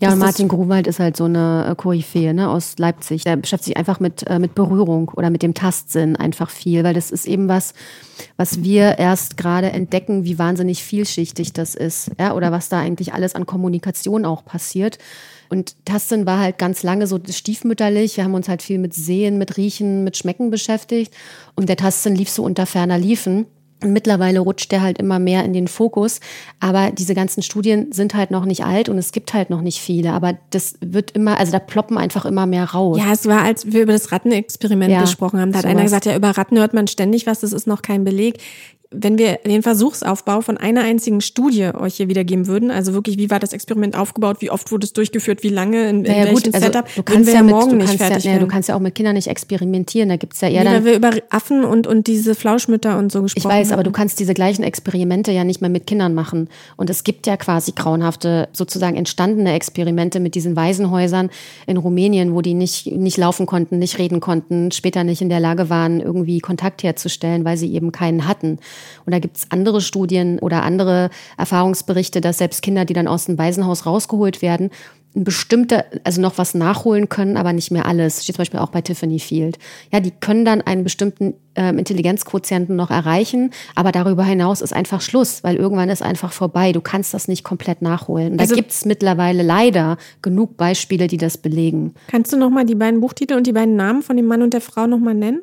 ja, 0.02 0.14
und 0.14 0.20
Martin 0.20 0.48
Grunwald 0.48 0.88
ist 0.88 1.00
halt 1.00 1.18
so 1.18 1.26
eine 1.26 1.68
äh, 1.70 1.76
Koryphäe 1.76 2.34
ne, 2.34 2.50
aus 2.50 2.78
Leipzig. 2.78 3.26
Der 3.26 3.36
beschäftigt 3.36 3.66
sich 3.66 3.78
einfach 3.78 4.00
mit, 4.00 4.26
äh, 4.28 4.40
mit 4.40 4.56
Berührung 4.56 5.10
oder 5.10 5.30
mit 5.30 5.44
dem 5.44 5.54
Tastsinn 5.54 6.16
einfach 6.16 6.50
viel, 6.50 6.84
weil 6.86 6.94
das 6.94 7.12
ist 7.12 7.28
eben 7.28 7.50
was, 7.50 7.74
was 8.38 8.64
wir 8.64 8.98
erst 8.98 9.36
gerade 9.36 9.72
entdecken, 9.72 10.24
wie 10.24 10.40
wahnsinnig 10.40 10.84
vielschichtig 10.84 11.52
das 11.52 11.76
ist. 11.76 12.12
Ja, 12.18 12.34
oder 12.34 12.52
was 12.52 12.70
da 12.70 12.80
eigentlich 12.80 13.14
alles 13.14 13.36
an 13.36 13.46
Kommunikation 13.46 14.26
auch 14.26 14.46
passiert. 14.46 15.00
Und 15.50 15.76
Tastsinn 15.84 16.26
war 16.26 16.40
halt 16.40 16.58
ganz 16.58 16.84
lange 16.84 17.06
so 17.08 17.20
stiefmütterlich. 17.28 18.16
Wir 18.16 18.24
haben 18.24 18.36
uns 18.36 18.48
halt 18.48 18.62
viel 18.62 18.78
mit 18.78 18.94
Sehen, 18.94 19.38
mit 19.38 19.58
Riechen, 19.58 20.04
mit 20.06 20.16
Schmecken 20.16 20.50
beschäftigt. 20.50 21.14
Und 21.56 21.68
der 21.68 21.78
Tastsinn 21.78 22.16
lief 22.16 22.30
so 22.30 22.44
unter 22.44 22.66
ferner 22.66 22.98
Liefen. 22.98 23.48
Und 23.82 23.94
mittlerweile 23.94 24.40
rutscht 24.40 24.72
der 24.72 24.82
halt 24.82 24.98
immer 24.98 25.20
mehr 25.20 25.46
in 25.46 25.54
den 25.54 25.70
Fokus. 25.70 26.20
Aber 26.60 26.92
diese 26.92 27.16
ganzen 27.16 27.42
Studien 27.42 27.92
sind 27.94 28.14
halt 28.14 28.30
noch 28.30 28.44
nicht 28.44 28.66
alt 28.66 28.90
und 28.90 28.98
es 28.98 29.14
gibt 29.14 29.34
halt 29.34 29.50
noch 29.50 29.62
nicht 29.62 29.80
viele. 29.80 30.12
Aber 30.12 30.38
das 30.50 30.76
wird 30.82 31.12
immer, 31.12 31.40
also 31.40 31.52
da 31.54 31.60
ploppen 31.60 31.98
einfach 31.98 32.26
immer 32.26 32.46
mehr 32.46 32.66
raus. 32.66 32.98
Ja, 32.98 33.14
es 33.14 33.26
war, 33.26 33.44
als 33.44 33.72
wir 33.72 33.84
über 33.84 33.94
das 33.94 34.12
Rattenexperiment 34.12 34.92
ja, 34.92 35.02
gesprochen 35.02 35.40
haben. 35.40 35.52
Da 35.52 35.60
hat 35.60 35.64
sowas. 35.64 35.76
einer 35.76 35.84
gesagt, 35.84 36.06
ja, 36.06 36.16
über 36.16 36.32
Ratten 36.32 36.58
hört 36.58 36.74
man 36.74 36.88
ständig 36.88 37.26
was, 37.26 37.40
das 37.40 37.54
ist 37.54 37.68
noch 37.68 37.82
kein 37.82 38.04
Beleg 38.04 38.40
wenn 38.92 39.20
wir 39.20 39.36
den 39.46 39.62
Versuchsaufbau 39.62 40.42
von 40.42 40.58
einer 40.58 40.82
einzigen 40.82 41.22
Studie 41.22 41.70
euch 41.76 41.96
hier 41.96 42.10
wiedergeben 42.10 42.48
würden, 42.48 42.72
also 42.72 42.94
wirklich, 42.94 43.20
wie 43.20 43.30
war 43.30 43.40
das 43.40 43.54
Experiment 43.54 43.96
aufgebaut, 43.96 44.38
wie 44.40 44.50
oft 44.50 44.72
wurde 44.72 44.86
es 44.86 44.94
durchgeführt, 44.94 45.44
wie 45.44 45.50
lange, 45.50 45.88
in, 45.88 45.98
in 45.98 46.12
naja, 46.12 46.24
welchem 46.26 46.34
gut, 46.34 46.56
also 46.56 46.66
Setup, 46.66 46.86
du 46.96 47.04
kannst 47.04 47.32
ja 47.32 47.44
morgen 47.44 47.78
mit, 47.78 47.88
nicht 47.88 47.98
fertig 47.98 48.24
ja, 48.24 48.32
naja, 48.32 48.44
Du 48.44 48.48
kannst 48.48 48.68
ja 48.68 48.76
auch 48.76 48.80
mit 48.80 48.96
Kindern 48.96 49.14
nicht 49.14 49.28
experimentieren, 49.28 50.10
da 50.10 50.16
gibt's 50.16 50.42
ja 50.42 50.50
eher 50.50 50.64
nee, 50.64 50.66
dann... 50.66 50.74
Weil 50.74 50.86
wir 50.86 50.96
über 50.96 51.12
Affen 51.30 51.66
und, 51.66 51.86
und 51.86 52.08
diese 52.08 52.34
Flauschmütter 52.34 52.98
und 52.98 53.12
so 53.12 53.22
gesprochen 53.22 53.40
Ich 53.40 53.46
weiß, 53.46 53.68
haben. 53.68 53.74
aber 53.74 53.84
du 53.84 53.92
kannst 53.92 54.20
diese 54.20 54.34
gleichen 54.34 54.64
Experimente 54.64 55.32
ja 55.32 55.44
nicht 55.44 55.62
mehr 55.62 55.70
mit 55.70 55.86
Kindern 55.86 56.16
machen. 56.16 56.50
Und 56.76 56.90
es 56.90 57.04
gibt 57.04 57.28
ja 57.28 57.38
quasi 57.38 57.74
grauenhafte, 57.74 58.50
sozusagen 58.54 58.98
entstandene 58.98 59.54
Experimente 59.54 60.20
mit 60.20 60.34
diesen 60.34 60.56
Waisenhäusern 60.56 61.30
in 61.68 61.78
Rumänien, 61.78 62.34
wo 62.34 62.42
die 62.42 62.56
nicht, 62.56 62.88
nicht 62.88 63.18
laufen 63.18 63.46
konnten, 63.46 63.78
nicht 63.78 64.00
reden 64.00 64.20
konnten, 64.20 64.72
später 64.72 65.04
nicht 65.04 65.22
in 65.22 65.30
der 65.30 65.40
Lage 65.40 65.70
waren, 65.70 66.00
irgendwie 66.00 66.40
Kontakt 66.40 66.82
herzustellen, 66.82 67.46
weil 67.46 67.56
sie 67.56 67.72
eben 67.72 67.92
keinen 67.92 68.28
hatten. 68.28 68.58
Und 69.06 69.14
da 69.14 69.20
gibt's 69.20 69.48
andere 69.50 69.82
Studien 69.82 70.40
oder 70.40 70.64
andere 70.64 71.10
Erfahrungsberichte, 71.38 72.22
dass 72.22 72.38
selbst 72.38 72.62
Kinder, 72.62 72.86
die 72.86 72.94
dann 72.94 73.08
aus 73.08 73.26
dem 73.26 73.38
Waisenhaus 73.38 73.86
rausgeholt 73.86 74.42
werden, 74.42 74.70
ein 75.16 75.24
bestimmte, 75.24 75.86
also 76.04 76.22
noch 76.22 76.38
was 76.38 76.54
nachholen 76.54 77.10
können, 77.10 77.36
aber 77.36 77.52
nicht 77.52 77.72
mehr 77.72 77.88
alles. 77.88 78.24
Steht 78.24 78.36
zum 78.36 78.42
Beispiel 78.42 78.60
auch 78.60 78.70
bei 78.70 78.82
Tiffany 78.82 79.20
Field. 79.20 79.58
Ja, 79.92 80.00
die 80.00 80.12
können 80.12 80.46
dann 80.46 80.62
einen 80.62 80.84
bestimmten 80.84 81.34
ähm, 81.56 81.80
Intelligenzquotienten 81.80 82.76
noch 82.76 82.92
erreichen, 82.92 83.52
aber 83.74 83.92
darüber 83.92 84.24
hinaus 84.24 84.62
ist 84.62 84.72
einfach 84.72 85.02
Schluss, 85.02 85.44
weil 85.44 85.56
irgendwann 85.56 85.90
ist 85.90 86.04
einfach 86.04 86.32
vorbei. 86.32 86.74
Du 86.74 86.82
kannst 86.82 87.14
das 87.16 87.28
nicht 87.28 87.44
komplett 87.44 87.82
nachholen. 87.82 88.34
Und 88.34 88.40
also, 88.40 88.54
da 88.54 88.62
gibt's 88.62 88.86
mittlerweile 88.86 89.42
leider 89.42 89.98
genug 90.22 90.58
Beispiele, 90.58 91.08
die 91.08 91.18
das 91.18 91.38
belegen. 91.38 91.96
Kannst 92.08 92.32
du 92.32 92.38
noch 92.38 92.52
mal 92.52 92.66
die 92.66 92.76
beiden 92.76 93.02
Buchtitel 93.02 93.34
und 93.34 93.48
die 93.48 93.54
beiden 93.54 93.76
Namen 93.76 94.04
von 94.04 94.16
dem 94.16 94.28
Mann 94.28 94.44
und 94.44 94.54
der 94.54 94.62
Frau 94.62 94.86
noch 94.86 95.00
mal 95.00 95.16
nennen? 95.16 95.42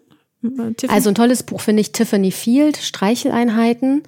Also 0.88 1.08
ein 1.10 1.14
tolles 1.14 1.42
Buch 1.42 1.60
finde 1.60 1.80
ich 1.80 1.92
Tiffany 1.92 2.30
Field, 2.30 2.76
Streicheleinheiten 2.76 4.02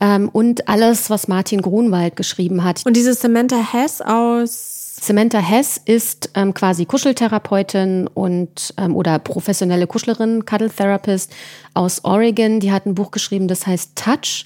ähm, 0.00 0.28
und 0.28 0.68
alles, 0.68 1.10
was 1.10 1.28
Martin 1.28 1.62
Grunwald 1.62 2.16
geschrieben 2.16 2.64
hat. 2.64 2.82
Und 2.84 2.96
diese 2.96 3.14
Samantha 3.14 3.56
Hess 3.72 4.00
aus 4.00 4.84
Samantha 5.00 5.38
Hess 5.38 5.80
ist 5.84 6.30
ähm, 6.34 6.54
quasi 6.54 6.86
Kuscheltherapeutin 6.86 8.08
und 8.12 8.72
ähm, 8.78 8.96
oder 8.96 9.18
professionelle 9.18 9.86
Kuschlerin, 9.86 10.46
Cuddle 10.46 10.70
Therapist 10.70 11.32
aus 11.74 12.04
Oregon. 12.04 12.60
Die 12.60 12.72
hat 12.72 12.86
ein 12.86 12.94
Buch 12.94 13.10
geschrieben, 13.10 13.48
das 13.48 13.66
heißt 13.66 13.96
Touch. 13.96 14.44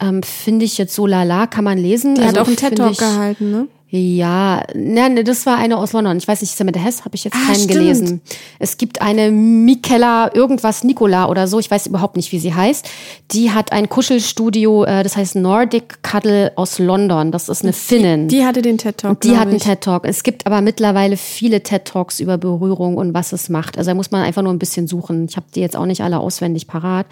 Ähm, 0.00 0.22
finde 0.22 0.64
ich 0.64 0.78
jetzt 0.78 0.94
so 0.94 1.06
lala, 1.06 1.46
kann 1.46 1.64
man 1.64 1.78
lesen. 1.78 2.14
Die 2.14 2.22
also, 2.22 2.32
hat 2.32 2.38
auch 2.42 2.48
einen 2.48 2.56
TED 2.56 2.76
Talk 2.76 2.98
gehalten, 2.98 3.50
ne? 3.50 3.68
Ja, 3.92 4.62
ne, 4.72 5.24
das 5.24 5.46
war 5.46 5.58
eine 5.58 5.76
aus 5.76 5.92
London. 5.92 6.16
Ich 6.16 6.28
weiß 6.28 6.42
nicht, 6.42 6.56
Samantha 6.56 6.78
Hess 6.78 7.04
habe 7.04 7.16
ich 7.16 7.24
jetzt 7.24 7.36
ah, 7.36 7.46
keinen 7.46 7.56
stimmt. 7.56 7.72
gelesen. 7.72 8.20
Es 8.60 8.78
gibt 8.78 9.02
eine 9.02 9.32
Michaela 9.32 10.32
irgendwas 10.32 10.84
Nicola 10.84 11.28
oder 11.28 11.48
so, 11.48 11.58
ich 11.58 11.68
weiß 11.68 11.88
überhaupt 11.88 12.16
nicht, 12.16 12.30
wie 12.30 12.38
sie 12.38 12.54
heißt. 12.54 12.88
Die 13.32 13.50
hat 13.50 13.72
ein 13.72 13.88
Kuschelstudio, 13.88 14.84
äh, 14.84 15.02
das 15.02 15.16
heißt 15.16 15.34
Nordic 15.34 16.04
Cuddle 16.04 16.52
aus 16.54 16.78
London. 16.78 17.32
Das 17.32 17.48
ist 17.48 17.64
eine 17.64 17.72
Finnin. 17.72 18.28
Die, 18.28 18.36
die 18.36 18.44
hatte 18.44 18.62
den 18.62 18.78
TED 18.78 18.98
Talk. 18.98 19.20
Die 19.22 19.36
hat 19.36 19.48
einen 19.48 19.58
TED 19.58 19.80
Talk. 19.80 20.04
Es 20.06 20.22
gibt 20.22 20.46
aber 20.46 20.60
mittlerweile 20.60 21.16
viele 21.16 21.62
TED 21.62 21.84
Talks 21.84 22.20
über 22.20 22.38
Berührung 22.38 22.96
und 22.96 23.12
was 23.12 23.32
es 23.32 23.48
macht. 23.48 23.76
Also 23.76 23.90
da 23.90 23.94
muss 23.94 24.12
man 24.12 24.22
einfach 24.22 24.42
nur 24.42 24.52
ein 24.52 24.60
bisschen 24.60 24.86
suchen. 24.86 25.26
Ich 25.28 25.36
habe 25.36 25.46
die 25.52 25.60
jetzt 25.60 25.76
auch 25.76 25.86
nicht 25.86 26.02
alle 26.02 26.20
auswendig 26.20 26.68
parat, 26.68 27.06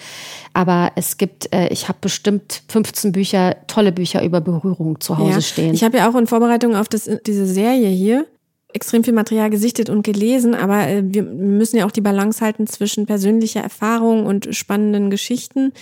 aber 0.55 0.93
es 0.95 1.17
gibt, 1.17 1.53
äh, 1.53 1.69
ich 1.69 1.89
habe 1.89 1.99
bestimmt 2.01 2.63
15 2.69 3.11
Bücher, 3.13 3.57
tolle 3.67 3.91
Bücher 3.91 4.23
über 4.23 4.41
Berührung 4.41 5.01
zu 5.01 5.19
Hause 5.19 5.33
ja. 5.33 5.41
stehen. 5.41 5.75
Ich 5.75 5.83
habe 5.83 5.99
ja 5.99 6.09
auch 6.09 6.15
in 6.15 6.29
Vorbereitung 6.29 6.68
Vorbereitung 6.69 6.77
auf 6.77 6.89
das, 6.89 7.09
diese 7.27 7.47
Serie 7.47 7.89
hier 7.89 8.27
extrem 8.75 9.03
viel 9.03 9.15
Material 9.15 9.49
gesichtet 9.49 9.89
und 9.89 10.03
gelesen, 10.03 10.55
aber 10.55 10.89
äh, 10.89 11.03
wir 11.03 11.23
müssen 11.23 11.79
ja 11.79 11.87
auch 11.87 11.91
die 11.91 12.03
Balance 12.03 12.45
halten 12.45 12.67
zwischen 12.67 13.07
persönlicher 13.07 13.61
Erfahrung 13.61 14.27
und 14.27 14.55
spannenden 14.55 15.09
Geschichten 15.09 15.73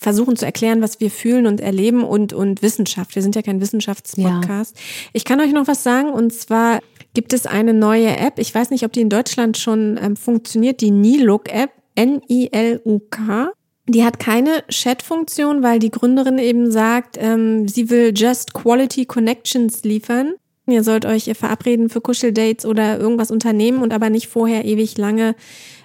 versuchen 0.00 0.36
zu 0.36 0.46
erklären, 0.46 0.80
was 0.80 1.00
wir 1.00 1.10
fühlen 1.10 1.46
und 1.46 1.60
erleben 1.60 2.04
und, 2.04 2.32
und 2.32 2.62
Wissenschaft. 2.62 3.14
Wir 3.16 3.22
sind 3.22 3.34
ja 3.34 3.42
kein 3.42 3.60
Wissenschaftspodcast. 3.60 4.76
Ja. 4.76 4.82
Ich 5.12 5.24
kann 5.24 5.40
euch 5.40 5.52
noch 5.52 5.66
was 5.66 5.82
sagen 5.82 6.10
und 6.10 6.32
zwar 6.32 6.78
gibt 7.14 7.32
es 7.32 7.46
eine 7.46 7.74
neue 7.74 8.16
App. 8.16 8.38
Ich 8.38 8.54
weiß 8.54 8.70
nicht, 8.70 8.84
ob 8.84 8.92
die 8.92 9.00
in 9.00 9.10
Deutschland 9.10 9.58
schon 9.58 9.98
ähm, 10.00 10.16
funktioniert, 10.16 10.80
die 10.80 10.92
Niluk-App, 10.92 11.70
N-I-L-U-K. 11.96 13.50
Die 13.90 14.04
hat 14.04 14.20
keine 14.20 14.64
Chat-Funktion, 14.68 15.64
weil 15.64 15.80
die 15.80 15.90
Gründerin 15.90 16.38
eben 16.38 16.70
sagt, 16.70 17.16
ähm, 17.18 17.66
sie 17.66 17.90
will 17.90 18.12
just 18.14 18.54
Quality 18.54 19.04
Connections 19.04 19.82
liefern. 19.82 20.34
Ihr 20.68 20.84
sollt 20.84 21.04
euch 21.04 21.24
verabreden 21.36 21.88
für 21.88 22.00
Kuscheldates 22.00 22.64
oder 22.66 23.00
irgendwas 23.00 23.32
unternehmen 23.32 23.82
und 23.82 23.92
aber 23.92 24.08
nicht 24.08 24.28
vorher 24.28 24.64
ewig 24.64 24.96
lange 24.96 25.34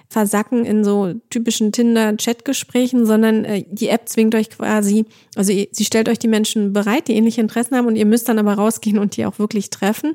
versacken 0.08 0.64
in 0.64 0.84
so 0.84 1.14
typischen 1.30 1.72
Tinder-Chat-Gesprächen, 1.72 3.06
sondern 3.06 3.44
äh, 3.44 3.64
die 3.68 3.88
App 3.88 4.08
zwingt 4.08 4.36
euch 4.36 4.50
quasi, 4.50 5.06
also 5.34 5.52
sie 5.52 5.84
stellt 5.84 6.08
euch 6.08 6.20
die 6.20 6.28
Menschen 6.28 6.72
bereit, 6.72 7.08
die 7.08 7.14
ähnliche 7.14 7.40
Interessen 7.40 7.76
haben 7.76 7.88
und 7.88 7.96
ihr 7.96 8.06
müsst 8.06 8.28
dann 8.28 8.38
aber 8.38 8.54
rausgehen 8.54 8.98
und 8.98 9.16
die 9.16 9.26
auch 9.26 9.40
wirklich 9.40 9.70
treffen. 9.70 10.14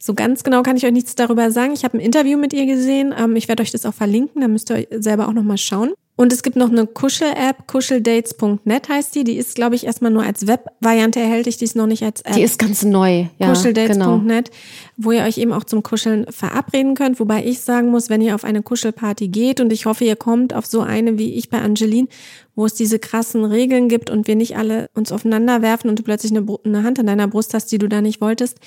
So 0.00 0.14
ganz 0.14 0.42
genau 0.42 0.64
kann 0.64 0.76
ich 0.76 0.84
euch 0.84 0.92
nichts 0.92 1.14
darüber 1.14 1.52
sagen. 1.52 1.72
Ich 1.72 1.84
habe 1.84 1.98
ein 1.98 2.00
Interview 2.00 2.36
mit 2.36 2.52
ihr 2.52 2.66
gesehen. 2.66 3.14
Ähm, 3.16 3.36
ich 3.36 3.46
werde 3.46 3.62
euch 3.62 3.70
das 3.70 3.86
auch 3.86 3.94
verlinken, 3.94 4.40
da 4.40 4.48
müsst 4.48 4.72
ihr 4.72 4.76
euch 4.76 4.88
selber 4.90 5.28
auch 5.28 5.34
nochmal 5.34 5.58
schauen. 5.58 5.92
Und 6.18 6.32
es 6.32 6.42
gibt 6.42 6.56
noch 6.56 6.68
eine 6.68 6.84
Kuschel-App, 6.84 7.68
kuscheldates.net 7.68 8.88
heißt 8.88 9.14
die. 9.14 9.22
Die 9.22 9.36
ist, 9.36 9.54
glaube 9.54 9.76
ich, 9.76 9.86
erstmal 9.86 10.10
nur 10.10 10.24
als 10.24 10.48
Web-Variante 10.48 11.20
erhältlich. 11.20 11.58
Die 11.58 11.64
ist 11.64 11.76
noch 11.76 11.86
nicht 11.86 12.02
als 12.02 12.22
App. 12.22 12.34
Die 12.34 12.42
ist 12.42 12.58
ganz 12.58 12.82
neu. 12.82 13.26
Ja, 13.38 13.50
kuscheldates.net, 13.50 14.50
genau. 14.50 14.58
wo 14.96 15.12
ihr 15.12 15.22
euch 15.22 15.38
eben 15.38 15.52
auch 15.52 15.62
zum 15.62 15.84
Kuscheln 15.84 16.26
verabreden 16.28 16.96
könnt. 16.96 17.20
Wobei 17.20 17.44
ich 17.44 17.60
sagen 17.60 17.92
muss, 17.92 18.10
wenn 18.10 18.20
ihr 18.20 18.34
auf 18.34 18.42
eine 18.42 18.62
Kuschelparty 18.62 19.28
geht 19.28 19.60
und 19.60 19.72
ich 19.72 19.86
hoffe, 19.86 20.04
ihr 20.04 20.16
kommt 20.16 20.54
auf 20.54 20.66
so 20.66 20.80
eine 20.80 21.18
wie 21.18 21.34
ich 21.34 21.50
bei 21.50 21.60
Angeline, 21.60 22.08
wo 22.56 22.66
es 22.66 22.74
diese 22.74 22.98
krassen 22.98 23.44
Regeln 23.44 23.88
gibt 23.88 24.10
und 24.10 24.26
wir 24.26 24.34
nicht 24.34 24.56
alle 24.56 24.90
uns 24.94 25.12
aufeinander 25.12 25.62
werfen 25.62 25.88
und 25.88 26.00
du 26.00 26.02
plötzlich 26.02 26.36
eine, 26.36 26.44
eine 26.64 26.82
Hand 26.82 26.98
an 26.98 27.06
deiner 27.06 27.28
Brust 27.28 27.54
hast, 27.54 27.70
die 27.70 27.78
du 27.78 27.88
da 27.88 28.00
nicht 28.00 28.20
wolltest, 28.20 28.58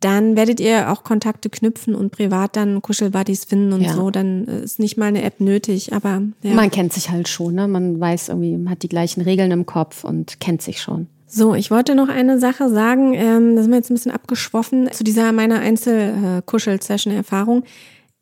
dann 0.00 0.34
werdet 0.34 0.60
ihr 0.60 0.90
auch 0.90 1.04
Kontakte 1.04 1.50
knüpfen 1.50 1.94
und 1.94 2.10
privat 2.10 2.56
dann 2.56 2.80
Kuschelbuddies 2.80 3.44
finden 3.44 3.72
und 3.72 3.82
ja. 3.82 3.92
so. 3.92 4.10
Dann 4.10 4.46
ist 4.46 4.78
nicht 4.78 4.96
mal 4.96 5.06
eine 5.06 5.22
App 5.22 5.40
nötig, 5.40 5.92
aber 5.92 6.22
ja. 6.42 6.54
Man 6.54 6.70
kennt 6.70 6.92
sich 6.92 7.10
halt 7.10 7.28
schon, 7.28 7.54
ne? 7.54 7.68
Man 7.68 8.00
weiß 8.00 8.30
irgendwie, 8.30 8.56
man 8.56 8.70
hat 8.70 8.82
die 8.82 8.88
gleichen 8.88 9.20
Regeln 9.20 9.50
im 9.50 9.66
Kopf 9.66 10.04
und 10.04 10.40
kennt 10.40 10.62
sich 10.62 10.80
schon. 10.80 11.06
So, 11.26 11.54
ich 11.54 11.70
wollte 11.70 11.94
noch 11.94 12.08
eine 12.08 12.40
Sache 12.40 12.70
sagen, 12.70 13.14
ähm, 13.14 13.54
da 13.54 13.62
sind 13.62 13.70
wir 13.70 13.76
jetzt 13.76 13.90
ein 13.90 13.94
bisschen 13.94 14.10
abgeschwoffen 14.10 14.90
zu 14.90 15.04
dieser 15.04 15.30
meiner 15.32 15.60
Einzel-Kuschel-Session-Erfahrung. 15.60 17.62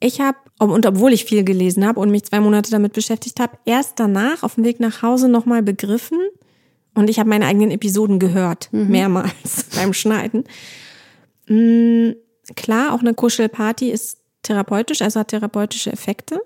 Ich 0.01 0.21
habe, 0.21 0.37
und 0.59 0.85
obwohl 0.85 1.12
ich 1.12 1.25
viel 1.25 1.43
gelesen 1.43 1.87
habe 1.87 2.01
und 2.01 2.11
mich 2.11 2.25
zwei 2.25 2.41
Monate 2.41 2.71
damit 2.71 2.93
beschäftigt 2.93 3.41
habe, 3.41 3.57
erst 3.64 3.99
danach 3.99 4.43
auf 4.43 4.57
dem 4.57 4.64
Weg 4.64 4.79
nach 4.79 5.03
Hause 5.03 5.29
nochmal 5.29 5.62
begriffen 5.62 6.19
und 6.95 7.09
ich 7.09 7.19
habe 7.19 7.31
meine 7.31 7.47
eigenen 7.47 7.71
Episoden 7.71 8.19
gehört, 8.19 8.69
mhm. 8.73 8.88
mehrmals 8.88 9.67
beim 9.77 9.93
Schneiden. 9.93 10.45
Mh, 11.49 12.11
mm, 12.11 12.15
klar, 12.57 12.93
auch 12.93 13.01
eine 13.01 13.15
Kuschelparty 13.15 13.91
ist 13.91 14.19
therapeutisch, 14.43 15.03
also 15.03 15.21
hat 15.21 15.29
therapeutische 15.29 15.93
Effekte. 15.93 16.41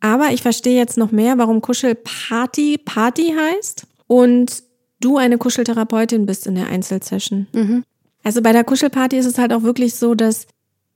Aber 0.00 0.30
ich 0.32 0.42
verstehe 0.42 0.76
jetzt 0.76 0.96
noch 0.96 1.10
mehr, 1.10 1.38
warum 1.38 1.60
Kuschelparty 1.60 2.78
Party 2.78 3.34
heißt 3.36 3.86
und 4.06 4.62
du 5.00 5.16
eine 5.16 5.38
Kuscheltherapeutin 5.38 6.26
bist 6.26 6.46
in 6.46 6.54
der 6.54 6.68
Einzelsession. 6.68 7.46
Mhm. 7.52 7.84
Also 8.22 8.42
bei 8.42 8.52
der 8.52 8.64
Kuschelparty 8.64 9.16
ist 9.16 9.26
es 9.26 9.38
halt 9.38 9.52
auch 9.52 9.62
wirklich 9.62 9.94
so, 9.94 10.14
dass 10.14 10.46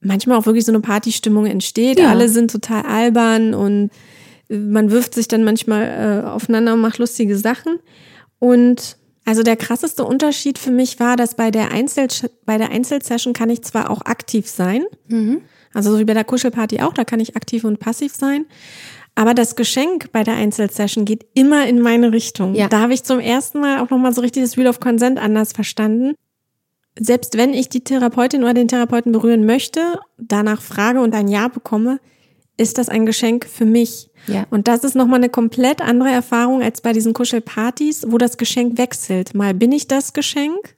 manchmal 0.01 0.39
auch 0.39 0.47
wirklich 0.47 0.65
so 0.65 0.73
eine 0.73 0.81
Partystimmung 0.81 1.47
entsteht. 1.47 1.99
Ja. 1.99 2.11
Alle 2.11 2.29
sind 2.29 2.51
total 2.51 2.83
albern 2.83 3.55
und 3.55 3.91
man 4.49 4.91
wirft 4.91 5.15
sich 5.15 5.29
dann 5.29 5.45
manchmal 5.45 6.25
äh, 6.25 6.29
aufeinander 6.29 6.75
und 6.75 6.81
macht 6.81 6.99
lustige 6.99 7.37
Sachen. 7.37 7.79
Und 8.39 8.97
also 9.25 9.43
der 9.43 9.57
krasseste 9.57 10.05
Unterschied 10.05 10.59
für 10.59 10.71
mich 10.71 10.99
war, 10.99 11.17
dass 11.17 11.35
bei 11.35 11.51
der 11.51 11.71
Einzel 11.71 12.09
bei 12.45 12.59
der 12.59 12.71
Einzelsession 12.71 13.33
kann 13.33 13.51
ich 13.51 13.63
zwar 13.63 13.91
auch 13.91 14.03
aktiv 14.03 14.49
sein, 14.49 14.85
mhm. 15.09 15.43
also 15.73 15.93
so 15.93 15.99
wie 15.99 16.05
bei 16.05 16.15
der 16.15 16.25
Kuschelparty 16.25 16.81
auch, 16.81 16.93
da 16.93 17.05
kann 17.05 17.21
ich 17.21 17.37
aktiv 17.37 17.65
und 17.65 17.79
passiv 17.79 18.15
sein. 18.15 18.47
Aber 19.15 19.35
das 19.35 19.57
Geschenk 19.57 20.11
bei 20.13 20.25
der 20.25 20.35
Einzelsession 20.35 21.05
geht 21.05 21.27
immer 21.35 21.67
in 21.67 21.81
meine 21.81 22.13
Richtung. 22.13 22.55
Ja. 22.55 22.69
Da 22.69 22.81
habe 22.81 22.95
ich 22.95 23.05
zum 23.05 23.21
ersten 23.21 23.61
Mal 23.61 23.81
auch 23.81 23.91
nochmal 23.91 24.15
so 24.15 24.23
richtig 24.23 24.43
das 24.43 24.57
Wheel 24.57 24.69
of 24.69 24.81
Consent 24.81 25.19
anders 25.19 25.53
verstanden. 25.53 26.15
Selbst 26.99 27.37
wenn 27.37 27.53
ich 27.53 27.69
die 27.69 27.85
Therapeutin 27.85 28.43
oder 28.43 28.55
den 28.55 28.69
Therapeuten 28.69 29.13
berühren 29.13 29.45
möchte, 29.45 29.99
danach 30.19 30.63
frage 30.63 31.01
und 31.01 31.15
ein 31.15 31.29
Ja 31.29 31.49
bekomme, 31.49 32.01
ist 32.57 32.79
das 32.79 32.89
ein 32.89 33.07
Geschenk 33.07 33.47
für 33.47 33.65
mich. 33.65 34.11
Ja. 34.27 34.47
Und 34.51 34.69
das 34.69 34.85
ist 34.85 34.95
nochmal 34.95 35.19
eine 35.19 35.29
komplett 35.29 35.81
andere 35.81 36.11
Erfahrung 36.11 36.63
als 36.63 36.81
bei 36.81 36.93
diesen 36.93 37.13
Kuschelpartys, 37.13 38.07
wo 38.09 38.19
das 38.19 38.37
Geschenk 38.37 38.79
wechselt. 38.79 39.35
Mal 39.35 39.55
bin 39.55 39.73
ich 39.73 39.89
das 39.89 40.13
Geschenk 40.13 40.77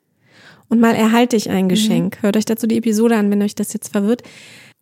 und 0.68 0.80
mal 0.80 0.94
erhalte 0.94 1.36
ich 1.36 1.50
ein 1.50 1.64
mhm. 1.64 1.68
Geschenk. 1.68 2.16
Mhm. 2.16 2.22
Hört 2.22 2.36
euch 2.36 2.44
dazu 2.44 2.66
die 2.66 2.78
Episode 2.78 3.16
an, 3.16 3.30
wenn 3.30 3.42
euch 3.42 3.54
das 3.54 3.72
jetzt 3.72 3.92
verwirrt. 3.92 4.22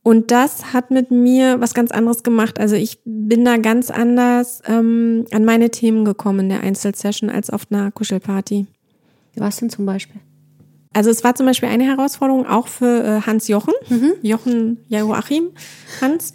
Und 0.04 0.32
das 0.32 0.72
hat 0.72 0.90
mit 0.90 1.10
mir 1.12 1.60
was 1.60 1.74
ganz 1.74 1.92
anderes 1.92 2.24
gemacht. 2.24 2.58
Also 2.58 2.74
ich 2.74 2.98
bin 3.04 3.44
da 3.44 3.56
ganz 3.56 3.90
anders 3.90 4.60
ähm, 4.66 5.26
an 5.30 5.44
meine 5.44 5.70
Themen 5.70 6.04
gekommen 6.04 6.40
in 6.40 6.48
der 6.48 6.60
Einzelsession 6.62 7.30
als 7.30 7.50
auf 7.50 7.66
einer 7.70 7.92
Kuschelparty. 7.92 8.66
Was 9.36 9.58
denn 9.58 9.70
zum 9.70 9.86
Beispiel? 9.86 10.20
Also 10.92 11.08
es 11.10 11.24
war 11.24 11.34
zum 11.34 11.46
Beispiel 11.46 11.68
eine 11.68 11.84
Herausforderung 11.84 12.46
auch 12.46 12.66
für 12.66 13.02
äh, 13.04 13.20
Hans 13.22 13.48
Jochen, 13.48 13.74
mhm. 13.88 14.14
Jochen 14.22 14.84
Joachim 14.88 15.50
Hans. 16.00 16.34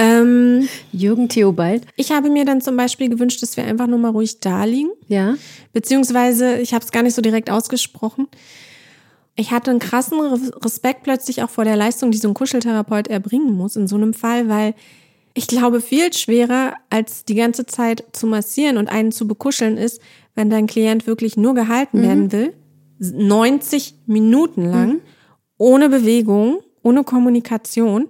Ähm, 0.00 0.68
Jürgen 0.92 1.28
Theobald. 1.28 1.84
Ich 1.96 2.12
habe 2.12 2.30
mir 2.30 2.44
dann 2.44 2.60
zum 2.60 2.76
Beispiel 2.76 3.08
gewünscht, 3.08 3.42
dass 3.42 3.56
wir 3.56 3.64
einfach 3.64 3.88
nur 3.88 3.98
mal 3.98 4.12
ruhig 4.12 4.38
da 4.38 4.62
liegen. 4.62 4.90
Ja. 5.08 5.34
Beziehungsweise, 5.72 6.58
ich 6.58 6.72
habe 6.72 6.84
es 6.84 6.92
gar 6.92 7.02
nicht 7.02 7.14
so 7.14 7.20
direkt 7.20 7.50
ausgesprochen. 7.50 8.28
Ich 9.34 9.50
hatte 9.50 9.72
einen 9.72 9.80
krassen 9.80 10.20
Respekt 10.20 11.02
plötzlich 11.02 11.42
auch 11.42 11.50
vor 11.50 11.64
der 11.64 11.74
Leistung, 11.74 12.12
die 12.12 12.18
so 12.18 12.28
ein 12.28 12.34
Kuscheltherapeut 12.34 13.08
erbringen 13.08 13.56
muss 13.56 13.74
in 13.74 13.88
so 13.88 13.96
einem 13.96 14.14
Fall, 14.14 14.48
weil 14.48 14.74
ich 15.34 15.48
glaube, 15.48 15.80
viel 15.80 16.12
schwerer 16.12 16.74
als 16.90 17.24
die 17.24 17.34
ganze 17.34 17.66
Zeit 17.66 18.04
zu 18.12 18.28
massieren 18.28 18.76
und 18.76 18.88
einen 18.88 19.10
zu 19.10 19.26
bekuscheln 19.26 19.76
ist, 19.76 20.00
wenn 20.36 20.48
dein 20.48 20.68
Klient 20.68 21.08
wirklich 21.08 21.36
nur 21.36 21.54
gehalten 21.54 21.98
mhm. 21.98 22.02
werden 22.02 22.32
will, 22.32 22.54
90 23.00 23.96
Minuten 24.06 24.64
lang, 24.64 24.88
mhm. 24.88 25.00
ohne 25.56 25.88
Bewegung, 25.88 26.60
ohne 26.82 27.02
Kommunikation 27.02 28.08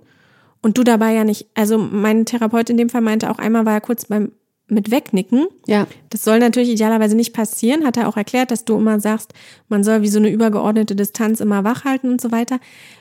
und 0.63 0.79
du 0.79 0.85
dabei 0.85 1.13
ja 1.13 1.25
nicht, 1.25 1.47
also 1.55 1.79
mein 1.79 2.27
Therapeut 2.27 2.71
in 2.71 2.77
dem 2.77 2.91
Fall 2.91 3.01
meinte 3.01 3.31
auch 3.31 3.39
einmal 3.39 3.67
war 3.67 3.75
er 3.75 3.81
kurz 3.81 4.07
beim 4.07 4.33
mit 4.71 4.91
wegnicken. 4.91 5.47
Ja. 5.67 5.87
Das 6.11 6.25
soll 6.25 6.39
natürlich 6.39 6.69
idealerweise 6.69 7.17
nicht 7.17 7.33
passieren, 7.33 7.85
hat 7.85 7.97
er 7.97 8.09
auch 8.09 8.17
erklärt, 8.17 8.51
dass 8.51 8.65
du 8.65 8.77
immer 8.77 9.01
sagst, 9.01 9.33
man 9.69 9.83
soll 9.83 10.03
wie 10.03 10.09
so 10.09 10.19
eine 10.19 10.31
übergeordnete 10.31 10.95
Distanz 10.95 11.41
immer 11.41 11.65
wach 11.65 11.85
halten 11.85 12.11
und 12.11 12.21
so 12.21 12.31
weiter. 12.31 12.61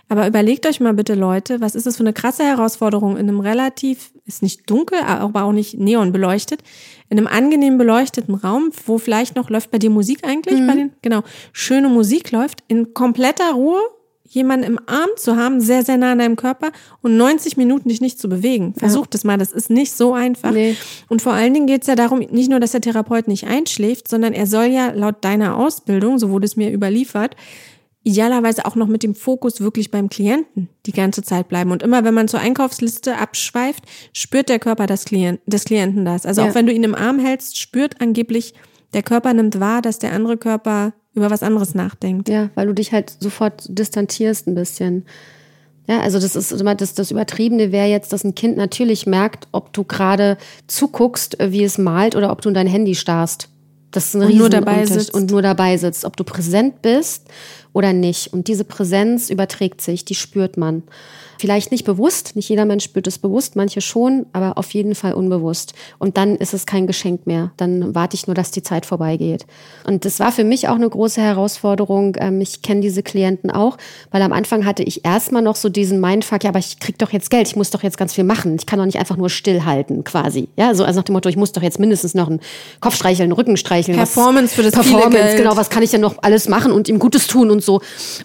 Aber 0.10 0.28
überlegt 0.28 0.66
euch 0.66 0.80
mal 0.80 0.93
bitte, 0.93 1.14
Leute, 1.14 1.60
was 1.60 1.76
ist 1.76 1.86
das 1.86 1.97
für 1.97 2.03
eine 2.03 2.14
krasse 2.14 2.43
Herausforderung 2.43 3.18
in 3.18 3.28
einem 3.28 3.41
relativ, 3.41 4.12
ist 4.26 4.41
nicht 4.41 4.70
dunkel, 4.70 4.99
aber 4.99 5.43
auch 5.43 5.51
nicht 5.51 5.78
neon 5.78 6.14
beleuchtet, 6.14 6.64
in 7.10 7.18
einem 7.18 7.28
angenehm 7.28 7.78
beleuchteten 7.78 8.36
Raum, 8.36 8.72
wo 8.86 8.97
vielleicht 8.97 9.36
noch 9.36 9.49
läuft 9.49 9.72
bei 9.72 9.78
dir 9.78 9.89
Musik 9.89 10.26
eigentlich, 10.26 10.62
mhm. 10.62 10.68
bei 10.68 10.76
den, 10.76 10.91
genau, 11.01 11.24
schöne 11.51 11.89
Musik 11.89 12.32
läuft, 12.32 12.64
in 12.70 12.93
kompletter 12.93 13.51
Ruhe, 13.51 13.82
jemanden 14.28 14.65
im 14.65 14.80
Arm 14.86 15.09
zu 15.15 15.36
haben, 15.36 15.61
sehr, 15.61 15.84
sehr 15.84 15.97
nah 15.97 16.11
an 16.11 16.19
deinem 16.19 16.36
Körper 16.36 16.71
und 17.01 17.17
90 17.17 17.57
Minuten 17.57 17.89
dich 17.89 18.01
nicht 18.01 18.19
zu 18.19 18.30
bewegen. 18.30 18.73
Versucht 18.75 19.13
ja. 19.13 19.17
es 19.17 19.23
mal, 19.23 19.38
das 19.38 19.51
ist 19.51 19.69
nicht 19.69 19.93
so 19.93 20.13
einfach. 20.13 20.51
Nee. 20.51 20.75
Und 21.07 21.21
vor 21.21 21.34
allen 21.34 21.53
Dingen 21.53 21.67
geht 21.67 21.82
es 21.82 21.88
ja 21.88 21.95
darum, 21.95 22.19
nicht 22.19 22.49
nur, 22.49 22.59
dass 22.59 22.71
der 22.71 22.82
Therapeut 22.82 23.28
nicht 23.28 23.47
einschläft, 23.47 24.07
sondern 24.07 24.34
er 24.34 24.47
soll 24.47 24.65
ja 24.65 24.91
laut 24.91 25.23
deiner 25.23 25.57
Ausbildung, 25.57 26.19
so 26.19 26.30
wurde 26.30 26.45
es 26.45 26.55
mir 26.55 26.71
überliefert, 26.71 27.36
idealerweise 28.03 28.65
auch 28.65 28.75
noch 28.75 28.88
mit 28.88 29.03
dem 29.03 29.15
Fokus 29.15 29.59
wirklich 29.59 29.91
beim 29.91 30.07
Klienten 30.09 30.69
die 30.86 30.93
ganze 30.93 31.23
Zeit 31.23 31.49
bleiben. 31.49 31.71
Und 31.71 31.84
immer 31.84 32.05
wenn 32.05 32.13
man 32.13 32.28
zur 32.28 32.39
Einkaufsliste 32.39 33.17
abschweift, 33.17 33.84
spürt 34.13 34.49
der 34.49 34.59
Körper 34.59 34.88
des, 34.88 35.05
Klient, 35.05 35.41
des 35.45 35.65
Klienten 35.65 36.05
das. 36.05 36.25
Also 36.25 36.41
ja. 36.41 36.49
auch 36.49 36.55
wenn 36.55 36.67
du 36.67 36.73
ihn 36.73 36.84
im 36.84 36.95
Arm 36.95 37.19
hältst, 37.19 37.59
spürt 37.59 37.99
angeblich 37.99 38.53
der 38.93 39.03
Körper 39.03 39.34
nimmt 39.34 39.59
wahr, 39.59 39.82
dass 39.82 39.99
der 39.99 40.13
andere 40.13 40.38
Körper 40.38 40.93
über 41.18 41.30
was 41.30 41.43
anderes 41.43 41.76
nachdenkt. 41.76 42.30
Ja, 42.30 42.49
weil 42.55 42.68
du 42.68 42.74
dich 42.74 42.93
halt 42.93 43.13
sofort 43.20 43.65
distanzierst 43.68 44.47
ein 44.47 44.55
bisschen. 44.55 45.05
Ja, 45.88 46.01
also 46.01 46.20
das 46.20 46.36
ist 46.36 46.51
immer 46.51 46.76
das, 46.76 46.93
das 46.93 47.11
Übertriebene 47.11 47.72
wäre 47.72 47.88
jetzt, 47.88 48.11
dass 48.13 48.24
ein 48.24 48.36
Kind 48.36 48.57
natürlich 48.57 49.05
merkt, 49.05 49.47
ob 49.51 49.74
du 49.74 49.84
gerade 49.84 50.38
zuguckst, 50.68 51.38
wie 51.39 51.63
es 51.63 51.78
malt, 51.78 52.15
oder 52.15 52.32
ob 52.32 52.41
du 52.41 52.49
in 52.49 52.55
dein 52.55 52.68
Handy 52.68 52.93
starrst. 52.93 53.49
Das 53.91 54.07
ist 54.07 54.15
ein 54.15 54.24
und 54.24 54.36
nur 54.36 54.49
dabei 54.49 54.86
sitzt. 54.86 55.13
und 55.13 55.32
nur 55.32 55.41
dabei 55.41 55.78
sitzt, 55.78 56.03
ob 56.03 56.18
du 56.18 56.24
präsent 56.24 56.82
bist 56.82 57.28
oder 57.78 57.93
nicht. 57.93 58.34
Und 58.34 58.47
diese 58.47 58.63
Präsenz 58.63 59.30
überträgt 59.30 59.82
sich, 59.82 60.03
die 60.03 60.15
spürt 60.15 60.57
man. 60.57 60.82
Vielleicht 61.39 61.71
nicht 61.71 61.86
bewusst, 61.86 62.36
nicht 62.36 62.49
jeder 62.49 62.65
Mensch 62.65 62.84
spürt 62.84 63.05
es 63.05 63.19
bewusst, 63.19 63.55
manche 63.55 63.80
schon, 63.82 64.25
aber 64.34 64.57
auf 64.57 64.73
jeden 64.73 64.95
Fall 64.95 65.13
unbewusst. 65.13 65.73
Und 65.99 66.17
dann 66.17 66.36
ist 66.36 66.53
es 66.53 66.65
kein 66.65 66.88
Geschenk 66.88 67.28
mehr. 67.28 67.51
Dann 67.57 67.93
warte 67.93 68.15
ich 68.15 68.25
nur, 68.25 68.34
dass 68.34 68.49
die 68.49 68.63
Zeit 68.63 68.88
vorbeigeht. 68.88 69.45
Und 69.86 70.03
das 70.05 70.19
war 70.19 70.32
für 70.32 70.43
mich 70.43 70.67
auch 70.67 70.75
eine 70.75 70.89
große 70.89 71.21
Herausforderung. 71.21 72.17
Ähm, 72.19 72.41
ich 72.41 72.63
kenne 72.63 72.82
diese 72.82 73.03
Klienten 73.03 73.51
auch, 73.51 73.78
weil 74.09 74.23
am 74.23 74.34
Anfang 74.34 74.65
hatte 74.65 74.82
ich 74.82 75.05
erstmal 75.05 75.43
noch 75.43 75.55
so 75.55 75.69
diesen 75.69 76.01
Mindfuck, 76.01 76.43
ja, 76.43 76.49
aber 76.49 76.59
ich 76.59 76.80
krieg 76.80 76.97
doch 76.97 77.11
jetzt 77.11 77.30
Geld, 77.30 77.47
ich 77.47 77.55
muss 77.55 77.69
doch 77.69 77.84
jetzt 77.84 77.97
ganz 77.97 78.15
viel 78.15 78.23
machen. 78.23 78.55
Ich 78.55 78.65
kann 78.65 78.80
doch 78.80 78.86
nicht 78.86 78.97
einfach 78.97 79.17
nur 79.17 79.30
stillhalten, 79.30 80.03
quasi. 80.03 80.49
Ja, 80.57 80.73
so 80.73 80.84
also 80.84 80.99
nach 80.99 81.05
dem 81.05 81.13
Motto, 81.13 81.30
ich 81.30 81.38
muss 81.38 81.51
doch 81.51 81.61
jetzt 81.61 81.80
mindestens 81.80 82.15
noch 82.15 82.30
einen 82.30 82.39
Kopf 82.80 82.95
streicheln, 82.95 83.25
einen 83.25 83.34
Rücken 83.34 83.57
streicheln. 83.57 83.97
Performance 83.97 84.49
was, 84.49 84.53
für 84.55 84.63
das 84.63 84.73
Performance, 84.73 85.36
genau, 85.36 85.55
was 85.55 85.69
kann 85.69 85.84
ich 85.84 85.91
denn 85.91 86.01
noch 86.01 86.15
alles 86.23 86.49
machen 86.49 86.71
und 86.71 86.89
ihm 86.89 86.97
Gutes 86.97 87.28
tun 87.28 87.51
und 87.51 87.63
so. 87.68 87.82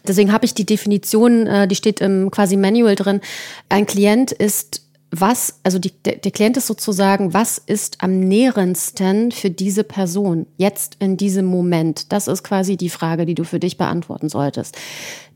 Deswegen 0.07 0.33
habe 0.33 0.47
ich 0.47 0.55
die 0.55 0.65
Definition, 0.65 1.47
äh, 1.47 1.69
die 1.69 1.75
steht 1.75 2.01
im 2.01 2.31
quasi 2.31 2.57
Manual 2.57 2.95
drin. 2.95 3.21
Ein 3.69 3.87
Klient 3.87 4.33
ist 4.33 4.81
was, 5.15 5.61
also 5.63 5.79
die, 5.79 5.91
der, 5.91 6.17
der 6.17 6.33
Klient 6.33 6.57
ist 6.57 6.67
sozusagen, 6.67 7.35
was 7.35 7.59
ist 7.59 8.03
am 8.03 8.19
nährendsten 8.19 9.31
für 9.31 9.51
diese 9.51 9.85
Person 9.85 10.47
jetzt 10.57 10.97
in 11.01 11.19
diesem 11.19 11.45
Moment? 11.45 12.11
Das 12.13 12.29
ist 12.29 12.43
quasi 12.43 12.79
die 12.79 12.89
Frage, 12.89 13.27
die 13.27 13.35
du 13.35 13.45
für 13.45 13.61
dich 13.61 13.77
beantworten 13.77 14.31
solltest. 14.31 14.79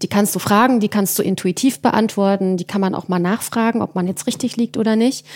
Die 0.01 0.09
kannst 0.09 0.35
du 0.35 0.39
fragen, 0.39 0.81
die 0.81 0.89
kannst 0.89 1.19
du 1.19 1.23
intuitiv 1.23 1.81
beantworten, 1.81 2.57
die 2.57 2.65
kann 2.65 2.81
man 2.81 2.95
auch 2.95 3.09
mal 3.09 3.19
nachfragen, 3.19 3.83
ob 3.83 3.95
man 3.95 4.07
jetzt 4.07 4.27
richtig 4.27 4.57
liegt 4.57 4.79
oder 4.79 4.97
nicht. 4.97 5.27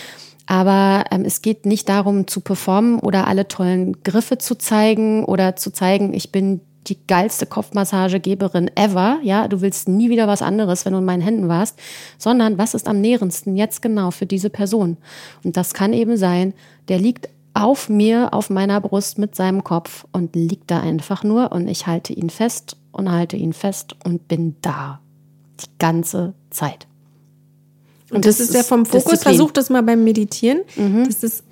Aber 0.46 1.04
ähm, 1.10 1.24
es 1.26 1.42
geht 1.42 1.66
nicht 1.66 1.88
darum 1.90 2.26
zu 2.26 2.40
performen 2.40 2.98
oder 2.98 3.26
alle 3.26 3.46
tollen 3.46 4.02
Griffe 4.02 4.38
zu 4.38 4.56
zeigen 4.56 5.24
oder 5.26 5.54
zu 5.54 5.70
zeigen, 5.70 6.14
ich 6.14 6.32
bin 6.32 6.62
die 6.86 6.98
geilste 7.06 7.46
Kopfmassagegeberin 7.46 8.70
ever. 8.74 9.18
Ja, 9.22 9.48
du 9.48 9.60
willst 9.60 9.88
nie 9.88 10.10
wieder 10.10 10.26
was 10.26 10.42
anderes, 10.42 10.84
wenn 10.84 10.92
du 10.92 10.98
in 10.98 11.04
meinen 11.04 11.22
Händen 11.22 11.48
warst, 11.48 11.78
sondern 12.18 12.58
was 12.58 12.74
ist 12.74 12.88
am 12.88 13.00
nährendsten 13.00 13.56
jetzt 13.56 13.82
genau 13.82 14.10
für 14.10 14.26
diese 14.26 14.50
Person? 14.50 14.96
Und 15.44 15.56
das 15.56 15.74
kann 15.74 15.92
eben 15.92 16.16
sein, 16.16 16.54
der 16.88 16.98
liegt 16.98 17.28
auf 17.52 17.88
mir, 17.88 18.32
auf 18.32 18.48
meiner 18.48 18.80
Brust 18.80 19.18
mit 19.18 19.34
seinem 19.34 19.64
Kopf 19.64 20.06
und 20.12 20.34
liegt 20.36 20.70
da 20.70 20.80
einfach 20.80 21.24
nur 21.24 21.52
und 21.52 21.68
ich 21.68 21.86
halte 21.86 22.12
ihn 22.12 22.30
fest 22.30 22.76
und 22.92 23.10
halte 23.10 23.36
ihn 23.36 23.52
fest 23.52 23.96
und 24.04 24.28
bin 24.28 24.56
da. 24.62 25.00
Die 25.60 25.78
ganze 25.78 26.32
Zeit. 26.48 26.86
Und, 28.08 28.16
und 28.16 28.24
das, 28.24 28.38
das, 28.38 28.48
ist 28.48 28.54
ja 28.54 28.62
vom 28.62 28.86
Fokus, 28.86 29.04
Disziplin. 29.04 29.36
versuch 29.36 29.52
das 29.52 29.68
mal 29.68 29.82
beim 29.82 30.04
Meditieren. 30.04 30.62
Mhm. 30.76 31.04
Das 31.06 31.22
ist 31.22 31.44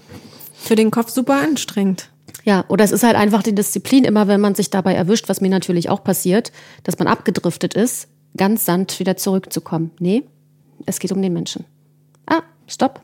für 0.55 0.77
den 0.77 0.91
Kopf 0.91 1.11
super 1.11 1.35
anstrengend. 1.35 2.11
Ja, 2.49 2.65
oder 2.69 2.83
es 2.83 2.93
ist 2.93 3.03
halt 3.03 3.15
einfach 3.15 3.43
die 3.43 3.55
Disziplin, 3.55 4.05
immer 4.05 4.27
wenn 4.27 4.41
man 4.41 4.55
sich 4.55 4.71
dabei 4.71 4.95
erwischt, 4.95 5.29
was 5.29 5.43
mir 5.43 5.51
natürlich 5.51 5.91
auch 5.91 6.03
passiert, 6.03 6.51
dass 6.83 6.99
man 6.99 7.07
abgedriftet 7.07 7.75
ist, 7.75 8.09
ganz 8.39 8.65
sanft 8.65 8.99
wieder 9.01 9.19
zurückzukommen. 9.19 9.91
Nee, 10.01 10.23
es 10.87 10.99
geht 10.99 11.13
um 11.13 11.21
den 11.21 11.35
Menschen. 11.35 11.67
Ah, 12.27 12.41
stopp. 12.67 13.03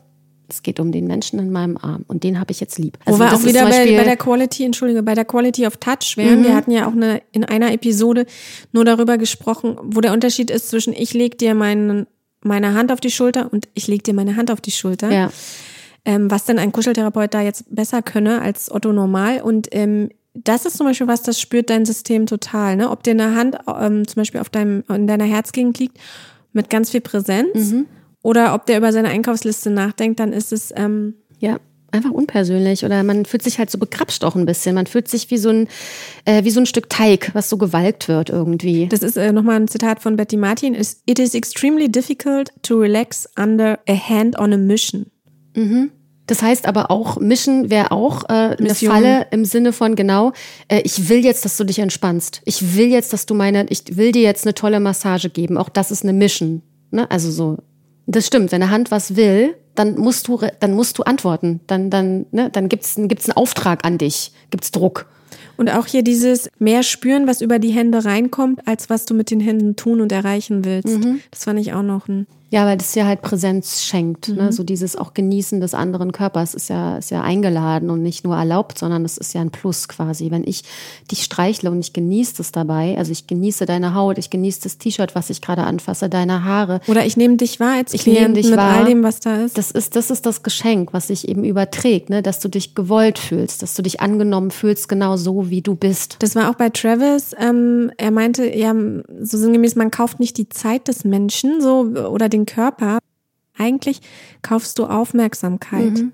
Es 0.49 0.63
geht 0.63 0.79
um 0.79 0.91
den 0.91 1.05
Menschen 1.05 1.37
in 1.37 1.51
meinem 1.51 1.77
Arm 1.77 2.05
und 2.07 2.23
den 2.23 2.39
habe 2.39 2.53
ich 2.53 2.59
jetzt 2.59 2.79
lieb. 2.79 2.97
Also 3.05 3.19
Wo 3.19 3.23
wir 3.23 3.35
auch 3.35 3.43
wieder 3.43 3.65
bei, 3.65 3.97
bei, 3.97 4.03
der 4.03 4.17
Quality, 4.17 4.65
entschuldige, 4.65 5.03
bei 5.03 5.13
der 5.13 5.25
Quality 5.25 5.67
of 5.67 5.77
Touch 5.77 6.17
wären. 6.17 6.39
Mhm. 6.39 6.45
Wir 6.45 6.55
hatten 6.55 6.71
ja 6.71 6.87
auch 6.87 6.93
eine, 6.93 7.21
in 7.31 7.43
einer 7.43 7.71
Episode 7.71 8.25
nur 8.71 8.83
darüber 8.83 9.19
gesprochen, 9.19 9.77
wo 9.83 10.01
der 10.01 10.11
Unterschied 10.13 10.49
ist 10.49 10.71
zwischen 10.71 10.91
ich 10.93 11.13
leg 11.13 11.37
dir 11.37 11.53
meinen, 11.53 12.07
meine 12.41 12.73
Hand 12.73 12.91
auf 12.91 12.99
die 12.99 13.11
Schulter 13.11 13.53
und 13.53 13.67
ich 13.75 13.85
leg 13.85 14.03
dir 14.03 14.15
meine 14.15 14.37
Hand 14.37 14.49
auf 14.49 14.59
die 14.59 14.71
Schulter. 14.71 15.11
Ja 15.11 15.29
ähm, 16.05 16.29
was 16.31 16.45
denn 16.45 16.59
ein 16.59 16.71
Kuscheltherapeut 16.71 17.33
da 17.33 17.41
jetzt 17.41 17.73
besser 17.73 18.01
könne 18.01 18.41
als 18.41 18.71
Otto 18.71 18.93
normal. 18.93 19.41
Und 19.41 19.67
ähm, 19.71 20.09
das 20.33 20.65
ist 20.65 20.77
zum 20.77 20.85
Beispiel 20.85 21.07
was, 21.07 21.23
das 21.23 21.39
spürt 21.39 21.69
dein 21.69 21.85
System 21.85 22.25
total. 22.25 22.75
Ne? 22.75 22.89
Ob 22.89 23.03
dir 23.03 23.11
eine 23.11 23.35
Hand 23.35 23.57
ähm, 23.67 24.07
zum 24.07 24.21
Beispiel 24.21 24.41
auf 24.41 24.49
deinem, 24.49 24.83
in 24.89 25.07
deiner 25.07 25.25
Herzgegend 25.25 25.79
liegt, 25.79 25.97
mit 26.53 26.69
ganz 26.69 26.91
viel 26.91 27.01
Präsenz. 27.01 27.71
Mhm. 27.71 27.85
oder 28.21 28.53
ob 28.53 28.65
der 28.65 28.77
über 28.77 28.91
seine 28.91 29.09
Einkaufsliste 29.09 29.69
nachdenkt, 29.69 30.19
dann 30.19 30.33
ist 30.33 30.51
es 30.51 30.73
ähm, 30.75 31.15
ja 31.39 31.59
einfach 31.95 32.11
unpersönlich 32.11 32.85
oder 32.85 33.03
man 33.03 33.25
fühlt 33.25 33.41
sich 33.41 33.57
halt 33.57 33.71
so 33.71 33.77
bekrapscht 33.77 34.23
auch 34.23 34.35
ein 34.35 34.45
bisschen. 34.45 34.75
Man 34.75 34.85
fühlt 34.85 35.07
sich 35.07 35.31
wie 35.31 35.37
so 35.37 35.49
ein, 35.49 35.67
äh, 36.25 36.43
wie 36.43 36.51
so 36.51 36.59
ein 36.59 36.65
Stück 36.65 36.89
Teig, 36.89 37.31
was 37.33 37.49
so 37.49 37.57
gewalkt 37.57 38.07
wird 38.07 38.29
irgendwie. 38.29 38.87
Das 38.87 39.01
ist 39.01 39.17
äh, 39.17 39.31
nochmal 39.31 39.55
ein 39.55 39.67
Zitat 39.67 40.01
von 40.01 40.15
Betty 40.15 40.37
Martin. 40.37 40.75
It 40.75 41.19
is 41.19 41.33
extremely 41.33 41.89
difficult 41.89 42.51
to 42.63 42.77
relax 42.77 43.27
under 43.39 43.79
a 43.87 43.95
hand 43.95 44.37
on 44.37 44.53
a 44.53 44.57
mission. 44.57 45.07
Mhm. 45.55 45.91
Das 46.27 46.41
heißt 46.41 46.67
aber 46.67 46.89
auch, 46.89 47.19
Mission 47.19 47.69
wäre 47.69 47.91
auch 47.91 48.23
äh, 48.29 48.55
eine 48.57 48.73
Falle 48.73 49.27
im 49.31 49.45
Sinne 49.45 49.73
von 49.73 49.95
genau, 49.95 50.33
äh, 50.67 50.81
ich 50.83 51.09
will 51.09 51.23
jetzt, 51.23 51.45
dass 51.45 51.57
du 51.57 51.63
dich 51.63 51.79
entspannst. 51.79 52.41
Ich 52.45 52.75
will 52.75 52.87
jetzt, 52.87 53.13
dass 53.13 53.25
du 53.25 53.35
meine, 53.35 53.65
ich 53.69 53.97
will 53.97 54.11
dir 54.11 54.23
jetzt 54.23 54.45
eine 54.45 54.55
tolle 54.55 54.79
Massage 54.79 55.29
geben. 55.29 55.57
Auch 55.57 55.69
das 55.69 55.91
ist 55.91 56.03
eine 56.03 56.13
Mission. 56.13 56.61
Ne? 56.91 57.09
Also 57.11 57.29
so, 57.29 57.57
das 58.07 58.25
stimmt. 58.25 58.51
Wenn 58.51 58.63
eine 58.63 58.71
Hand 58.71 58.91
was 58.91 59.15
will, 59.15 59.55
dann 59.75 59.97
musst 59.97 60.27
du, 60.27 60.39
dann 60.59 60.73
musst 60.73 60.97
du 60.97 61.03
antworten. 61.03 61.59
Dann, 61.67 61.89
dann, 61.89 62.25
ne? 62.31 62.49
dann 62.49 62.69
gibt's, 62.69 62.95
gibt's 62.97 63.29
einen 63.29 63.37
Auftrag 63.37 63.85
an 63.85 63.97
dich, 63.97 64.31
gibt's 64.49 64.71
Druck. 64.71 65.07
Und 65.57 65.69
auch 65.69 65.85
hier 65.85 66.03
dieses 66.03 66.49
mehr 66.59 66.83
spüren, 66.83 67.27
was 67.27 67.41
über 67.41 67.59
die 67.59 67.69
Hände 67.69 68.03
reinkommt, 68.03 68.67
als 68.67 68.89
was 68.89 69.05
du 69.05 69.13
mit 69.13 69.31
den 69.31 69.39
Händen 69.39 69.75
tun 69.75 70.01
und 70.01 70.11
erreichen 70.11 70.65
willst. 70.65 70.87
Mhm. 70.87 71.21
Das 71.31 71.45
fand 71.45 71.59
ich 71.59 71.73
auch 71.73 71.83
noch 71.83 72.07
ein 72.07 72.27
ja, 72.51 72.65
weil 72.65 72.77
das 72.77 72.93
ja 72.95 73.05
halt 73.05 73.21
Präsenz 73.21 73.83
schenkt. 73.83 74.29
Ne? 74.29 74.33
Mhm. 74.35 74.39
Ne? 74.39 74.53
So 74.53 74.63
dieses 74.63 74.95
auch 74.95 75.13
Genießen 75.13 75.59
des 75.59 75.73
anderen 75.73 76.11
Körpers 76.11 76.53
ist 76.53 76.69
ja, 76.69 76.97
ist 76.97 77.11
ja 77.11 77.21
eingeladen 77.21 77.89
und 77.89 78.03
nicht 78.03 78.23
nur 78.23 78.35
erlaubt, 78.35 78.77
sondern 78.77 79.03
das 79.03 79.17
ist 79.17 79.33
ja 79.33 79.41
ein 79.41 79.49
Plus 79.49 79.87
quasi. 79.87 80.29
Wenn 80.29 80.43
ich 80.45 80.63
dich 81.11 81.23
streichle 81.23 81.71
und 81.71 81.79
ich 81.79 81.93
genieße 81.93 82.37
das 82.37 82.51
dabei, 82.51 82.97
also 82.97 83.11
ich 83.11 83.27
genieße 83.27 83.65
deine 83.65 83.95
Haut, 83.95 84.17
ich 84.17 84.29
genieße 84.29 84.61
das 84.61 84.77
T-Shirt, 84.77 85.15
was 85.15 85.29
ich 85.29 85.41
gerade 85.41 85.63
anfasse, 85.63 86.07
deine 86.07 86.43
Haare. 86.43 86.81
Oder 86.87 87.05
ich 87.05 87.17
nehme 87.17 87.37
dich 87.37 87.59
wahr 87.59 87.75
als 87.77 87.93
ich 87.93 88.01
Klient 88.01 88.37
dich 88.37 88.47
mit 88.47 88.57
wahr. 88.57 88.77
all 88.77 88.85
dem, 88.85 89.01
was 89.01 89.19
da 89.19 89.43
ist. 89.43 89.57
Das 89.57 89.71
ist, 89.71 89.95
das 89.95 90.11
ist 90.11 90.25
das 90.25 90.43
Geschenk, 90.43 90.93
was 90.93 91.07
sich 91.07 91.27
eben 91.27 91.43
überträgt, 91.43 92.09
ne? 92.09 92.21
dass 92.21 92.39
du 92.39 92.47
dich 92.47 92.75
gewollt 92.75 93.17
fühlst, 93.17 93.63
dass 93.63 93.73
du 93.73 93.81
dich 93.81 94.01
angenommen 94.01 94.51
fühlst, 94.51 94.87
genau 94.87 95.17
so, 95.17 95.49
wie 95.49 95.61
du 95.61 95.75
bist. 95.75 96.17
Das 96.19 96.35
war 96.35 96.51
auch 96.51 96.55
bei 96.55 96.69
Travis. 96.69 97.35
Ähm, 97.39 97.91
er 97.97 98.11
meinte, 98.11 98.55
ja, 98.55 98.73
so 99.21 99.37
sinngemäß, 99.37 99.75
man 99.75 99.89
kauft 99.89 100.19
nicht 100.19 100.37
die 100.37 100.47
Zeit 100.49 100.87
des 100.87 101.03
Menschen, 101.03 101.59
so, 101.59 101.81
oder 102.09 102.29
den 102.35 102.45
Körper. 102.45 102.99
Eigentlich 103.57 104.01
kaufst 104.41 104.79
du 104.79 104.85
Aufmerksamkeit. 104.85 105.93
Mhm. 105.93 106.11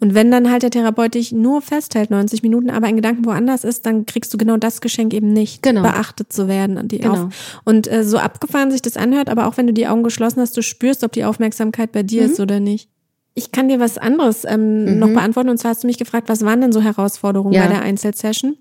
Und 0.00 0.14
wenn 0.14 0.30
dann 0.30 0.50
halt 0.50 0.62
der 0.62 0.70
Therapeut 0.70 1.14
dich 1.14 1.32
nur 1.32 1.60
festhält, 1.60 2.10
90 2.10 2.42
Minuten, 2.42 2.70
aber 2.70 2.86
ein 2.86 2.96
Gedanken 2.96 3.24
woanders 3.24 3.64
ist, 3.64 3.86
dann 3.86 4.06
kriegst 4.06 4.32
du 4.32 4.38
genau 4.38 4.56
das 4.56 4.80
Geschenk 4.80 5.12
eben 5.14 5.32
nicht, 5.32 5.62
genau. 5.62 5.82
beachtet 5.82 6.32
zu 6.32 6.48
werden. 6.48 6.78
An 6.78 6.88
die 6.88 6.98
genau. 6.98 7.26
auf. 7.26 7.60
Und 7.64 7.90
äh, 7.90 8.04
so 8.04 8.18
abgefahren 8.18 8.70
sich 8.70 8.82
das 8.82 8.96
anhört, 8.96 9.28
aber 9.28 9.46
auch 9.46 9.56
wenn 9.56 9.66
du 9.66 9.72
die 9.72 9.86
Augen 9.86 10.02
geschlossen 10.02 10.40
hast, 10.40 10.56
du 10.56 10.62
spürst, 10.62 11.04
ob 11.04 11.12
die 11.12 11.24
Aufmerksamkeit 11.24 11.92
bei 11.92 12.02
dir 12.02 12.24
mhm. 12.24 12.30
ist 12.30 12.40
oder 12.40 12.60
nicht. 12.60 12.88
Ich 13.34 13.50
kann 13.50 13.68
dir 13.68 13.80
was 13.80 13.98
anderes 13.98 14.44
ähm, 14.44 14.84
mhm. 14.84 14.98
noch 14.98 15.08
beantworten. 15.08 15.48
Und 15.48 15.58
zwar 15.58 15.72
hast 15.72 15.82
du 15.82 15.86
mich 15.86 15.98
gefragt, 15.98 16.28
was 16.28 16.44
waren 16.44 16.60
denn 16.60 16.72
so 16.72 16.80
Herausforderungen 16.80 17.54
ja. 17.54 17.62
bei 17.62 17.68
der 17.68 17.82
Einzelsession? 17.82 18.56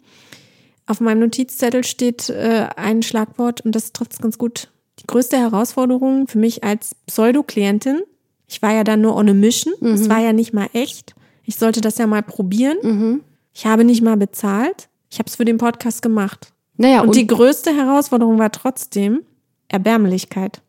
Auf 0.85 0.99
meinem 0.99 1.19
Notizzettel 1.19 1.83
steht 1.83 2.29
äh, 2.29 2.67
ein 2.75 3.03
Schlagwort 3.03 3.61
und 3.61 3.73
das 3.73 3.93
trifft 3.93 4.13
es 4.13 4.19
ganz 4.19 4.37
gut. 4.37 4.69
Die 4.99 5.07
größte 5.07 5.37
Herausforderung 5.37 6.27
für 6.27 6.37
mich 6.37 6.63
als 6.63 6.95
Pseudo-Klientin, 7.07 8.01
ich 8.47 8.61
war 8.61 8.73
ja 8.73 8.83
dann 8.83 9.01
nur 9.01 9.15
on 9.15 9.29
a 9.29 9.33
mission, 9.33 9.73
mhm. 9.79 9.93
es 9.93 10.09
war 10.09 10.19
ja 10.19 10.33
nicht 10.33 10.53
mal 10.53 10.69
echt. 10.73 11.15
Ich 11.43 11.55
sollte 11.55 11.81
das 11.81 11.97
ja 11.97 12.07
mal 12.07 12.23
probieren. 12.23 12.77
Mhm. 12.81 13.21
Ich 13.53 13.65
habe 13.65 13.83
nicht 13.83 14.01
mal 14.01 14.17
bezahlt. 14.17 14.87
Ich 15.09 15.19
habe 15.19 15.27
es 15.27 15.35
für 15.35 15.45
den 15.45 15.57
Podcast 15.57 16.01
gemacht. 16.01 16.53
Naja, 16.77 17.01
und, 17.01 17.09
und 17.09 17.15
die 17.15 17.27
größte 17.27 17.75
Herausforderung 17.75 18.39
war 18.39 18.51
trotzdem 18.51 19.21
Erbärmlichkeit. 19.67 20.61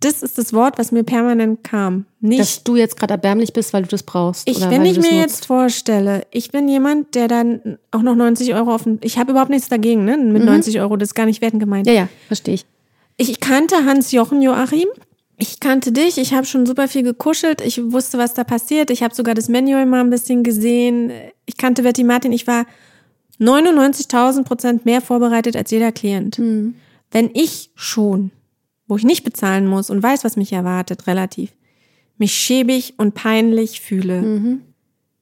Das 0.00 0.22
ist 0.22 0.36
das 0.36 0.52
Wort, 0.52 0.78
was 0.78 0.90
mir 0.90 1.04
permanent 1.04 1.62
kam. 1.62 2.06
Nicht, 2.20 2.40
dass 2.40 2.64
du 2.64 2.76
jetzt 2.76 2.96
gerade 2.96 3.14
erbärmlich 3.14 3.52
bist, 3.52 3.72
weil 3.72 3.82
du 3.82 3.88
das 3.88 4.02
brauchst. 4.02 4.48
Ich, 4.48 4.60
wenn 4.60 4.84
ich 4.84 4.96
mir 4.96 5.02
nutzt. 5.02 5.12
jetzt 5.12 5.46
vorstelle, 5.46 6.26
ich 6.32 6.50
bin 6.50 6.68
jemand, 6.68 7.14
der 7.14 7.28
dann 7.28 7.78
auch 7.92 8.02
noch 8.02 8.16
90 8.16 8.54
Euro 8.54 8.74
auf 8.74 8.82
den, 8.82 8.98
ich 9.02 9.18
habe 9.18 9.30
überhaupt 9.30 9.50
nichts 9.50 9.68
dagegen, 9.68 10.04
ne? 10.04 10.16
Mit 10.16 10.42
mhm. 10.42 10.48
90 10.48 10.80
Euro, 10.80 10.96
das 10.96 11.10
ist 11.10 11.14
gar 11.14 11.26
nicht 11.26 11.40
werten 11.40 11.60
gemeint. 11.60 11.86
Ja, 11.86 11.92
ja, 11.92 12.08
verstehe 12.26 12.54
ich. 12.54 12.66
Ich 13.28 13.38
kannte 13.38 13.84
Hans-Jochen 13.84 14.42
Joachim. 14.42 14.88
Ich 15.38 15.60
kannte 15.60 15.92
dich, 15.92 16.18
ich 16.18 16.34
habe 16.34 16.44
schon 16.44 16.66
super 16.66 16.88
viel 16.88 17.04
gekuschelt, 17.04 17.60
ich 17.60 17.80
wusste, 17.92 18.18
was 18.18 18.34
da 18.34 18.42
passiert. 18.42 18.90
Ich 18.90 19.04
habe 19.04 19.14
sogar 19.14 19.34
das 19.34 19.48
Manual 19.48 19.86
mal 19.86 20.00
ein 20.00 20.10
bisschen 20.10 20.42
gesehen. 20.42 21.12
Ich 21.46 21.56
kannte 21.56 21.84
Betty 21.84 22.02
Martin, 22.02 22.32
ich 22.32 22.48
war 22.48 22.66
99.000 23.38 24.42
Prozent 24.42 24.84
mehr 24.86 25.00
vorbereitet 25.00 25.54
als 25.54 25.70
jeder 25.70 25.92
Klient. 25.92 26.40
Mhm. 26.40 26.74
Wenn 27.12 27.30
ich 27.32 27.70
schon, 27.76 28.32
wo 28.88 28.96
ich 28.96 29.04
nicht 29.04 29.22
bezahlen 29.22 29.68
muss 29.68 29.88
und 29.88 30.02
weiß, 30.02 30.24
was 30.24 30.36
mich 30.36 30.52
erwartet, 30.52 31.06
relativ, 31.06 31.52
mich 32.18 32.34
schäbig 32.34 32.94
und 32.96 33.14
peinlich 33.14 33.80
fühle, 33.80 34.22
mhm. 34.22 34.62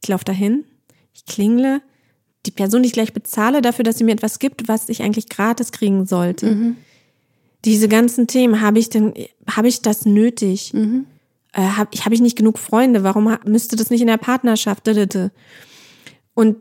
ich 0.02 0.08
laufe 0.08 0.24
dahin, 0.24 0.64
ich 1.12 1.26
klingle, 1.26 1.82
die 2.46 2.50
Person, 2.50 2.82
die 2.82 2.86
ich 2.86 2.94
gleich 2.94 3.12
bezahle, 3.12 3.60
dafür, 3.60 3.82
dass 3.82 3.98
sie 3.98 4.04
mir 4.04 4.12
etwas 4.12 4.38
gibt, 4.38 4.68
was 4.68 4.88
ich 4.88 5.02
eigentlich 5.02 5.28
gratis 5.28 5.70
kriegen 5.70 6.06
sollte. 6.06 6.46
Mhm 6.46 6.76
diese 7.64 7.88
ganzen 7.88 8.26
Themen, 8.26 8.60
habe 8.60 8.78
ich 8.78 8.90
denn, 8.90 9.14
habe 9.48 9.68
ich 9.68 9.82
das 9.82 10.06
nötig? 10.06 10.72
Mhm. 10.72 11.06
Äh, 11.52 11.62
habe 11.62 11.96
hab 11.98 12.12
ich 12.12 12.20
nicht 12.20 12.36
genug 12.36 12.58
Freunde? 12.58 13.02
Warum 13.02 13.36
müsste 13.44 13.76
das 13.76 13.90
nicht 13.90 14.00
in 14.00 14.06
der 14.06 14.16
Partnerschaft? 14.16 14.88
Und 16.34 16.56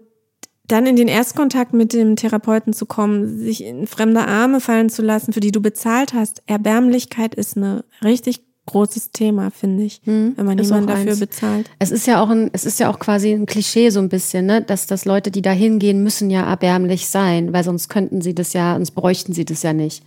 dann 0.68 0.86
in 0.86 0.96
den 0.96 1.08
Erstkontakt 1.08 1.74
mit 1.74 1.94
dem 1.94 2.16
Therapeuten 2.16 2.74
zu 2.74 2.86
kommen, 2.86 3.40
sich 3.40 3.64
in 3.64 3.88
fremde 3.88 4.28
Arme 4.28 4.60
fallen 4.60 4.90
zu 4.90 5.02
lassen, 5.02 5.34
für 5.34 5.40
die 5.40 5.52
du 5.52 5.62
bezahlt 5.62 6.14
hast. 6.14 6.44
Erbärmlichkeit 6.46 7.34
ist 7.34 7.58
eine 7.58 7.86
richtig 8.04 8.42
großes 8.68 9.12
Thema, 9.12 9.50
finde 9.50 9.84
ich, 9.84 10.02
hm, 10.04 10.34
wenn 10.36 10.46
man 10.46 10.60
jemanden 10.60 10.88
dafür 10.88 11.12
eins. 11.12 11.20
bezahlt. 11.20 11.70
Es 11.80 11.90
ist 11.90 12.06
ja 12.06 12.22
auch 12.22 12.30
ein, 12.30 12.52
es 12.54 12.66
ist 12.66 12.80
ja 12.80 12.92
auch 12.92 13.00
quasi 13.00 13.32
ein 13.32 13.48
Klischee 13.48 13.90
so 13.90 14.00
ein 14.00 14.10
bisschen, 14.10 14.46
ne, 14.46 14.62
dass 14.62 14.86
dass 14.86 15.06
Leute, 15.06 15.32
die 15.32 15.42
da 15.42 15.52
hingehen, 15.52 16.04
müssen 16.04 16.30
ja 16.30 16.48
erbärmlich 16.48 17.08
sein, 17.08 17.52
weil 17.52 17.64
sonst 17.64 17.90
könnten 17.90 18.22
sie 18.22 18.36
das 18.36 18.54
ja, 18.54 18.76
sonst 18.76 18.92
bräuchten 18.92 19.34
sie 19.34 19.46
das 19.46 19.64
ja 19.64 19.74
nicht. 19.74 20.04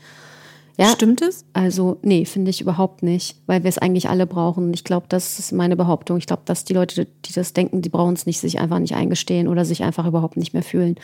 Ja? 0.78 0.88
Stimmt 0.92 1.22
es? 1.22 1.44
Also, 1.52 1.98
nee, 2.02 2.24
finde 2.24 2.50
ich 2.50 2.60
überhaupt 2.60 3.02
nicht, 3.02 3.36
weil 3.46 3.62
wir 3.62 3.68
es 3.68 3.78
eigentlich 3.78 4.08
alle 4.08 4.26
brauchen. 4.26 4.72
Ich 4.72 4.84
glaube, 4.84 5.06
das 5.08 5.38
ist 5.38 5.52
meine 5.52 5.76
Behauptung. 5.76 6.16
Ich 6.16 6.26
glaube, 6.26 6.42
dass 6.44 6.64
die 6.64 6.72
Leute, 6.72 7.06
die 7.24 7.32
das 7.32 7.52
denken, 7.52 7.82
die 7.82 7.88
brauchen 7.88 8.14
es 8.14 8.26
nicht, 8.26 8.40
sich 8.40 8.58
einfach 8.58 8.78
nicht 8.78 8.94
eingestehen 8.94 9.48
oder 9.48 9.64
sich 9.64 9.82
einfach 9.82 10.06
überhaupt 10.06 10.36
nicht 10.36 10.54
mehr 10.54 10.62
fühlen. 10.62 10.96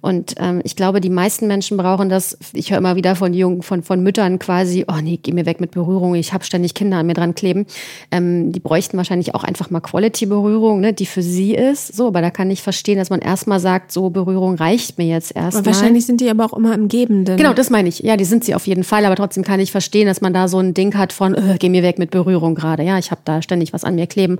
Und 0.00 0.34
ähm, 0.38 0.60
ich 0.64 0.76
glaube, 0.76 1.00
die 1.00 1.10
meisten 1.10 1.46
Menschen 1.46 1.76
brauchen 1.76 2.08
das. 2.08 2.38
Ich 2.52 2.70
höre 2.70 2.78
immer 2.78 2.96
wieder 2.96 3.16
von 3.16 3.34
Jungen, 3.34 3.62
von, 3.62 3.82
von 3.82 4.02
Müttern 4.02 4.38
quasi, 4.38 4.84
oh 4.88 5.00
nee, 5.02 5.18
geh 5.22 5.32
mir 5.32 5.44
weg 5.44 5.60
mit 5.60 5.72
Berührung, 5.72 6.14
ich 6.14 6.32
habe 6.32 6.44
ständig 6.44 6.74
Kinder 6.74 6.98
an 6.98 7.06
mir 7.06 7.14
dran 7.14 7.34
kleben. 7.34 7.66
Ähm, 8.10 8.52
die 8.52 8.60
bräuchten 8.60 8.96
wahrscheinlich 8.96 9.34
auch 9.34 9.44
einfach 9.44 9.70
mal 9.70 9.80
Quality-Berührung, 9.80 10.80
ne, 10.80 10.92
die 10.92 11.06
für 11.06 11.22
sie 11.22 11.54
ist. 11.54 11.94
So, 11.94 12.06
aber 12.06 12.22
da 12.22 12.30
kann 12.30 12.50
ich 12.50 12.62
verstehen, 12.62 12.98
dass 12.98 13.10
man 13.10 13.20
erstmal 13.20 13.60
sagt, 13.60 13.92
so 13.92 14.08
Berührung 14.10 14.54
reicht 14.54 14.98
mir 14.98 15.06
jetzt 15.06 15.34
erstmal. 15.36 15.66
Wahrscheinlich 15.66 16.06
sind 16.06 16.20
die 16.20 16.30
aber 16.30 16.44
auch 16.44 16.56
immer 16.56 16.74
im 16.74 16.88
Gebenden. 16.88 17.36
Genau, 17.36 17.52
das 17.52 17.70
meine 17.70 17.88
ich. 17.88 18.00
Ja, 18.00 18.16
die 18.16 18.24
sind 18.24 18.44
sie 18.44 18.54
auf 18.54 18.66
jeden 18.66 18.84
Fall 18.84 18.99
aber 19.06 19.16
trotzdem 19.16 19.44
kann 19.44 19.60
ich 19.60 19.72
verstehen, 19.72 20.06
dass 20.06 20.20
man 20.20 20.32
da 20.32 20.48
so 20.48 20.58
ein 20.58 20.74
Ding 20.74 20.96
hat 20.96 21.12
von, 21.12 21.34
äh, 21.34 21.56
geh 21.58 21.68
mir 21.68 21.82
weg 21.82 21.98
mit 21.98 22.10
Berührung 22.10 22.54
gerade. 22.54 22.82
Ja, 22.82 22.98
ich 22.98 23.10
habe 23.10 23.20
da 23.24 23.42
ständig 23.42 23.72
was 23.72 23.84
an 23.84 23.94
mir 23.94 24.06
kleben. 24.06 24.38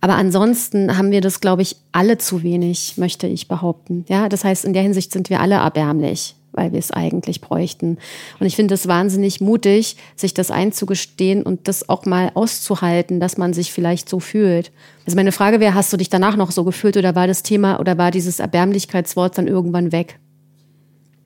Aber 0.00 0.16
ansonsten 0.16 0.96
haben 0.98 1.10
wir 1.10 1.20
das, 1.20 1.40
glaube 1.40 1.62
ich, 1.62 1.76
alle 1.92 2.18
zu 2.18 2.42
wenig, 2.42 2.94
möchte 2.96 3.26
ich 3.26 3.48
behaupten. 3.48 4.04
Ja, 4.08 4.28
das 4.28 4.44
heißt, 4.44 4.64
in 4.64 4.72
der 4.72 4.82
Hinsicht 4.82 5.12
sind 5.12 5.30
wir 5.30 5.40
alle 5.40 5.54
erbärmlich, 5.54 6.34
weil 6.52 6.72
wir 6.72 6.80
es 6.80 6.90
eigentlich 6.90 7.40
bräuchten. 7.40 7.98
Und 8.40 8.46
ich 8.46 8.56
finde 8.56 8.74
es 8.74 8.88
wahnsinnig 8.88 9.40
mutig, 9.40 9.96
sich 10.16 10.34
das 10.34 10.50
einzugestehen 10.50 11.42
und 11.44 11.68
das 11.68 11.88
auch 11.88 12.04
mal 12.04 12.32
auszuhalten, 12.34 13.20
dass 13.20 13.38
man 13.38 13.52
sich 13.52 13.72
vielleicht 13.72 14.08
so 14.08 14.18
fühlt. 14.18 14.72
Also 15.06 15.16
meine 15.16 15.32
Frage 15.32 15.60
wäre, 15.60 15.74
hast 15.74 15.92
du 15.92 15.96
dich 15.96 16.10
danach 16.10 16.36
noch 16.36 16.50
so 16.50 16.64
gefühlt 16.64 16.96
oder 16.96 17.14
war 17.14 17.26
das 17.26 17.42
Thema 17.42 17.78
oder 17.78 17.96
war 17.96 18.10
dieses 18.10 18.40
Erbärmlichkeitswort 18.40 19.38
dann 19.38 19.46
irgendwann 19.46 19.92
weg? 19.92 20.18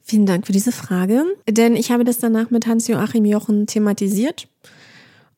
Vielen 0.09 0.25
Dank 0.25 0.47
für 0.47 0.53
diese 0.53 0.71
Frage, 0.71 1.25
denn 1.51 1.75
ich 1.75 1.91
habe 1.91 2.05
das 2.05 2.19
danach 2.19 2.51
mit 2.51 2.69
Hans-Joachim 2.69 3.25
Jochen 3.25 3.67
thematisiert. 3.67 4.47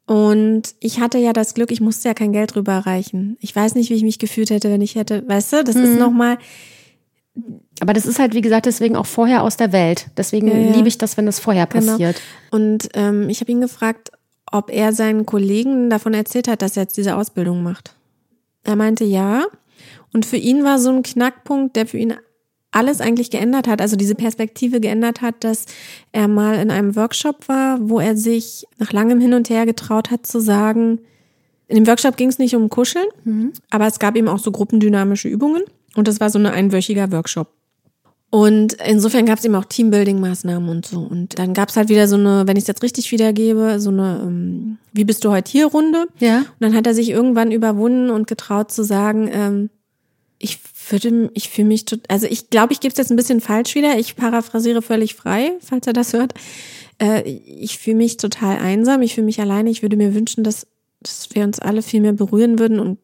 Und 0.05 0.75
ich 0.81 1.01
hatte 1.01 1.16
ja 1.16 1.33
das 1.33 1.55
Glück, 1.55 1.73
ich 1.73 1.81
musste 1.81 2.09
ja 2.09 2.12
kein 2.12 2.33
Geld 2.33 2.55
rüberreichen. 2.55 3.39
Ich 3.41 3.57
weiß 3.57 3.75
nicht, 3.77 3.89
wie 3.89 3.95
ich 3.95 4.03
mich 4.03 4.19
gefühlt 4.19 4.51
hätte, 4.51 4.71
wenn 4.71 4.83
ich 4.83 4.95
hätte, 4.95 5.27
weißt 5.27 5.55
du, 5.55 5.64
das 5.64 5.75
mhm. 5.75 5.85
ist 5.85 5.99
nochmal. 5.99 6.37
Aber 7.81 7.95
das 7.95 8.05
ist 8.05 8.19
halt, 8.19 8.35
wie 8.35 8.43
gesagt, 8.43 8.66
deswegen 8.66 8.95
auch 8.95 9.07
vorher 9.07 9.43
aus 9.43 9.57
der 9.57 9.73
Welt. 9.73 10.09
Deswegen 10.19 10.49
ja, 10.49 10.59
ja. 10.59 10.73
liebe 10.75 10.89
ich 10.89 10.99
das, 10.99 11.16
wenn 11.16 11.25
das 11.25 11.41
vorher 11.41 11.66
genau. 11.66 11.93
passiert. 11.93 12.21
Und 12.51 12.91
ähm, 12.93 13.31
ich 13.31 13.41
habe 13.41 13.51
ihn 13.51 13.62
gefragt, 13.62 14.11
ob 14.53 14.71
er 14.71 14.93
seinen 14.93 15.25
Kollegen 15.25 15.89
davon 15.89 16.12
erzählt 16.12 16.47
hat, 16.47 16.61
dass 16.61 16.77
er 16.77 16.83
jetzt 16.83 16.99
diese 16.99 17.16
Ausbildung 17.16 17.62
macht. 17.62 17.95
Er 18.64 18.77
meinte 18.77 19.05
ja. 19.05 19.47
Und 20.12 20.27
für 20.27 20.37
ihn 20.37 20.62
war 20.62 20.79
so 20.79 20.91
ein 20.91 21.03
Knackpunkt, 21.03 21.75
der 21.75 21.87
für 21.87 21.97
ihn 21.97 22.14
alles 22.71 23.01
eigentlich 23.01 23.31
geändert 23.31 23.66
hat, 23.66 23.81
also 23.81 23.97
diese 23.97 24.14
Perspektive 24.14 24.81
geändert 24.81 25.23
hat, 25.23 25.43
dass 25.43 25.64
er 26.12 26.29
mal 26.29 26.57
in 26.57 26.71
einem 26.71 26.97
Workshop 26.97 27.49
war, 27.49 27.79
wo 27.81 27.99
er 27.99 28.16
sich 28.16 28.66
nach 28.79 28.93
langem 28.93 29.21
Hin 29.21 29.35
und 29.35 29.49
Her 29.49 29.66
getraut 29.66 30.11
hat 30.11 30.27
zu 30.27 30.41
sagen, 30.41 31.01
in 31.66 31.77
dem 31.77 31.87
Workshop 31.87 32.16
ging 32.16 32.29
es 32.29 32.39
nicht 32.39 32.55
um 32.55 32.69
Kuscheln, 32.69 33.07
mhm. 33.25 33.53
aber 33.71 33.87
es 33.87 33.99
gab 33.99 34.16
eben 34.16 34.29
auch 34.29 34.39
so 34.39 34.51
gruppendynamische 34.51 35.29
Übungen 35.29 35.62
und 35.97 36.09
das 36.09 36.21
war 36.21 36.31
so 36.31 36.39
ein 36.39 36.47
einwöchiger 36.47 37.11
Workshop. 37.12 37.53
Und 38.31 38.75
insofern 38.75 39.25
gab 39.25 39.39
es 39.39 39.45
eben 39.47 39.55
auch 39.55 39.64
Teambuilding-Maßnahmen 39.64 40.69
und 40.69 40.85
so. 40.85 40.99
Und 40.99 41.39
dann 41.39 41.55
gab 41.55 41.71
es 41.71 41.77
halt 41.77 41.89
wieder 41.89 42.07
so 42.07 42.16
eine, 42.16 42.47
wenn 42.47 42.59
ich 42.59 42.64
es 42.64 42.69
jetzt 42.69 42.83
richtig 42.83 43.11
wiedergebe, 43.11 43.81
so 43.81 43.89
eine 43.89 44.21
ähm, 44.23 44.77
Wie 44.93 45.05
bist 45.05 45.25
du 45.25 45.31
heute 45.31 45.51
hier 45.51 45.66
Runde. 45.66 46.09
Ja. 46.19 46.41
Und 46.41 46.61
dann 46.61 46.75
hat 46.75 46.87
er 46.87 46.93
sich 46.93 47.09
irgendwann 47.09 47.53
überwunden 47.53 48.11
und 48.11 48.27
getraut 48.27 48.71
zu 48.71 48.85
sagen, 48.85 49.31
ähm, 49.33 49.71
ich 50.39 50.59
würde, 50.91 51.30
ich 51.34 51.49
fühle 51.49 51.68
mich, 51.68 51.84
tot, 51.84 52.01
also 52.09 52.26
ich 52.26 52.51
glaube, 52.51 52.72
ich 52.72 52.80
gebe 52.80 52.93
es 52.93 52.99
jetzt 52.99 53.11
ein 53.11 53.16
bisschen 53.16 53.41
falsch 53.41 53.74
wieder. 53.74 53.99
Ich 53.99 54.16
paraphrasiere 54.16 54.82
völlig 54.82 55.14
frei, 55.14 55.53
falls 55.61 55.86
er 55.86 55.93
das 55.93 56.12
hört. 56.12 56.34
Äh, 56.99 57.22
ich 57.22 57.78
fühle 57.78 57.97
mich 57.97 58.16
total 58.16 58.59
einsam, 58.59 59.03
ich 59.03 59.14
fühle 59.14 59.26
mich 59.26 59.41
alleine. 59.41 59.70
Ich 59.70 59.82
würde 59.82 59.97
mir 59.97 60.14
wünschen, 60.14 60.45
dass, 60.45 60.66
dass 61.01 61.28
wir 61.32 61.45
uns 61.45 61.59
alle 61.59 61.82
viel 61.82 62.01
mehr 62.01 62.12
berühren 62.12 62.59
würden 62.59 62.80
und 62.80 62.99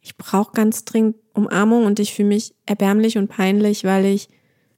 ich 0.00 0.16
brauche 0.16 0.52
ganz 0.52 0.84
dringend 0.84 1.16
Umarmung 1.34 1.84
und 1.84 2.00
ich 2.00 2.14
fühle 2.14 2.28
mich 2.28 2.54
erbärmlich 2.66 3.18
und 3.18 3.28
peinlich, 3.28 3.84
weil 3.84 4.06
ich 4.06 4.28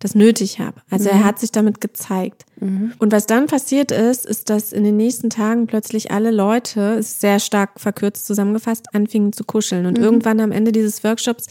das 0.03 0.15
nötig 0.17 0.59
habe. 0.59 0.81
Also 0.91 1.09
mhm. 1.09 1.19
er 1.19 1.25
hat 1.25 1.39
sich 1.39 1.53
damit 1.53 1.81
gezeigt. 1.81 2.45
Mhm. 2.61 2.93
Und 2.99 3.13
was 3.13 3.27
dann 3.27 3.47
passiert 3.47 3.93
ist, 3.93 4.27
ist, 4.27 4.51
dass 4.51 4.73
in 4.73 4.83
den 4.83 4.97
nächsten 4.97 5.31
Tagen 5.31 5.67
plötzlich 5.67 6.11
alle 6.11 6.33
Leute, 6.33 6.97
ist 6.99 7.21
sehr 7.21 7.39
stark 7.39 7.79
verkürzt 7.79 8.27
zusammengefasst, 8.27 8.95
anfingen 8.95 9.33
zu 9.33 9.45
kuscheln. 9.45 9.87
Und 9.87 9.99
mhm. 9.99 10.05
irgendwann 10.05 10.41
am 10.41 10.51
Ende 10.51 10.73
dieses 10.73 11.05
Workshops 11.05 11.47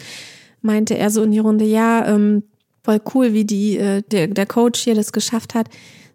meinte 0.62 0.98
er 0.98 1.10
so 1.10 1.24
in 1.24 1.32
die 1.32 1.40
Runde, 1.40 1.66
ja, 1.66 2.08
ähm, 2.08 2.44
voll 2.84 3.02
cool, 3.14 3.34
wie 3.34 3.46
die, 3.46 3.78
äh, 3.78 4.02
der, 4.02 4.28
der 4.28 4.46
Coach 4.46 4.80
hier 4.82 4.96
das 4.96 5.12
geschafft 5.12 5.54
hat, 5.54 5.68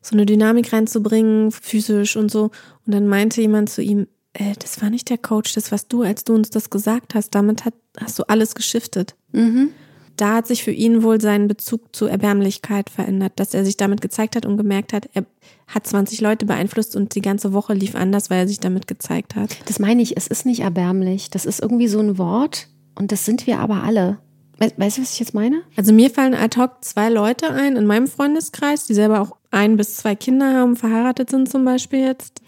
so 0.02 0.14
eine 0.14 0.26
Dynamik 0.26 0.72
reinzubringen, 0.72 1.50
physisch 1.50 2.16
und 2.16 2.30
so. 2.30 2.50
Und 2.86 2.94
dann 2.94 3.06
meinte 3.08 3.40
jemand 3.40 3.70
zu 3.70 3.82
ihm, 3.82 4.06
äh, 4.32 4.54
das 4.58 4.80
war 4.82 4.90
nicht 4.90 5.10
der 5.10 5.18
Coach, 5.18 5.54
das 5.54 5.72
warst 5.72 5.92
du, 5.92 6.02
als 6.02 6.24
du 6.24 6.34
uns 6.34 6.50
das 6.50 6.70
gesagt 6.70 7.14
hast. 7.14 7.34
Damit 7.34 7.64
hat, 7.64 7.74
hast 7.98 8.18
du 8.18 8.24
alles 8.28 8.54
geschiftet. 8.54 9.16
Mhm 9.32 9.70
da 10.16 10.36
hat 10.36 10.46
sich 10.46 10.64
für 10.64 10.72
ihn 10.72 11.02
wohl 11.02 11.20
sein 11.20 11.46
Bezug 11.48 11.94
zur 11.94 12.10
Erbärmlichkeit 12.10 12.90
verändert, 12.90 13.34
dass 13.36 13.54
er 13.54 13.64
sich 13.64 13.76
damit 13.76 14.00
gezeigt 14.00 14.36
hat 14.36 14.46
und 14.46 14.56
gemerkt 14.56 14.92
hat, 14.92 15.08
er 15.12 15.26
hat 15.66 15.86
20 15.86 16.20
Leute 16.20 16.46
beeinflusst 16.46 16.96
und 16.96 17.14
die 17.14 17.22
ganze 17.22 17.52
Woche 17.52 17.74
lief 17.74 17.94
anders, 17.94 18.30
weil 18.30 18.40
er 18.40 18.48
sich 18.48 18.60
damit 18.60 18.86
gezeigt 18.86 19.34
hat. 19.34 19.56
Das 19.66 19.78
meine 19.78 20.02
ich, 20.02 20.16
es 20.16 20.26
ist 20.26 20.46
nicht 20.46 20.60
erbärmlich. 20.60 21.30
Das 21.30 21.44
ist 21.44 21.60
irgendwie 21.60 21.88
so 21.88 22.00
ein 22.00 22.18
Wort 22.18 22.68
und 22.94 23.12
das 23.12 23.24
sind 23.24 23.46
wir 23.46 23.58
aber 23.60 23.82
alle. 23.82 24.18
Weißt 24.58 24.96
du, 24.98 25.02
was 25.02 25.12
ich 25.12 25.20
jetzt 25.20 25.34
meine? 25.34 25.62
Also 25.76 25.92
mir 25.92 26.10
fallen 26.10 26.34
ad 26.34 26.58
hoc 26.58 26.82
zwei 26.82 27.10
Leute 27.10 27.50
ein 27.50 27.76
in 27.76 27.86
meinem 27.86 28.06
Freundeskreis, 28.06 28.86
die 28.86 28.94
selber 28.94 29.20
auch 29.20 29.36
ein 29.50 29.76
bis 29.76 29.96
zwei 29.96 30.14
Kinder 30.14 30.54
haben, 30.54 30.76
verheiratet 30.76 31.30
sind 31.30 31.50
zum 31.50 31.64
Beispiel 31.64 32.00
jetzt, 32.00 32.40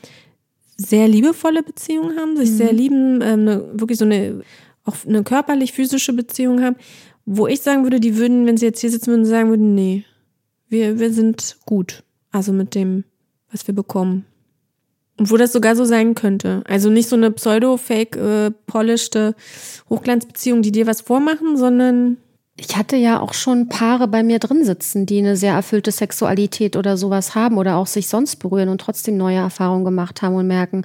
sehr 0.80 1.08
liebevolle 1.08 1.64
Beziehungen 1.64 2.16
haben, 2.16 2.36
sich 2.36 2.50
mhm. 2.50 2.56
sehr 2.56 2.72
lieben, 2.72 3.20
ähm, 3.20 3.40
eine, 3.40 3.80
wirklich 3.80 3.98
so 3.98 4.04
eine 4.04 4.42
auch 4.84 4.94
eine 5.06 5.22
körperlich 5.22 5.72
physische 5.72 6.12
Beziehung 6.12 6.62
haben 6.62 6.76
wo 7.30 7.46
ich 7.46 7.60
sagen 7.60 7.82
würde, 7.82 8.00
die 8.00 8.16
würden, 8.16 8.46
wenn 8.46 8.56
sie 8.56 8.64
jetzt 8.64 8.80
hier 8.80 8.90
sitzen 8.90 9.08
würden, 9.08 9.26
sagen 9.26 9.50
würden, 9.50 9.74
nee, 9.74 10.04
wir, 10.68 10.98
wir 10.98 11.12
sind 11.12 11.58
gut. 11.66 12.02
Also 12.30 12.52
mit 12.52 12.74
dem, 12.74 13.04
was 13.52 13.66
wir 13.66 13.74
bekommen. 13.74 14.24
Wo 15.18 15.36
das 15.36 15.52
sogar 15.52 15.74
so 15.74 15.84
sein 15.84 16.14
könnte. 16.14 16.62
Also 16.66 16.90
nicht 16.90 17.08
so 17.08 17.16
eine 17.16 17.30
pseudo-fake, 17.30 18.16
äh, 18.16 18.50
polischte 18.66 19.34
Hochglanzbeziehung, 19.90 20.62
die 20.62 20.72
dir 20.72 20.86
was 20.86 21.00
vormachen, 21.00 21.56
sondern 21.56 22.18
ich 22.60 22.76
hatte 22.76 22.96
ja 22.96 23.20
auch 23.20 23.34
schon 23.34 23.68
Paare 23.68 24.08
bei 24.08 24.22
mir 24.22 24.40
drin 24.40 24.64
sitzen, 24.64 25.06
die 25.06 25.18
eine 25.18 25.36
sehr 25.36 25.54
erfüllte 25.54 25.92
Sexualität 25.92 26.76
oder 26.76 26.96
sowas 26.96 27.34
haben 27.34 27.56
oder 27.56 27.76
auch 27.76 27.86
sich 27.86 28.08
sonst 28.08 28.36
berühren 28.36 28.68
und 28.68 28.80
trotzdem 28.80 29.16
neue 29.16 29.36
Erfahrungen 29.36 29.84
gemacht 29.84 30.22
haben 30.22 30.34
und 30.34 30.48
merken, 30.48 30.84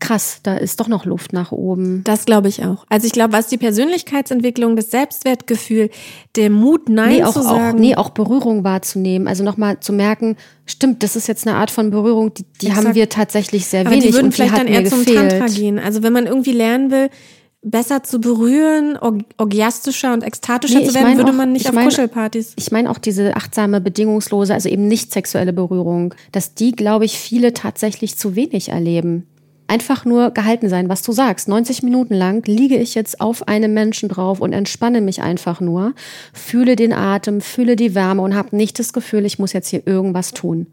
krass, 0.00 0.40
da 0.42 0.56
ist 0.56 0.80
doch 0.80 0.88
noch 0.88 1.04
Luft 1.04 1.32
nach 1.32 1.52
oben. 1.52 2.02
Das 2.04 2.24
glaube 2.24 2.48
ich 2.48 2.64
auch. 2.64 2.84
Also 2.88 3.06
ich 3.06 3.12
glaube, 3.12 3.32
was 3.32 3.46
die 3.46 3.58
Persönlichkeitsentwicklung, 3.58 4.74
das 4.74 4.90
Selbstwertgefühl, 4.90 5.90
der 6.36 6.50
Mut, 6.50 6.88
Nein 6.88 7.16
nee, 7.16 7.24
auch, 7.24 7.32
zu 7.32 7.42
sagen. 7.42 7.76
Auch, 7.76 7.80
nee, 7.80 7.94
auch 7.94 8.10
Berührung 8.10 8.64
wahrzunehmen. 8.64 9.28
Also 9.28 9.44
nochmal 9.44 9.78
zu 9.80 9.92
merken, 9.92 10.36
stimmt, 10.66 11.02
das 11.02 11.16
ist 11.16 11.28
jetzt 11.28 11.46
eine 11.46 11.56
Art 11.56 11.70
von 11.70 11.90
Berührung, 11.90 12.34
die, 12.34 12.44
die 12.62 12.74
haben 12.74 12.94
wir 12.94 13.08
tatsächlich 13.08 13.66
sehr 13.66 13.82
Aber 13.82 13.90
wenig. 13.90 14.06
Die 14.06 14.14
würden 14.14 14.26
und 14.26 14.32
vielleicht 14.32 14.54
die 14.54 14.56
dann 14.56 14.66
eher 14.66 14.82
gefehlt. 14.82 15.06
zum 15.06 15.14
Tantra 15.14 15.46
gehen. 15.46 15.78
Also 15.78 16.02
wenn 16.02 16.12
man 16.12 16.26
irgendwie 16.26 16.52
lernen 16.52 16.90
will, 16.90 17.10
besser 17.62 18.02
zu 18.02 18.20
berühren, 18.20 18.98
orgiastischer 19.36 20.14
und 20.14 20.24
ekstatischer 20.24 20.78
nee, 20.78 20.86
zu 20.86 20.94
werden, 20.94 21.18
würde 21.18 21.32
man 21.32 21.52
nicht 21.52 21.68
auf 21.68 21.74
mein, 21.74 21.84
Kuschelpartys. 21.84 22.54
Ich 22.56 22.72
meine 22.72 22.90
auch 22.90 22.96
diese 22.96 23.36
achtsame, 23.36 23.82
bedingungslose, 23.82 24.54
also 24.54 24.70
eben 24.70 24.88
nicht 24.88 25.12
sexuelle 25.12 25.52
Berührung, 25.52 26.14
dass 26.32 26.54
die, 26.54 26.72
glaube 26.72 27.04
ich, 27.04 27.18
viele 27.18 27.52
tatsächlich 27.52 28.16
zu 28.16 28.34
wenig 28.34 28.70
erleben 28.70 29.26
einfach 29.70 30.04
nur 30.04 30.32
gehalten 30.32 30.68
sein, 30.68 30.88
was 30.88 31.02
du 31.02 31.12
sagst. 31.12 31.48
90 31.48 31.82
Minuten 31.82 32.14
lang 32.14 32.46
liege 32.46 32.76
ich 32.76 32.94
jetzt 32.94 33.20
auf 33.20 33.46
einem 33.48 33.72
Menschen 33.72 34.08
drauf 34.08 34.40
und 34.40 34.52
entspanne 34.52 35.00
mich 35.00 35.22
einfach 35.22 35.60
nur, 35.60 35.94
fühle 36.34 36.76
den 36.76 36.92
Atem, 36.92 37.40
fühle 37.40 37.76
die 37.76 37.94
Wärme 37.94 38.20
und 38.22 38.34
habe 38.34 38.56
nicht 38.56 38.78
das 38.78 38.92
Gefühl, 38.92 39.24
ich 39.24 39.38
muss 39.38 39.52
jetzt 39.52 39.68
hier 39.68 39.86
irgendwas 39.86 40.32
tun 40.32 40.66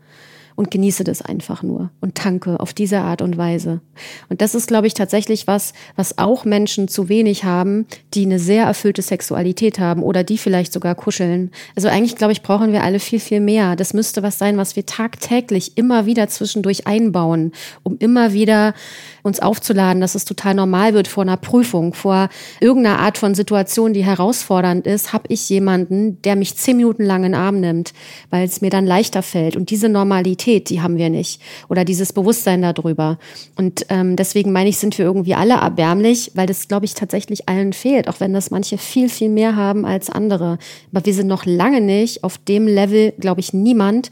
und 0.57 0.71
genieße 0.71 1.03
das 1.03 1.21
einfach 1.21 1.61
nur 1.61 1.91
und 2.01 2.15
tanke 2.15 2.59
auf 2.59 2.73
diese 2.73 2.99
Art 2.99 3.21
und 3.21 3.37
Weise. 3.37 3.79
Und 4.27 4.41
das 4.41 4.55
ist, 4.55 4.67
glaube 4.67 4.87
ich, 4.87 4.95
tatsächlich 4.95 5.45
was, 5.45 5.71
was 5.95 6.17
auch 6.17 6.45
Menschen 6.45 6.87
zu 6.87 7.09
wenig 7.09 7.43
haben, 7.43 7.85
die 8.15 8.25
eine 8.25 8.39
sehr 8.39 8.65
erfüllte 8.65 9.03
Sexualität 9.03 9.77
haben 9.77 10.01
oder 10.01 10.23
die 10.23 10.39
vielleicht 10.39 10.73
sogar 10.73 10.95
kuscheln. 10.95 11.51
Also 11.75 11.89
eigentlich, 11.89 12.15
glaube 12.15 12.33
ich, 12.33 12.41
brauchen 12.41 12.71
wir 12.71 12.83
alle 12.83 12.99
viel, 12.99 13.19
viel 13.19 13.39
mehr. 13.39 13.75
Das 13.75 13.93
müsste 13.93 14.23
was 14.23 14.39
sein, 14.39 14.57
was 14.57 14.75
wir 14.75 14.87
tagtäglich 14.87 15.77
immer 15.77 16.07
wieder 16.07 16.27
zwischendurch 16.27 16.87
einbauen, 16.87 17.51
um 17.83 17.95
immer 17.99 18.33
wieder 18.33 18.73
uns 19.21 19.39
aufzuladen, 19.39 20.01
dass 20.01 20.15
es 20.15 20.25
total 20.25 20.55
normal 20.55 20.95
wird 20.95 21.07
vor 21.07 21.21
einer 21.21 21.37
Prüfung, 21.37 21.93
vor 21.93 22.29
irgendeiner 22.59 22.99
Art 22.99 23.19
von 23.19 23.35
Situation, 23.35 23.93
die 23.93 24.03
herausfordernd 24.03 24.87
ist, 24.87 25.13
habe 25.13 25.25
ich 25.27 25.47
jemanden, 25.49 26.19
der 26.23 26.35
mich 26.35 26.55
zehn 26.55 26.77
Minuten 26.77 27.03
lang 27.03 27.23
in 27.23 27.33
den 27.33 27.41
Arm 27.41 27.59
nimmt, 27.59 27.93
weil 28.31 28.45
es 28.45 28.61
mir 28.61 28.71
dann 28.71 28.87
leichter 28.87 29.21
fällt. 29.21 29.55
Und 29.55 29.69
diese 29.69 29.89
Normalität, 29.89 30.46
die 30.47 30.81
haben 30.81 30.97
wir 30.97 31.09
nicht. 31.09 31.41
Oder 31.69 31.85
dieses 31.85 32.13
Bewusstsein 32.13 32.61
darüber. 32.61 33.17
Und 33.55 33.85
ähm, 33.89 34.15
deswegen 34.15 34.51
meine 34.51 34.69
ich, 34.69 34.77
sind 34.77 34.97
wir 34.97 35.05
irgendwie 35.05 35.35
alle 35.35 35.55
erbärmlich, 35.55 36.31
weil 36.35 36.47
das, 36.47 36.67
glaube 36.67 36.85
ich, 36.85 36.93
tatsächlich 36.93 37.47
allen 37.49 37.73
fehlt, 37.73 38.07
auch 38.07 38.19
wenn 38.19 38.33
das 38.33 38.51
manche 38.51 38.77
viel, 38.77 39.09
viel 39.09 39.29
mehr 39.29 39.55
haben 39.55 39.85
als 39.85 40.09
andere. 40.09 40.57
Aber 40.93 41.05
wir 41.05 41.13
sind 41.13 41.27
noch 41.27 41.45
lange 41.45 41.81
nicht 41.81 42.23
auf 42.23 42.37
dem 42.37 42.67
Level, 42.67 43.13
glaube 43.19 43.41
ich, 43.41 43.53
niemand, 43.53 44.09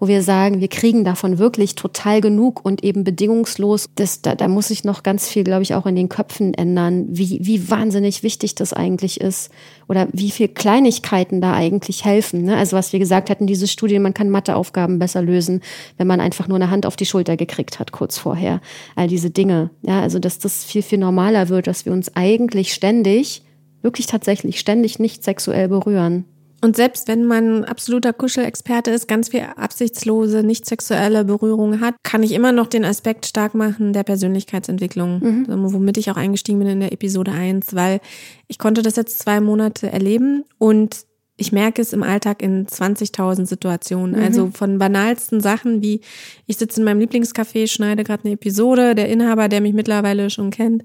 wo 0.00 0.06
wir 0.06 0.22
sagen, 0.22 0.60
wir 0.60 0.68
kriegen 0.68 1.04
davon 1.04 1.38
wirklich 1.38 1.74
total 1.74 2.20
genug 2.20 2.64
und 2.64 2.84
eben 2.84 3.02
bedingungslos. 3.02 3.88
Das, 3.96 4.22
da, 4.22 4.34
da 4.34 4.46
muss 4.46 4.68
sich 4.68 4.84
noch 4.84 5.02
ganz 5.02 5.28
viel, 5.28 5.42
glaube 5.42 5.62
ich, 5.62 5.74
auch 5.74 5.86
in 5.86 5.96
den 5.96 6.08
Köpfen 6.08 6.54
ändern, 6.54 7.06
wie, 7.08 7.40
wie 7.42 7.68
wahnsinnig 7.70 8.22
wichtig 8.22 8.54
das 8.54 8.72
eigentlich 8.72 9.20
ist 9.20 9.50
oder 9.88 10.06
wie 10.12 10.30
viel 10.30 10.48
Kleinigkeiten 10.48 11.40
da 11.40 11.54
eigentlich 11.54 12.04
helfen. 12.04 12.44
Ne? 12.44 12.56
Also 12.56 12.76
was 12.76 12.92
wir 12.92 13.00
gesagt 13.00 13.28
hatten, 13.28 13.46
diese 13.46 13.66
Studie, 13.66 13.98
man 13.98 14.14
kann 14.14 14.30
Matheaufgaben 14.30 14.98
besser 14.98 15.22
lösen, 15.22 15.62
wenn 15.96 16.06
man 16.06 16.20
einfach 16.20 16.46
nur 16.46 16.56
eine 16.56 16.70
Hand 16.70 16.86
auf 16.86 16.96
die 16.96 17.06
Schulter 17.06 17.36
gekriegt 17.36 17.80
hat 17.80 17.90
kurz 17.90 18.18
vorher. 18.18 18.60
All 18.94 19.08
diese 19.08 19.30
Dinge. 19.30 19.70
Ja, 19.82 20.00
also 20.00 20.18
dass 20.18 20.38
das 20.38 20.64
viel, 20.64 20.82
viel 20.82 20.98
normaler 20.98 21.48
wird, 21.48 21.66
dass 21.66 21.86
wir 21.86 21.92
uns 21.92 22.14
eigentlich 22.14 22.72
ständig, 22.72 23.42
wirklich 23.82 24.06
tatsächlich 24.06 24.60
ständig 24.60 24.98
nicht 24.98 25.24
sexuell 25.24 25.68
berühren. 25.68 26.24
Und 26.60 26.76
selbst 26.76 27.06
wenn 27.06 27.24
man 27.24 27.64
absoluter 27.64 28.12
Kuschelexperte 28.12 28.90
ist, 28.90 29.06
ganz 29.06 29.28
viel 29.28 29.42
absichtslose, 29.56 30.42
nicht 30.42 30.66
sexuelle 30.66 31.24
Berührung 31.24 31.80
hat, 31.80 31.94
kann 32.02 32.22
ich 32.22 32.32
immer 32.32 32.52
noch 32.52 32.66
den 32.66 32.84
Aspekt 32.84 33.26
stark 33.26 33.54
machen 33.54 33.92
der 33.92 34.02
Persönlichkeitsentwicklung, 34.02 35.20
mhm. 35.20 35.72
womit 35.72 35.98
ich 35.98 36.10
auch 36.10 36.16
eingestiegen 36.16 36.58
bin 36.58 36.68
in 36.68 36.80
der 36.80 36.92
Episode 36.92 37.32
1, 37.32 37.74
weil 37.74 38.00
ich 38.48 38.58
konnte 38.58 38.82
das 38.82 38.96
jetzt 38.96 39.20
zwei 39.20 39.40
Monate 39.40 39.92
erleben 39.92 40.44
und 40.58 41.06
ich 41.40 41.52
merke 41.52 41.80
es 41.80 41.92
im 41.92 42.02
Alltag 42.02 42.42
in 42.42 42.66
20.000 42.66 43.46
Situationen. 43.46 44.16
Mhm. 44.16 44.22
Also 44.22 44.50
von 44.52 44.78
banalsten 44.78 45.40
Sachen 45.40 45.80
wie, 45.82 46.00
ich 46.46 46.56
sitze 46.56 46.80
in 46.80 46.84
meinem 46.84 47.00
Lieblingscafé, 47.00 47.68
schneide 47.68 48.02
gerade 48.02 48.24
eine 48.24 48.34
Episode, 48.34 48.96
der 48.96 49.08
Inhaber, 49.08 49.48
der 49.48 49.60
mich 49.60 49.72
mittlerweile 49.72 50.30
schon 50.30 50.50
kennt, 50.50 50.82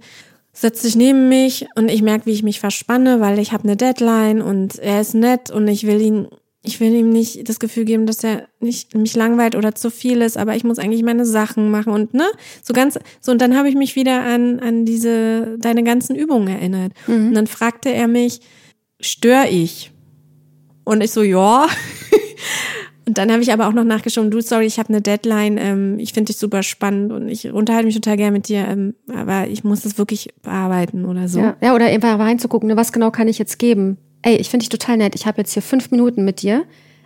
setzt 0.54 0.84
sich 0.84 0.95
neben 0.95 1.30
mich 1.30 1.68
und 1.76 1.89
ich 1.89 2.01
merke, 2.01 2.28
wie 2.28 2.32
ich 2.32 2.43
mich 2.43 2.60
verspanne, 2.60 3.20
weil 3.20 3.39
ich 3.39 3.51
habe 3.51 3.64
eine 3.64 3.76
Deadline 3.76 4.41
und 4.41 4.78
er 4.80 5.01
ist 5.01 5.16
nett 5.16 5.49
und 5.49 5.68
ich 5.68 5.86
will 5.86 5.99
ihn, 5.99 6.28
ich 6.62 6.80
will 6.80 6.93
ihm 6.93 7.10
nicht 7.10 7.49
das 7.49 7.60
Gefühl 7.60 7.86
geben, 7.86 8.06
dass 8.06 8.24
er 8.24 8.47
nicht 8.60 8.95
mich 8.95 9.16
langweilt 9.16 9.56
oder 9.56 9.74
zu 9.74 9.89
viel 9.89 10.22
ist, 10.22 10.38
aber 10.38 10.56
ich 10.56 10.64
muss 10.64 10.78
eigentlich 10.78 11.04
meine 11.04 11.26
Sachen 11.26 11.72
machen 11.72 11.91
und 11.91 12.14
ne, 12.14 12.26
so 12.62 12.74
ganz 12.74 12.99
so 13.20 13.32
und 13.32 13.41
dann 13.41 13.58
habe 13.58 13.68
ich 13.68 13.76
mich 13.76 13.95
wieder 13.95 14.22
an 14.22 14.60
an 14.60 14.86
diese 14.86 15.58
deine 15.58 15.84
ganzen 15.84 16.16
Übungen 16.16 16.47
erinnert 16.47 16.93
mhm. 17.08 17.30
und 17.30 17.34
dann 17.34 17.47
fragte 17.47 17.89
er 17.89 18.08
mich, 18.08 18.39
stör 18.99 19.45
ich? 19.49 19.91
Und 20.86 21.01
ich 21.01 21.12
so, 21.12 21.24
ja. 21.24 21.68
Und 23.06 23.18
dann 23.18 23.32
habe 23.32 23.41
ich 23.41 23.51
aber 23.51 23.68
auch 23.68 23.74
noch 23.74 23.84
nachgeschoben, 23.84 24.32
du, 24.32 24.41
sorry, 24.41 24.66
ich 24.66 24.80
habe 24.80 24.89
eine 24.89 25.01
Deadline, 25.01 25.58
ähm, 25.58 25.99
ich 25.99 26.14
finde 26.14 26.32
dich 26.32 26.38
super 26.38 26.64
spannend 26.64 27.12
und 27.12 27.28
ich 27.28 27.51
unterhalte 27.51 27.86
mich 27.86 27.95
total 27.95 28.18
gerne 28.18 28.32
mit 28.32 28.47
dir, 28.47 28.66
ähm, 28.68 28.95
aber 29.14 29.47
ich 29.47 29.64
muss 29.64 29.82
das 29.82 29.97
wirklich 29.97 30.30
bearbeiten 30.41 31.06
oder 31.06 31.28
so. 31.28 31.39
Ja, 31.39 31.56
ja 31.62 31.76
oder 31.76 31.88
einfach 31.88 32.18
reinzugucken, 32.18 32.70
ne, 32.70 32.78
was 32.78 32.93
genau 32.93 33.12
kann 33.12 33.28
ich 33.28 33.38
jetzt 33.38 33.60
geben? 33.60 33.97
Ey, 34.22 34.38
ich 34.38 34.49
finde 34.49 34.64
dich 34.64 34.70
total 34.70 34.97
nett, 34.97 35.16
ich 35.16 35.26
habe 35.26 35.39
jetzt 35.39 35.51
hier 35.51 35.62
fünf 35.62 35.91
Minuten 35.91 36.24
mit 36.24 36.41
dir 36.41 36.64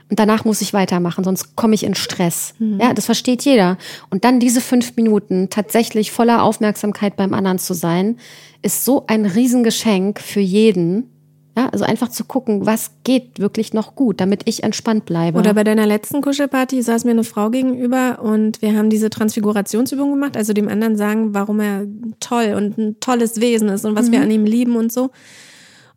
und 0.09 0.19
danach 0.19 0.45
muss 0.45 0.61
ich 0.61 0.73
weitermachen, 0.73 1.23
sonst 1.23 1.55
komme 1.55 1.73
ich 1.73 1.83
in 1.83 1.95
Stress. 1.95 2.53
Mhm. 2.59 2.79
Ja, 2.79 2.93
das 2.93 3.05
versteht 3.05 3.43
jeder. 3.43 3.77
Und 4.09 4.23
dann 4.23 4.39
diese 4.39 4.61
fünf 4.61 4.95
Minuten 4.95 5.49
tatsächlich 5.49 6.11
voller 6.11 6.43
Aufmerksamkeit 6.43 7.15
beim 7.15 7.33
anderen 7.33 7.59
zu 7.59 7.73
sein, 7.73 8.17
ist 8.61 8.85
so 8.85 9.05
ein 9.07 9.25
Riesengeschenk 9.25 10.19
für 10.19 10.39
jeden, 10.39 11.09
Ja, 11.57 11.69
also 11.69 11.85
einfach 11.85 12.09
zu 12.09 12.23
gucken, 12.23 12.67
was 12.67 12.91
geht 13.03 13.39
wirklich 13.39 13.73
noch 13.73 13.95
gut, 13.95 14.21
damit 14.21 14.43
ich 14.45 14.61
entspannt 14.61 15.05
bleibe. 15.05 15.39
Oder 15.39 15.55
bei 15.55 15.63
deiner 15.63 15.87
letzten 15.87 16.21
Kuschelparty 16.21 16.83
saß 16.83 17.03
mir 17.03 17.11
eine 17.11 17.23
Frau 17.23 17.49
gegenüber 17.49 18.19
und 18.21 18.61
wir 18.61 18.77
haben 18.77 18.91
diese 18.91 19.09
Transfigurationsübung 19.09 20.11
gemacht, 20.11 20.37
also 20.37 20.53
dem 20.53 20.67
anderen 20.67 20.97
sagen, 20.97 21.33
warum 21.33 21.59
er 21.59 21.87
toll 22.19 22.53
und 22.55 22.77
ein 22.77 22.99
tolles 22.99 23.41
Wesen 23.41 23.69
ist 23.69 23.85
und 23.85 23.95
was 23.95 24.09
mhm. 24.09 24.11
wir 24.11 24.21
an 24.21 24.29
ihm 24.29 24.45
lieben 24.45 24.75
und 24.75 24.93
so. 24.93 25.09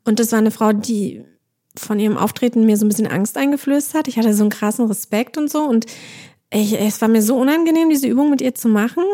Und 0.07 0.19
das 0.19 0.33
war 0.33 0.39
eine 0.39 0.51
Frau, 0.51 0.73
die 0.73 1.25
von 1.77 1.99
ihrem 1.99 2.17
Auftreten 2.17 2.65
mir 2.65 2.79
so 2.79 2.87
ein 2.87 2.89
bisschen 2.89 3.07
Angst 3.07 3.37
eingeflößt 3.37 3.93
hat. 3.93 4.09
Ich 4.09 4.17
hatte 4.17 4.33
so 4.33 4.45
einen 4.45 4.51
krassen 4.51 4.87
Respekt 4.87 5.37
und 5.37 5.51
so 5.51 5.65
und 5.65 5.85
ich, 6.51 6.81
es 6.81 7.03
war 7.03 7.09
mir 7.09 7.21
so 7.21 7.37
unangenehm, 7.37 7.91
diese 7.91 8.07
Übung 8.07 8.31
mit 8.31 8.41
ihr 8.41 8.55
zu 8.55 8.69
machen. 8.69 9.05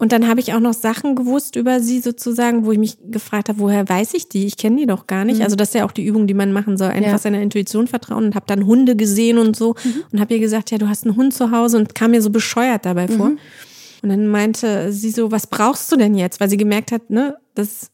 Und 0.00 0.12
dann 0.12 0.28
habe 0.28 0.38
ich 0.38 0.54
auch 0.54 0.60
noch 0.60 0.74
Sachen 0.74 1.16
gewusst 1.16 1.56
über 1.56 1.80
sie 1.80 1.98
sozusagen, 1.98 2.64
wo 2.64 2.70
ich 2.70 2.78
mich 2.78 2.98
gefragt 3.10 3.48
habe, 3.48 3.58
woher 3.58 3.88
weiß 3.88 4.14
ich 4.14 4.28
die? 4.28 4.46
Ich 4.46 4.56
kenne 4.56 4.76
die 4.76 4.86
doch 4.86 5.08
gar 5.08 5.24
nicht. 5.24 5.38
Mhm. 5.38 5.42
Also 5.42 5.56
das 5.56 5.70
ist 5.70 5.74
ja 5.74 5.84
auch 5.84 5.90
die 5.90 6.04
Übung, 6.04 6.28
die 6.28 6.34
man 6.34 6.52
machen 6.52 6.76
soll, 6.76 6.90
einfach 6.90 7.10
ja. 7.10 7.18
seiner 7.18 7.42
Intuition 7.42 7.88
vertrauen 7.88 8.26
und 8.26 8.34
habe 8.36 8.46
dann 8.46 8.64
Hunde 8.64 8.94
gesehen 8.94 9.38
und 9.38 9.56
so 9.56 9.74
mhm. 9.82 10.04
und 10.12 10.20
habe 10.20 10.34
ihr 10.34 10.40
gesagt, 10.40 10.70
ja, 10.70 10.78
du 10.78 10.88
hast 10.88 11.04
einen 11.04 11.16
Hund 11.16 11.34
zu 11.34 11.50
Hause 11.50 11.78
und 11.78 11.96
kam 11.96 12.12
mir 12.12 12.22
so 12.22 12.30
bescheuert 12.30 12.86
dabei 12.86 13.08
vor. 13.08 13.30
Mhm. 13.30 13.38
Und 14.02 14.10
dann 14.10 14.28
meinte 14.28 14.92
sie 14.92 15.10
so, 15.10 15.32
was 15.32 15.48
brauchst 15.48 15.90
du 15.90 15.96
denn 15.96 16.14
jetzt? 16.14 16.38
Weil 16.38 16.48
sie 16.48 16.56
gemerkt 16.56 16.92
hat, 16.92 17.10
ne, 17.10 17.36
das 17.56 17.90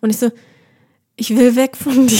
und 0.00 0.10
ich 0.10 0.16
so, 0.16 0.32
ich 1.14 1.36
will 1.36 1.54
weg 1.54 1.76
von 1.76 2.06
dir. 2.08 2.18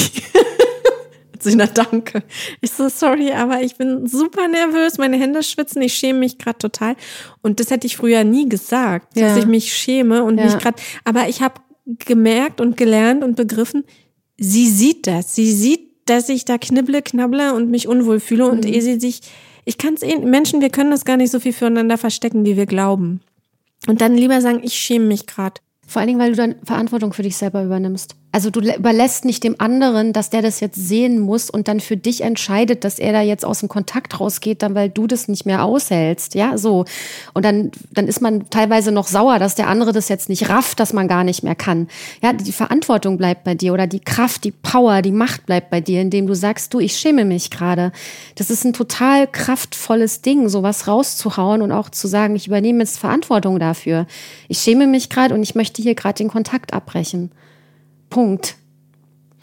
Sina, 1.43 1.66
danke. 1.66 2.22
Ich 2.61 2.72
so, 2.72 2.89
sorry, 2.89 3.32
aber 3.32 3.62
ich 3.62 3.76
bin 3.76 4.07
super 4.07 4.49
nervös, 4.49 4.99
meine 4.99 5.16
Hände 5.16 5.43
schwitzen, 5.43 5.82
ich 5.82 5.95
schäme 5.95 6.20
mich 6.20 6.39
gerade 6.39 6.59
total. 6.59 6.97
Und 7.43 7.61
das 7.61 7.70
hätte 7.70 7.86
ich 7.86 7.97
früher 7.97 8.24
nie 8.24 8.49
gesagt, 8.49 9.16
ja. 9.16 9.28
dass 9.28 9.39
ich 9.39 9.47
mich 9.47 9.72
schäme 9.72 10.24
und 10.24 10.39
ja. 10.39 10.45
mich 10.45 10.59
gerade, 10.59 10.80
aber 11.05 11.28
ich 11.28 11.43
habe 11.43 11.61
gemerkt 12.05 12.61
und 12.61 12.76
gelernt 12.76 13.24
und 13.24 13.36
begriffen, 13.36 13.84
sie 14.36 14.68
sieht 14.68 15.07
das. 15.07 15.34
Sie 15.34 15.53
sieht, 15.53 15.89
dass 16.07 16.28
ich 16.28 16.45
da 16.45 16.59
knibble, 16.59 17.03
knabble 17.03 17.55
und 17.55 17.70
mich 17.70 17.89
unwohl 17.89 18.20
fühle 18.20 18.47
und 18.49 18.64
mhm. 18.64 18.72
ehe 18.72 18.82
sie 18.82 19.01
sich, 19.01 19.20
ich 19.64 19.78
kann 19.78 19.95
es 19.95 20.03
eh, 20.03 20.16
Menschen, 20.18 20.61
wir 20.61 20.70
können 20.70 20.91
das 20.91 21.05
gar 21.05 21.16
nicht 21.16 21.30
so 21.30 21.41
viel 21.41 21.53
füreinander 21.53 21.99
verstecken, 21.99 22.45
wie 22.47 22.57
wir 22.57 22.66
glauben. 22.66 23.20
Und 23.86 24.01
dann 24.01 24.16
lieber 24.16 24.41
sagen, 24.41 24.61
ich 24.62 24.74
schäme 24.74 25.07
mich 25.07 25.26
gerade. 25.26 25.61
Vor 25.86 26.01
allen 26.01 26.09
Dingen, 26.09 26.20
weil 26.20 26.30
du 26.30 26.36
dann 26.36 26.57
Verantwortung 26.64 27.12
für 27.12 27.22
dich 27.22 27.36
selber 27.36 27.64
übernimmst. 27.64 28.14
Also 28.31 28.51
du 28.51 28.61
überlässt 28.61 29.24
nicht 29.24 29.43
dem 29.43 29.57
anderen, 29.59 30.12
dass 30.12 30.29
der 30.29 30.43
das 30.43 30.61
jetzt 30.61 30.76
sehen 30.76 31.18
muss 31.18 31.49
und 31.49 31.66
dann 31.66 31.81
für 31.81 31.97
dich 31.97 32.20
entscheidet, 32.20 32.85
dass 32.85 32.99
er 32.99 33.12
da 33.12 33.22
jetzt 33.22 33.43
aus 33.43 33.61
dem 33.61 33.70
Kontakt 33.70 34.20
rausgeht, 34.20 34.62
dann 34.62 34.74
weil 34.74 34.91
du 34.91 35.07
das 35.07 35.29
nicht 35.29 35.47
mehr 35.47 35.64
aushältst, 35.64 36.35
ja, 36.35 36.59
so. 36.59 36.85
Und 37.33 37.47
dann, 37.47 37.70
dann 37.91 38.07
ist 38.07 38.20
man 38.20 38.51
teilweise 38.51 38.93
noch 38.93 39.07
sauer, 39.07 39.39
dass 39.39 39.55
der 39.55 39.68
andere 39.68 39.93
das 39.93 40.11
jetzt 40.11 40.29
nicht 40.29 40.51
rafft, 40.51 40.79
dass 40.79 40.93
man 40.93 41.09
gar 41.09 41.24
nicht 41.24 41.43
mehr 41.43 41.55
kann. 41.55 41.89
Ja, 42.22 42.35
die 42.35 42.53
Verantwortung 42.53 43.16
bleibt 43.16 43.45
bei 43.45 43.55
dir 43.55 43.72
oder 43.72 43.87
die 43.87 44.01
Kraft, 44.01 44.45
die 44.45 44.53
Power, 44.53 45.01
die 45.01 45.11
Macht 45.11 45.47
bleibt 45.47 45.70
bei 45.70 45.81
dir, 45.81 46.03
indem 46.03 46.26
du 46.26 46.35
sagst, 46.35 46.74
du, 46.74 46.81
ich 46.81 46.99
schäme 46.99 47.24
mich 47.24 47.51
gerade. 47.51 47.93
Das 48.35 48.51
ist 48.51 48.62
ein 48.64 48.74
total 48.74 49.26
kraftvolles 49.26 50.20
Ding, 50.20 50.51
sowas 50.51 50.87
rauszuhauen 50.87 51.62
und 51.62 51.72
auch 51.72 51.89
zu 51.89 52.07
sagen, 52.07 52.37
ich 52.37 52.47
übernehme 52.47 52.81
jetzt 52.81 52.99
Verantwortung 52.99 53.59
dafür. 53.59 54.07
Ich 54.49 54.59
schäme 54.59 54.87
mich 54.87 55.09
gerade 55.09 55.35
und 55.35 55.43
ich 55.43 55.55
möchte 55.55 55.81
hier 55.81 55.95
gerade 55.95 56.18
den 56.18 56.29
Kontakt 56.29 56.74
abbrechen. 56.74 57.31
Punkt. 58.11 58.57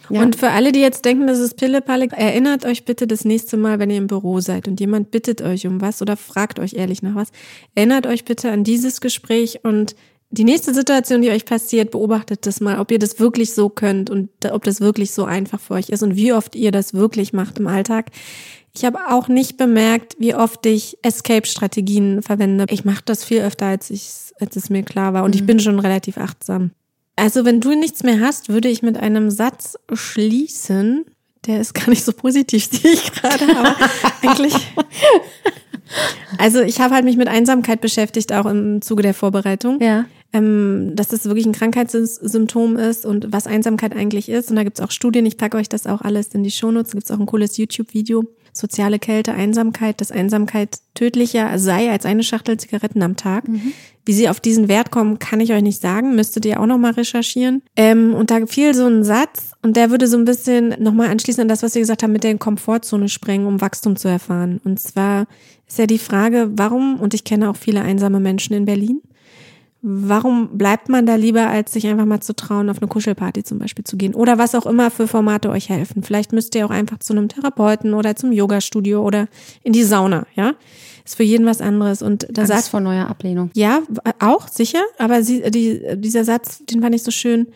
Ja. 0.09 0.21
Und 0.21 0.35
für 0.35 0.49
alle, 0.49 0.71
die 0.71 0.81
jetzt 0.81 1.05
denken, 1.05 1.27
das 1.27 1.39
ist 1.39 1.57
Pillepalle, 1.57 2.07
erinnert 2.11 2.65
euch 2.65 2.85
bitte 2.85 3.07
das 3.07 3.25
nächste 3.25 3.57
Mal, 3.57 3.79
wenn 3.79 3.89
ihr 3.89 3.97
im 3.97 4.07
Büro 4.07 4.39
seid 4.39 4.67
und 4.67 4.79
jemand 4.79 5.11
bittet 5.11 5.41
euch 5.41 5.65
um 5.65 5.81
was 5.81 6.01
oder 6.01 6.15
fragt 6.15 6.59
euch 6.59 6.73
ehrlich 6.73 7.01
nach 7.01 7.15
was, 7.15 7.29
erinnert 7.73 8.05
euch 8.05 8.25
bitte 8.25 8.51
an 8.51 8.63
dieses 8.63 9.01
Gespräch 9.01 9.61
und 9.63 9.95
die 10.31 10.43
nächste 10.43 10.73
Situation, 10.73 11.21
die 11.21 11.29
euch 11.29 11.45
passiert, 11.45 11.91
beobachtet 11.91 12.45
das 12.45 12.59
mal, 12.59 12.79
ob 12.79 12.91
ihr 12.91 12.99
das 12.99 13.19
wirklich 13.19 13.53
so 13.53 13.69
könnt 13.69 14.09
und 14.09 14.29
ob 14.51 14.63
das 14.63 14.81
wirklich 14.81 15.11
so 15.11 15.25
einfach 15.25 15.59
für 15.59 15.75
euch 15.75 15.89
ist 15.89 16.03
und 16.03 16.15
wie 16.15 16.33
oft 16.33 16.55
ihr 16.55 16.71
das 16.71 16.93
wirklich 16.93 17.31
macht 17.31 17.57
im 17.57 17.67
Alltag. 17.67 18.11
Ich 18.75 18.83
habe 18.83 18.99
auch 19.09 19.29
nicht 19.29 19.55
bemerkt, 19.55 20.15
wie 20.19 20.35
oft 20.35 20.65
ich 20.65 20.97
Escape-Strategien 21.01 22.21
verwende. 22.21 22.65
Ich 22.69 22.83
mache 22.83 23.03
das 23.05 23.23
viel 23.23 23.41
öfter, 23.41 23.67
als, 23.67 23.89
ich, 23.89 24.11
als 24.39 24.55
es 24.57 24.69
mir 24.69 24.83
klar 24.83 25.13
war 25.13 25.23
und 25.23 25.35
mhm. 25.35 25.39
ich 25.39 25.45
bin 25.45 25.59
schon 25.59 25.79
relativ 25.79 26.17
achtsam. 26.17 26.71
Also 27.15 27.45
wenn 27.45 27.61
du 27.61 27.75
nichts 27.75 28.03
mehr 28.03 28.19
hast, 28.19 28.49
würde 28.49 28.67
ich 28.67 28.81
mit 28.81 28.97
einem 28.97 29.29
Satz 29.29 29.77
schließen. 29.93 31.05
Der 31.45 31.61
ist 31.61 31.73
gar 31.73 31.89
nicht 31.89 32.03
so 32.03 32.11
positiv, 32.11 32.65
sehe 32.71 32.91
ich 32.91 33.11
gerade, 33.11 33.55
aber 33.55 33.75
eigentlich. 34.21 34.53
Also 36.39 36.61
ich 36.61 36.81
habe 36.81 36.95
halt 36.95 37.05
mich 37.05 37.15
mit 37.15 37.27
Einsamkeit 37.27 37.79
beschäftigt, 37.79 38.33
auch 38.33 38.47
im 38.47 38.81
Zuge 38.81 39.03
der 39.03 39.13
Vorbereitung. 39.13 39.79
Ja. 39.81 40.05
Ähm, 40.33 40.91
dass 40.95 41.07
das 41.09 41.25
wirklich 41.25 41.45
ein 41.45 41.53
Krankheitssymptom 41.53 42.75
ist 42.75 43.05
und 43.05 43.31
was 43.31 43.47
Einsamkeit 43.47 43.95
eigentlich 43.95 44.27
ist. 44.27 44.49
Und 44.49 44.55
da 44.55 44.63
gibt 44.63 44.79
es 44.79 44.83
auch 44.83 44.91
Studien, 44.91 45.25
ich 45.25 45.37
packe 45.37 45.57
euch 45.57 45.69
das 45.69 45.85
auch 45.85 46.01
alles 46.01 46.29
in 46.29 46.43
die 46.43 46.51
Shownotes, 46.51 46.91
da 46.91 46.97
gibt 46.97 47.09
es 47.09 47.15
auch 47.15 47.19
ein 47.19 47.27
cooles 47.27 47.55
YouTube-Video. 47.57 48.25
Soziale 48.57 48.99
Kälte, 48.99 49.33
Einsamkeit, 49.33 49.99
dass 49.99 50.11
Einsamkeit 50.11 50.77
tödlicher 50.93 51.59
sei 51.59 51.91
als 51.91 52.05
eine 52.05 52.23
Schachtel 52.23 52.57
Zigaretten 52.57 53.03
am 53.03 53.17
Tag. 53.17 53.49
Mhm. 53.49 53.73
Wie 54.05 54.13
sie 54.13 54.29
auf 54.29 54.39
diesen 54.39 54.69
Wert 54.69 54.91
kommen, 54.91 55.19
kann 55.19 55.41
ich 55.41 55.51
euch 55.51 55.61
nicht 55.61 55.81
sagen. 55.81 56.15
Müsstet 56.15 56.45
ihr 56.45 56.61
auch 56.61 56.65
nochmal 56.65 56.93
recherchieren. 56.93 57.63
Ähm, 57.75 58.13
und 58.13 58.31
da 58.31 58.45
fiel 58.45 58.73
so 58.73 58.87
ein 58.87 59.03
Satz 59.03 59.51
und 59.61 59.75
der 59.75 59.89
würde 59.89 60.07
so 60.07 60.17
ein 60.17 60.23
bisschen 60.23 60.75
nochmal 60.81 61.09
anschließen 61.09 61.41
an 61.41 61.47
das, 61.49 61.63
was 61.63 61.75
wir 61.75 61.81
gesagt 61.81 62.01
haben, 62.01 62.13
mit 62.13 62.23
der 62.23 62.37
Komfortzone 62.37 63.09
sprengen, 63.09 63.45
um 63.45 63.59
Wachstum 63.59 63.97
zu 63.97 64.07
erfahren. 64.07 64.61
Und 64.63 64.79
zwar 64.79 65.27
ist 65.67 65.77
ja 65.77 65.85
die 65.85 65.97
Frage, 65.97 66.51
warum, 66.53 66.99
und 66.99 67.13
ich 67.13 67.25
kenne 67.25 67.49
auch 67.49 67.57
viele 67.57 67.81
einsame 67.81 68.21
Menschen 68.21 68.55
in 68.55 68.63
Berlin, 68.63 69.01
warum 69.87 70.57
bleibt 70.57 70.89
man 70.89 71.05
da 71.05 71.15
lieber, 71.15 71.47
als 71.47 71.71
sich 71.71 71.85
einfach 71.85 72.05
mal 72.05 72.19
zu 72.19 72.35
trauen, 72.35 72.69
auf 72.69 72.79
eine 72.81 72.87
Kuschelparty 72.87 73.43
zum 73.43 73.59
Beispiel 73.59 73.83
zu 73.83 73.97
gehen? 73.97 74.15
Oder 74.15 74.39
was 74.39 74.55
auch 74.55 74.65
immer 74.65 74.89
für 74.89 75.07
Formate 75.07 75.49
euch 75.49 75.69
helfen. 75.69 76.01
Vielleicht 76.01 76.33
müsst 76.33 76.55
ihr 76.55 76.65
auch 76.65 76.71
einfach 76.71 76.97
zu 76.97 77.13
einem 77.13 77.29
Therapeuten 77.29 77.93
oder 77.93 78.15
zum 78.15 78.31
Yoga-Studio 78.31 79.03
oder 79.03 79.27
in 79.63 79.73
die 79.73 79.83
Sauna, 79.83 80.25
ja? 80.35 80.53
ist 81.05 81.15
für 81.15 81.23
jeden 81.23 81.45
was 81.45 81.61
anderes. 81.61 82.01
Und 82.01 82.25
da 82.31 82.41
Angst 82.41 82.53
sagt 82.53 82.67
vor 82.67 82.79
neuer 82.79 83.07
Ablehnung. 83.07 83.51
Ja, 83.53 83.81
auch 84.19 84.47
sicher. 84.47 84.81
Aber 84.97 85.21
sie, 85.21 85.43
die, 85.51 85.81
dieser 85.95 86.23
Satz, 86.23 86.65
den 86.65 86.81
fand 86.81 86.95
ich 86.95 87.03
so 87.03 87.11
schön. 87.11 87.47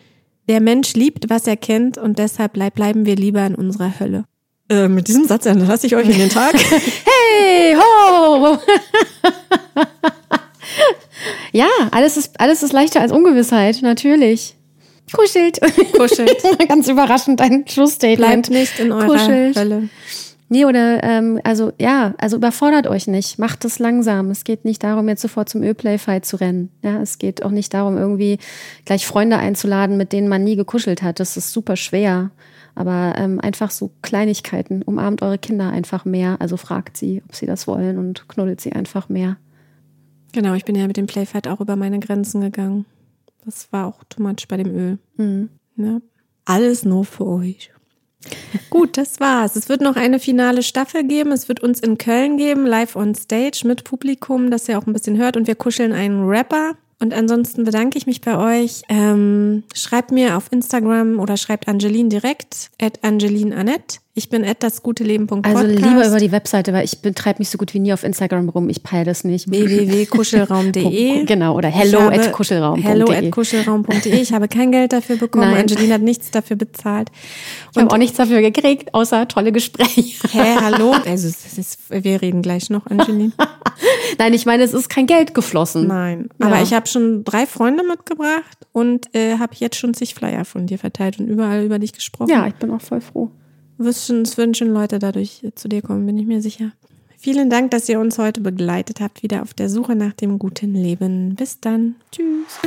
Der 0.48 0.60
Mensch 0.60 0.94
liebt, 0.94 1.28
was 1.28 1.46
er 1.46 1.56
kennt, 1.56 1.98
und 1.98 2.18
deshalb 2.18 2.54
bleib, 2.54 2.74
bleiben 2.74 3.06
wir 3.06 3.16
lieber 3.16 3.44
in 3.44 3.54
unserer 3.54 3.98
Hölle. 3.98 4.24
Äh, 4.68 4.88
mit 4.88 5.08
diesem 5.08 5.26
Satz 5.26 5.46
entlasse 5.46 5.86
ich 5.86 5.96
euch 5.96 6.08
in 6.08 6.18
den 6.18 6.30
Tag. 6.30 6.54
hey, 7.04 7.76
ho! 7.76 8.58
ja, 11.52 11.68
alles 11.90 12.16
ist, 12.16 12.40
alles 12.40 12.62
ist 12.62 12.72
leichter 12.72 13.00
als 13.00 13.12
Ungewissheit, 13.12 13.80
natürlich. 13.82 14.56
Kuschelt. 15.12 15.60
Kuschelt. 15.96 16.38
Ganz 16.68 16.88
überraschend 16.88 17.40
ein 17.40 17.64
Schlussstatement. 17.66 18.48
Bleibt 18.48 18.50
nicht 18.50 18.78
in 18.78 18.92
eurer 18.92 19.06
Kuschelt. 19.06 19.56
Hölle. 19.56 19.88
Nee, 20.52 20.64
oder 20.64 21.02
ähm, 21.04 21.40
also 21.44 21.70
ja, 21.80 22.14
also 22.18 22.36
überfordert 22.36 22.88
euch 22.88 23.06
nicht, 23.06 23.38
macht 23.38 23.64
es 23.64 23.78
langsam. 23.78 24.32
Es 24.32 24.42
geht 24.42 24.64
nicht 24.64 24.82
darum, 24.82 25.08
jetzt 25.08 25.22
sofort 25.22 25.48
zum 25.48 25.62
Ölplay-Fight 25.62 26.24
zu 26.24 26.36
rennen. 26.36 26.70
Ja, 26.82 27.00
es 27.00 27.18
geht 27.18 27.44
auch 27.44 27.52
nicht 27.52 27.72
darum, 27.72 27.96
irgendwie 27.96 28.38
gleich 28.84 29.06
Freunde 29.06 29.38
einzuladen, 29.38 29.96
mit 29.96 30.12
denen 30.12 30.28
man 30.28 30.42
nie 30.42 30.56
gekuschelt 30.56 31.02
hat. 31.02 31.20
Das 31.20 31.36
ist 31.36 31.52
super 31.52 31.76
schwer. 31.76 32.32
Aber 32.74 33.14
ähm, 33.16 33.40
einfach 33.40 33.70
so 33.70 33.92
Kleinigkeiten. 34.02 34.82
Umarmt 34.82 35.22
eure 35.22 35.38
Kinder 35.38 35.70
einfach 35.70 36.04
mehr. 36.04 36.36
Also 36.40 36.56
fragt 36.56 36.96
sie, 36.96 37.22
ob 37.28 37.36
sie 37.36 37.46
das 37.46 37.68
wollen 37.68 37.98
und 37.98 38.28
knuddelt 38.28 38.60
sie 38.60 38.72
einfach 38.72 39.08
mehr. 39.08 39.36
Genau, 40.32 40.54
ich 40.54 40.64
bin 40.64 40.76
ja 40.76 40.86
mit 40.86 40.96
dem 40.96 41.06
Playfight 41.06 41.48
auch 41.48 41.60
über 41.60 41.76
meine 41.76 41.98
Grenzen 41.98 42.40
gegangen. 42.40 42.86
Das 43.44 43.72
war 43.72 43.86
auch 43.86 44.04
too 44.04 44.22
much 44.22 44.46
bei 44.48 44.56
dem 44.56 44.74
Öl. 44.74 44.98
Mhm. 45.16 45.48
Ja. 45.76 46.00
Alles 46.44 46.84
nur 46.84 47.04
für 47.04 47.26
euch. 47.26 47.70
Gut, 48.70 48.96
das 48.96 49.18
war's. 49.18 49.56
Es 49.56 49.68
wird 49.68 49.80
noch 49.80 49.96
eine 49.96 50.18
finale 50.18 50.62
Staffel 50.62 51.04
geben. 51.04 51.32
Es 51.32 51.48
wird 51.48 51.60
uns 51.60 51.80
in 51.80 51.98
Köln 51.98 52.36
geben, 52.36 52.66
live 52.66 52.96
on 52.96 53.14
stage 53.14 53.62
mit 53.64 53.84
Publikum, 53.84 54.50
das 54.50 54.68
ihr 54.68 54.78
auch 54.78 54.86
ein 54.86 54.92
bisschen 54.92 55.16
hört. 55.16 55.36
Und 55.36 55.46
wir 55.46 55.54
kuscheln 55.54 55.92
einen 55.92 56.28
Rapper. 56.28 56.74
Und 57.00 57.14
ansonsten 57.14 57.64
bedanke 57.64 57.96
ich 57.96 58.06
mich 58.06 58.20
bei 58.20 58.36
euch. 58.36 58.82
Ähm, 58.90 59.64
schreibt 59.74 60.12
mir 60.12 60.36
auf 60.36 60.52
Instagram 60.52 61.18
oder 61.18 61.38
schreibt 61.38 61.66
Angeline 61.66 62.10
direkt, 62.10 62.70
at 62.80 63.02
Angeline 63.02 63.56
Annette. 63.56 64.00
Ich 64.20 64.28
bin 64.28 64.44
at 64.44 64.62
dasguteleben.podcast. 64.62 65.56
Also 65.56 65.66
lieber 65.66 66.06
über 66.06 66.18
die 66.18 66.30
Webseite, 66.30 66.74
weil 66.74 66.84
ich 66.84 67.00
betreibe 67.00 67.38
mich 67.38 67.48
so 67.48 67.56
gut 67.56 67.72
wie 67.72 67.78
nie 67.78 67.94
auf 67.94 68.04
Instagram 68.04 68.50
rum. 68.50 68.68
Ich 68.68 68.82
peile 68.82 69.06
das 69.06 69.24
nicht. 69.24 69.50
www.kuschelraum.de 69.50 71.24
Genau, 71.24 71.56
oder 71.56 71.68
hello 71.68 72.00
at 72.00 72.30
kuschelraum.de. 72.30 72.84
Hello 72.84 73.10
at 73.10 73.30
kuschelraum.de. 73.30 74.20
Ich 74.20 74.34
habe 74.34 74.46
kein 74.48 74.72
Geld 74.72 74.92
dafür 74.92 75.16
bekommen. 75.16 75.52
Nein. 75.52 75.62
Angelina 75.62 75.94
hat 75.94 76.02
nichts 76.02 76.30
dafür 76.30 76.56
bezahlt. 76.56 77.10
Ich 77.72 77.80
habe 77.80 77.90
auch 77.90 77.96
nichts 77.96 78.18
dafür 78.18 78.42
gekriegt, 78.42 78.92
außer 78.92 79.26
tolle 79.26 79.52
Gespräche. 79.52 80.28
Hä, 80.30 80.56
hallo? 80.60 80.92
Also 81.06 81.26
ist, 81.26 81.78
wir 81.88 82.20
reden 82.20 82.42
gleich 82.42 82.68
noch, 82.68 82.84
Angelina. 82.88 83.32
Nein, 84.18 84.34
ich 84.34 84.44
meine, 84.44 84.64
es 84.64 84.74
ist 84.74 84.90
kein 84.90 85.06
Geld 85.06 85.32
geflossen. 85.32 85.86
Nein, 85.86 86.28
aber 86.40 86.56
ja. 86.56 86.62
ich 86.62 86.74
habe 86.74 86.86
schon 86.86 87.24
drei 87.24 87.46
Freunde 87.46 87.84
mitgebracht 87.84 88.66
und 88.72 89.14
äh, 89.14 89.38
habe 89.38 89.54
jetzt 89.56 89.76
schon 89.76 89.94
zig 89.94 90.14
Flyer 90.14 90.44
von 90.44 90.66
dir 90.66 90.76
verteilt 90.76 91.18
und 91.18 91.26
überall 91.26 91.64
über 91.64 91.78
dich 91.78 91.94
gesprochen. 91.94 92.28
Ja, 92.28 92.46
ich 92.46 92.54
bin 92.56 92.70
auch 92.70 92.82
voll 92.82 93.00
froh 93.00 93.30
wünschen, 93.80 94.54
schon, 94.54 94.68
Leute 94.68 94.98
dadurch 94.98 95.42
äh, 95.42 95.54
zu 95.54 95.68
dir 95.68 95.82
kommen, 95.82 96.06
bin 96.06 96.18
ich 96.18 96.26
mir 96.26 96.40
sicher. 96.42 96.72
Vielen 97.18 97.50
Dank, 97.50 97.70
dass 97.70 97.88
ihr 97.88 98.00
uns 98.00 98.18
heute 98.18 98.40
begleitet 98.40 99.00
habt, 99.00 99.22
wieder 99.22 99.42
auf 99.42 99.52
der 99.52 99.68
Suche 99.68 99.94
nach 99.94 100.14
dem 100.14 100.38
guten 100.38 100.74
Leben. 100.74 101.34
Bis 101.34 101.60
dann. 101.60 101.96
Tschüss. 102.12 102.60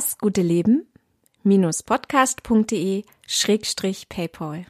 Das 0.00 0.16
gute 0.16 0.40
Leben 0.40 0.86
podcast.de 1.82 3.04
Schrägstrich 3.26 4.08
PayPal 4.08 4.64